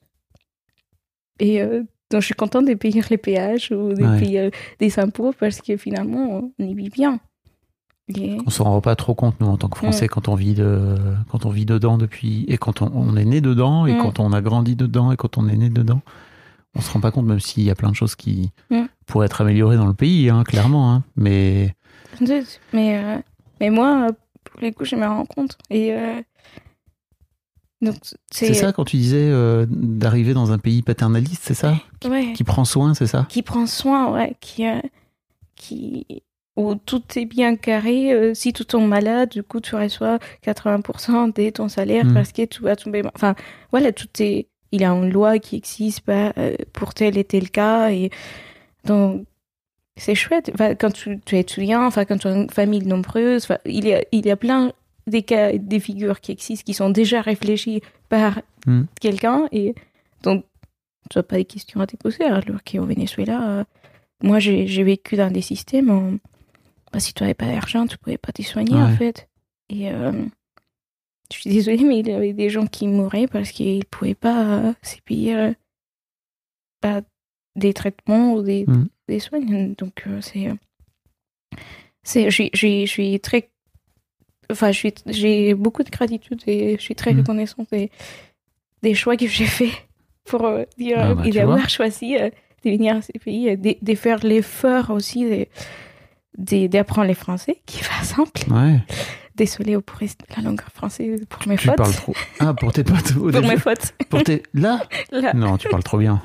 [1.41, 4.19] Et euh, donc, je suis contente de payer les péages ou de Ouais.
[4.21, 7.21] payer euh, des impôts parce que finalement, on y vit bien.
[8.09, 10.55] Et- On s'en rend pas trop compte, nous, en tant que Français, quand on vit
[10.55, 10.97] de,
[11.31, 13.99] quand on vit dedans depuis, et quand on, on est né dedans, et Mm.
[13.99, 16.01] quand on a grandi dedans, et quand on est né dedans.
[16.75, 18.85] On se rend pas compte, même s'il y a plein de choses qui Mm.
[19.07, 20.93] pourraient être améliorées dans le pays, hein, clairement.
[20.93, 21.05] hein.
[21.17, 21.75] Mais
[22.73, 23.19] Mais, euh,
[23.61, 24.09] mais moi,
[24.53, 25.59] pour les coups, je me rends compte.
[25.71, 26.21] Et euh,
[27.81, 27.97] donc,
[28.31, 31.75] c'est ça quand tu disais euh, d'arriver dans un pays paternaliste, c'est ça?
[32.05, 33.27] Ouais, Qui prend soin, c'est ça?
[33.29, 34.79] Qui prend soin, ouais, qui, euh,
[35.57, 36.07] qui,
[36.57, 38.13] où tout est bien carré.
[38.13, 42.15] euh, si tu tombes malade, du coup, tu reçois 80% de ton salaire Mm.
[42.15, 43.03] parce que tu vas tomber.
[43.17, 43.35] Enfin,
[43.73, 44.47] voilà, tout est.
[44.75, 47.91] Il y a une loi qui existe euh, pour tel et tel cas.
[47.91, 48.11] Et
[48.85, 49.27] donc,
[49.97, 50.51] c'est chouette.
[50.55, 53.87] Enfin, quand tu, tu es étudiant, enfin, quand tu as une famille nombreuse, enfin, il,
[53.87, 54.73] y a, il y a plein
[55.07, 58.83] des cas, des figures qui existent, qui sont déjà réfléchies par Mm.
[59.01, 59.49] quelqu'un.
[59.53, 59.75] Et
[60.23, 60.45] donc,
[61.11, 62.25] tu n'as pas de questions à te poser.
[62.25, 63.65] Alors qu'au Venezuela, euh,
[64.23, 66.19] moi, j'ai vécu dans des systèmes où,
[66.93, 69.29] bah, si tu n'avais pas d'argent, tu ne pouvais pas te soigner, en fait.
[69.69, 70.13] Et euh,
[71.33, 74.15] je suis désolée, mais il y avait des gens qui mouraient parce qu'ils ne pouvaient
[74.15, 75.55] pas euh, se payer
[76.83, 77.01] bah,
[77.57, 78.89] des traitements ou des, Mhm.
[79.09, 79.41] des soins.
[79.79, 80.49] Donc, euh, c'est.
[82.03, 83.49] c'est je suis- très.
[84.51, 84.71] Enfin,
[85.07, 87.21] j'ai beaucoup de gratitude et je suis très Mhm.
[87.21, 87.91] reconnaissante des,
[88.83, 89.71] des choix que j'ai faits
[90.25, 92.29] pour euh, dire Ah bah, et d'avoir choisi euh,
[92.65, 95.47] de venir à ces pays, euh, de, de faire l'effort aussi
[96.39, 98.43] d'apprendre les français, qui est pas simple.
[98.53, 98.79] Ouais.
[99.43, 99.99] Désolée pour
[100.37, 101.77] la langue française pour mes Tu fautes.
[101.77, 102.15] parles trop.
[102.39, 103.17] Ah, pour tes potes.
[103.17, 103.93] au Pour mes fautes.
[104.09, 104.45] Pour tes...
[104.55, 105.33] Là Là.
[105.35, 106.23] Non, tu parles trop bien.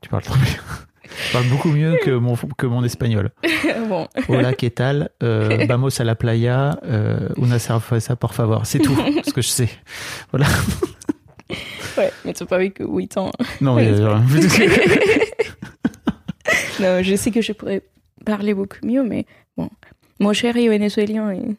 [0.00, 0.56] tu parles trop bien.
[1.04, 3.30] Tu parles beaucoup mieux que mon, que mon espagnol.
[3.88, 4.08] bon.
[4.28, 5.10] Hola, ¿qué tal?
[5.22, 6.80] Euh, vamos a la playa.
[6.84, 8.66] Euh, una cerveza, por favor.
[8.66, 9.68] C'est tout ce que je sais.
[10.32, 10.48] Voilà.
[11.96, 13.30] Ouais, mais tu n'as pas vécu 8 ans.
[13.60, 14.18] Non, mais, euh,
[16.80, 17.82] Non, je sais que je pourrais
[18.26, 19.70] parler beaucoup mieux, mais bon.
[20.18, 21.56] Mon chéri est vénézuélien et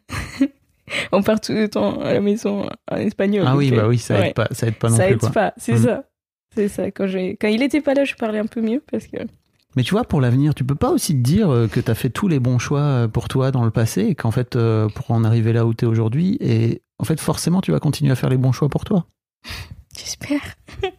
[1.11, 3.45] on part tout le temps à la maison en espagnol.
[3.47, 4.33] ah oui, euh, bah oui, ça aide ouais.
[4.33, 5.13] pas, ça aide pas non ça plus.
[5.13, 5.29] aide Quoi.
[5.31, 5.83] pas, c'est Mm.
[5.83, 6.03] ça.
[6.55, 6.91] C'est ça.
[6.91, 7.35] Quand, j'ai...
[7.35, 9.17] Quand il était pas là, je parlais un peu mieux parce que.
[9.75, 11.95] Mais tu vois, pour l'avenir, tu peux pas aussi te dire euh, que tu as
[11.95, 14.87] fait tous les bons choix euh, pour toi dans le passé et qu'en fait, euh,
[14.89, 18.11] pour en arriver là où tu es aujourd'hui, et en fait, forcément, tu vas continuer
[18.11, 19.07] à faire les bons choix pour toi.
[19.97, 20.41] J'espère.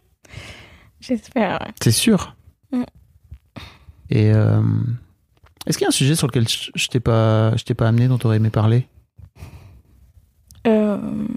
[0.99, 1.71] J'espère, ouais.
[1.81, 2.35] C'est sûr.
[2.73, 2.83] Mm.
[4.09, 4.61] Et euh,
[5.67, 7.87] est-ce qu'il y a un sujet sur lequel je je t'ai pas, je t'ai pas
[7.87, 8.87] amené, dont tu aurais aimé parler?
[10.67, 11.27] Euh...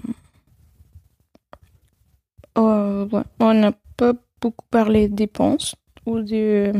[2.57, 3.23] euh, ouais.
[3.39, 5.75] On n'a pas beaucoup parlé de dépenses
[6.05, 6.73] ou de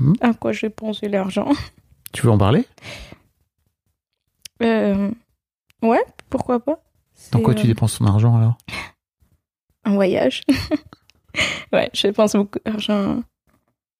[0.00, 0.14] Mhm.
[0.20, 1.50] à quoi j'ai pensé l'argent.
[2.12, 2.64] Tu veux en parler?
[4.62, 5.10] Euh...
[5.82, 6.82] Ouais, pourquoi pas.
[7.32, 8.56] Dans quoi tu euh, dépenses ton argent alors?
[9.84, 10.42] Un voyage.
[11.72, 13.22] ouais, je dépense beaucoup d'argent.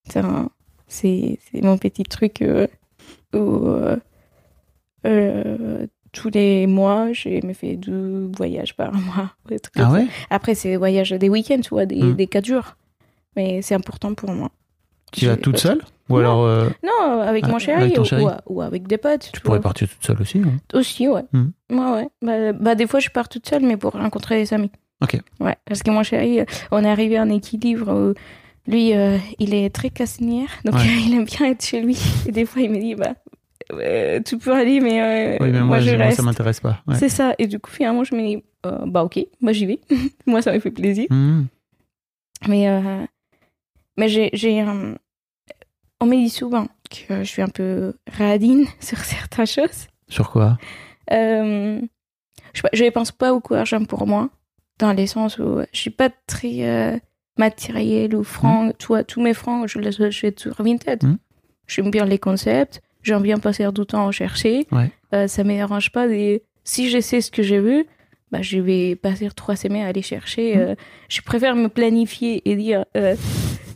[0.09, 0.49] C'est un-
[0.87, 2.43] C'est c'est mon petit truc
[3.35, 3.97] où euh,
[6.13, 9.31] tous les mois, je me fais deux voyages par mois.
[9.77, 10.07] Ah ouais?
[10.31, 12.15] Après, c'est des voyages des week-ends, tu vois, des, Mm.
[12.15, 12.77] des quatre jours.
[13.37, 14.51] Mais c'est important pour moi.
[15.13, 16.19] Tu vas toute seule Ou Non.
[16.21, 18.25] alors euh, Non, avec Ah, mon chéri, avec ou- chéri.
[18.25, 19.31] Ou, ou avec des potes.
[19.33, 19.63] tu pourrais vois.
[19.63, 21.23] partir toute seule aussi hein Aussi, ouais.
[21.33, 21.49] Mm.
[21.71, 22.09] Ouais, ouais.
[22.23, 24.71] Bah, bah, des fois, je pars toute seule, mais pour rencontrer des amis.
[25.03, 25.19] Ok.
[25.41, 28.15] Ouais, parce que mon chéri, euh, on est arrivé à un équilibre où
[28.71, 30.81] lui, euh, il est très cassinière, donc Ouais.
[31.07, 31.99] il aime bien être chez lui.
[32.27, 33.15] Et des fois, il me dit, bah,
[33.73, 36.17] euh, tu peux aller, mais, euh, Oui, mais moi, je moi, reste.
[36.19, 36.83] ça m'intéresse pas.
[36.87, 36.95] Ouais.
[36.97, 37.35] C'est ça.
[37.39, 39.81] Et du coup, finalement, je me dis, euh, bah, ok, moi, j'y vais.
[40.27, 41.07] moi, ça me fait plaisir.
[41.11, 41.47] Mhm.
[42.49, 43.05] Mais, euh,
[43.97, 44.31] mais j'ai,
[46.01, 49.87] on me dit souvent que je suis un peu radine sur certaines choses.
[50.09, 50.59] Sur quoi?
[51.13, 51.81] Euh,
[52.55, 54.31] je, je pense pas beaucoup à l'argent pour moi,
[54.79, 56.99] dans les sens où je suis pas très euh,
[57.39, 58.73] matériel ou franc.
[58.79, 61.03] Tu vois, tous mes francs, je les achète sur Vinted.
[61.05, 61.19] Mhm.
[61.69, 64.67] J'aime bien les concepts, j'aime bien passer du temps à chercher.
[64.73, 64.91] Ouais.
[65.15, 66.09] Euh, ça me dérange pas.
[66.09, 66.43] Des...
[66.65, 67.85] Si je sais ce que je veux,
[68.33, 70.57] bah, je vais passer trois semaines à aller chercher.
[70.57, 70.63] Mhm.
[70.63, 70.75] Euh,
[71.09, 73.15] je préfère me planifier et dire euh,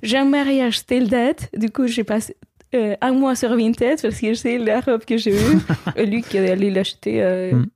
[0.02, 2.36] j'ai un mariage telle date, du coup, j'ai passé
[2.74, 6.04] euh, un mois sur Vinted parce que je sais la robe que j'ai eue.
[6.06, 7.66] Lui qui allait l'acheter euh, Mm.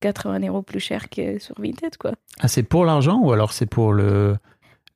[0.00, 2.12] 80 euros plus cher que sur Vinted, quoi.
[2.40, 4.34] Ah, c'est pour l'argent ou alors c'est pour le,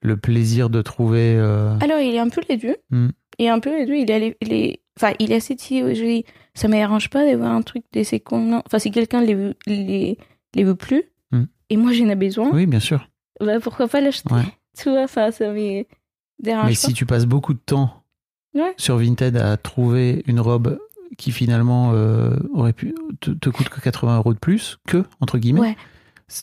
[0.01, 1.37] le plaisir de trouver.
[1.37, 2.77] Alors, il est un peu les deux.
[2.89, 3.09] Mm.
[3.39, 5.95] Et un peu les deux, il est, est, enfin, il est assez tiré.
[5.95, 8.23] Je dis, ça me dérange pas d'avoir un truc de ces.
[8.31, 10.19] Enfin, si quelqu'un les veut, les,
[10.55, 11.03] les veut plus,
[11.33, 11.45] Mm.
[11.71, 13.09] et moi j'en ai besoin, Oui, bien sûr.
[13.41, 14.43] bah, pourquoi pas l'acheter Ouais.
[14.79, 15.85] Tu vois, enfin, ça me
[16.43, 16.75] dérange Mais pas.
[16.75, 18.03] si tu passes beaucoup de temps
[18.55, 18.75] Ouais.
[18.77, 20.79] sur Vinted à trouver une robe
[21.19, 25.39] qui finalement euh, aurait pu te, te coûte que 80 euros de plus, que, entre
[25.39, 25.77] guillemets, Ouais.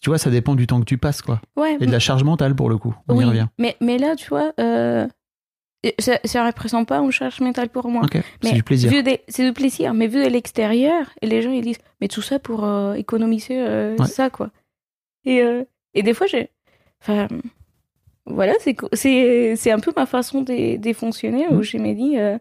[0.01, 1.41] tu vois, ça dépend du temps que tu passes, quoi.
[1.57, 2.95] Ouais, Et de la charge mentale, pour le coup.
[3.07, 3.25] On y oui.
[3.25, 3.47] revient.
[3.59, 5.07] Mais, mais là, tu vois, euh,
[5.99, 8.03] ça, ça représente pas une charge mentale pour moi.
[8.41, 8.91] C'est du plaisir.
[9.27, 12.63] C'est du plaisir, mais vu de l'extérieur, les gens ils disent, mais tout ça pour
[12.65, 14.05] euh, économiser euh, Ouais.
[14.07, 14.51] ça, quoi.
[15.25, 15.63] Et, euh,
[15.93, 16.49] et des fois, j'ai.
[17.01, 17.27] Enfin.
[18.27, 21.63] Voilà, c'est c'est c'est un peu ma façon de, de fonctionner où Mm.
[21.63, 22.17] je me dis.
[22.19, 22.37] euh,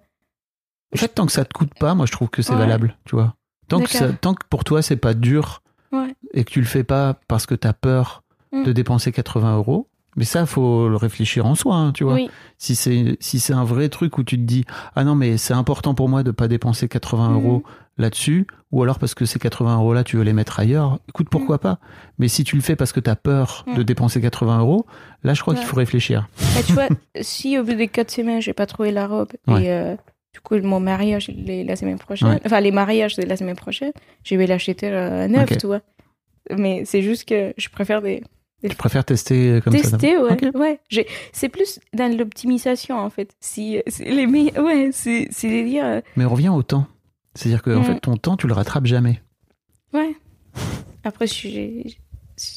[0.95, 2.59] En fait, tant que ça te coûte pas, moi, je trouve que c'est Ouais.
[2.59, 3.35] valable, tu vois.
[3.69, 5.63] Tant que, ça- tant que pour toi, c'est pas dur
[5.93, 6.15] Ouais.
[6.35, 8.23] et que tu le fais pas parce que tu as peur
[8.53, 8.65] Mm.
[8.65, 9.89] de dépenser 80 euros,
[10.21, 12.13] mais ça, faut le réfléchir en soi, hein, tu vois.
[12.15, 14.65] oui, Si c'est si c'est un vrai truc où tu te dis
[14.95, 17.35] ah non mais c'est important pour moi de pas dépenser 80 Mhm.
[17.37, 17.63] euros
[17.97, 21.29] là-dessus ou alors parce que ces 80 euros là tu veux les mettre ailleurs écoute
[21.31, 21.79] pourquoi pas
[22.19, 23.85] mais si tu le fais parce que tu as peur de Mhm.
[23.85, 24.85] dépenser 80 euros
[25.25, 25.59] là je crois Ouais.
[25.61, 26.29] qu'il faut réfléchir
[26.59, 26.89] Et tu vois,
[27.23, 29.65] si au bout des quatre semaines, j'ai pas trouvé la robe, Ouais.
[29.65, 29.97] et euh,
[30.35, 32.41] du coup, mon mariage, il est la semaine prochaine, Ouais.
[32.47, 33.93] enfin, les mariages, c'est la semaine prochaine,
[34.25, 35.81] je vais l'acheter euh, neuf, tu vois.
[36.57, 38.23] Mais c'est juste que je préfère des,
[38.69, 40.37] tu préfères tester comme ça tester, ouais.
[40.55, 40.81] Ouais.
[40.89, 43.35] J'ai- C'est plus dans l'optimisation, en fait.
[43.41, 46.63] Si, euh, c'est les meilleurs- ouais, c'est c'est de dire, euh, mais on revient au
[46.63, 46.87] temps
[47.35, 49.23] c'est à dire que en fait ton temps tu le rattrapes jamais
[49.95, 50.17] ouais.
[51.05, 51.95] Après, je, je,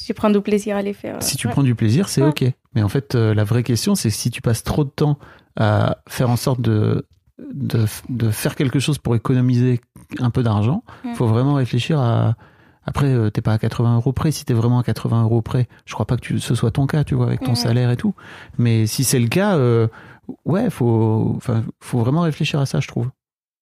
[0.07, 1.21] je prends du plaisir à les faire.
[1.21, 1.53] si tu ouais.
[1.53, 2.29] prends du plaisir c'est Ouais.
[2.29, 2.43] ok
[2.75, 5.19] mais en fait euh, la vraie question c'est si tu passes trop de temps
[5.55, 7.05] à faire en sorte de
[7.53, 9.79] de, de faire quelque chose pour économiser
[10.19, 11.13] un peu d'argent Mm.
[11.13, 12.35] faut vraiment réfléchir à
[12.85, 14.31] après euh, t'es pas à 80 euros près.
[14.31, 16.87] Si t'es vraiment à 80 euros près je crois pas que tu, ce soit ton
[16.87, 18.13] cas tu vois avec ton salaire et tout.
[18.57, 19.87] Mais si c'est le cas euh,
[20.45, 23.09] ouais faut enfin faut vraiment réfléchir à ça je trouve.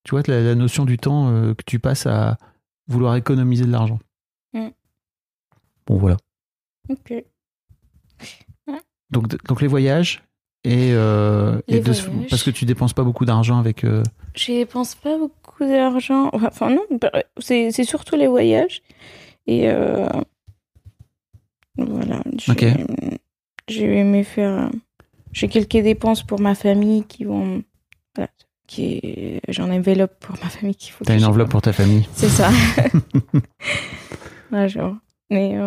[0.03, 2.37] Tu vois la, la notion du temps euh, que tu passes à
[2.87, 3.99] vouloir économiser de l'argent.
[5.87, 6.17] Bon voilà.
[6.89, 7.13] Ok.
[9.09, 10.23] donc donc les voyages
[10.63, 11.91] et, euh, et de-
[12.29, 14.03] parce que tu dépenses pas beaucoup d'argent avec euh,
[14.35, 16.29] Je dépense pas beaucoup d'argent.
[16.33, 18.81] Enfin, non, bah, c'est surtout les voyages.
[19.47, 20.07] Et euh,
[21.77, 22.21] voilà.
[22.37, 22.65] J'ai Ok.
[23.67, 24.69] j'ai aimé faire.
[25.33, 27.63] J'ai quelques dépenses pour ma famille qui vont.
[28.15, 28.29] Voilà.
[28.67, 32.29] Qui une enveloppe pour ma famille qu'il faut t'as une enveloppe pour ta famille C'est
[32.29, 32.49] ça.
[34.51, 34.95] Ouais, genre.
[35.29, 35.57] Mais,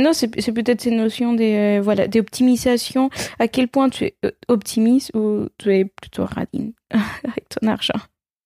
[0.00, 3.10] non, c'est peut-être ces notions des, euh, voilà, d'optimisation.
[3.38, 7.98] À quel point tu es euh, optimiste ou tu es plutôt radine avec ton argent?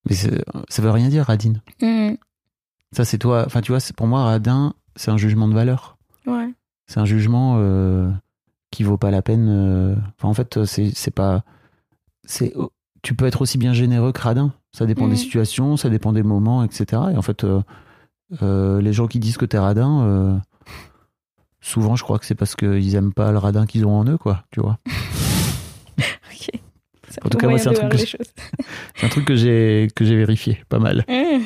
[0.09, 0.31] mais ça
[0.83, 2.15] veut rien dire radine Hmm,
[2.91, 6.49] ça c'est toi enfin tu vois pour moi radin c'est un jugement de valeur ouais.
[6.87, 8.11] c'est un jugement euh,
[8.71, 9.49] qui vaut pas la peine.
[9.51, 11.43] euh, Enfin, en fait, c'est pas.
[12.25, 12.55] C'est.
[13.03, 14.55] Tu peux être aussi bien généreux que radin.
[14.73, 17.03] Ça dépend des situations, ça dépend des moments, etc.
[17.13, 17.61] Et en fait, euh,
[18.43, 20.41] euh, les gens qui disent que t'es radin,
[21.61, 24.19] souvent, je crois que c'est parce qu'ils aiment pas le radin qu'ils ont en eux,
[24.19, 24.45] quoi.
[24.51, 24.79] Tu vois.
[25.99, 26.49] Ok.
[27.11, 28.17] C'est En tout cas, moi, c'est un truc que je-
[29.03, 31.05] un truc que j'ai que j'ai vérifié, pas mal.
[31.09, 31.43] Hmm.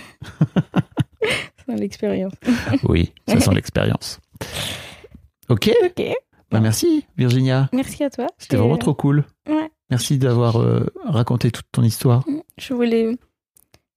[1.66, 2.32] C'est l'expérience.
[2.84, 4.20] Oui, ça sent l'expérience.
[5.48, 5.70] Ok.
[5.84, 6.02] Ok.
[6.50, 7.68] Bah, merci, Virginia.
[7.72, 8.26] Merci à toi.
[8.38, 9.24] C'était vraiment trop cool.
[9.48, 9.70] Ouais.
[9.90, 12.22] Merci d'avoir euh, raconté toute ton histoire.
[12.58, 13.16] Je voulais.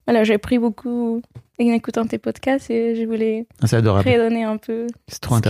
[0.07, 1.21] Voilà, j'ai appris beaucoup
[1.59, 4.09] en écoutant tes podcasts et je voulais Ah, C'est adorable.
[4.09, 5.49] redonner un peu C'est trop ce que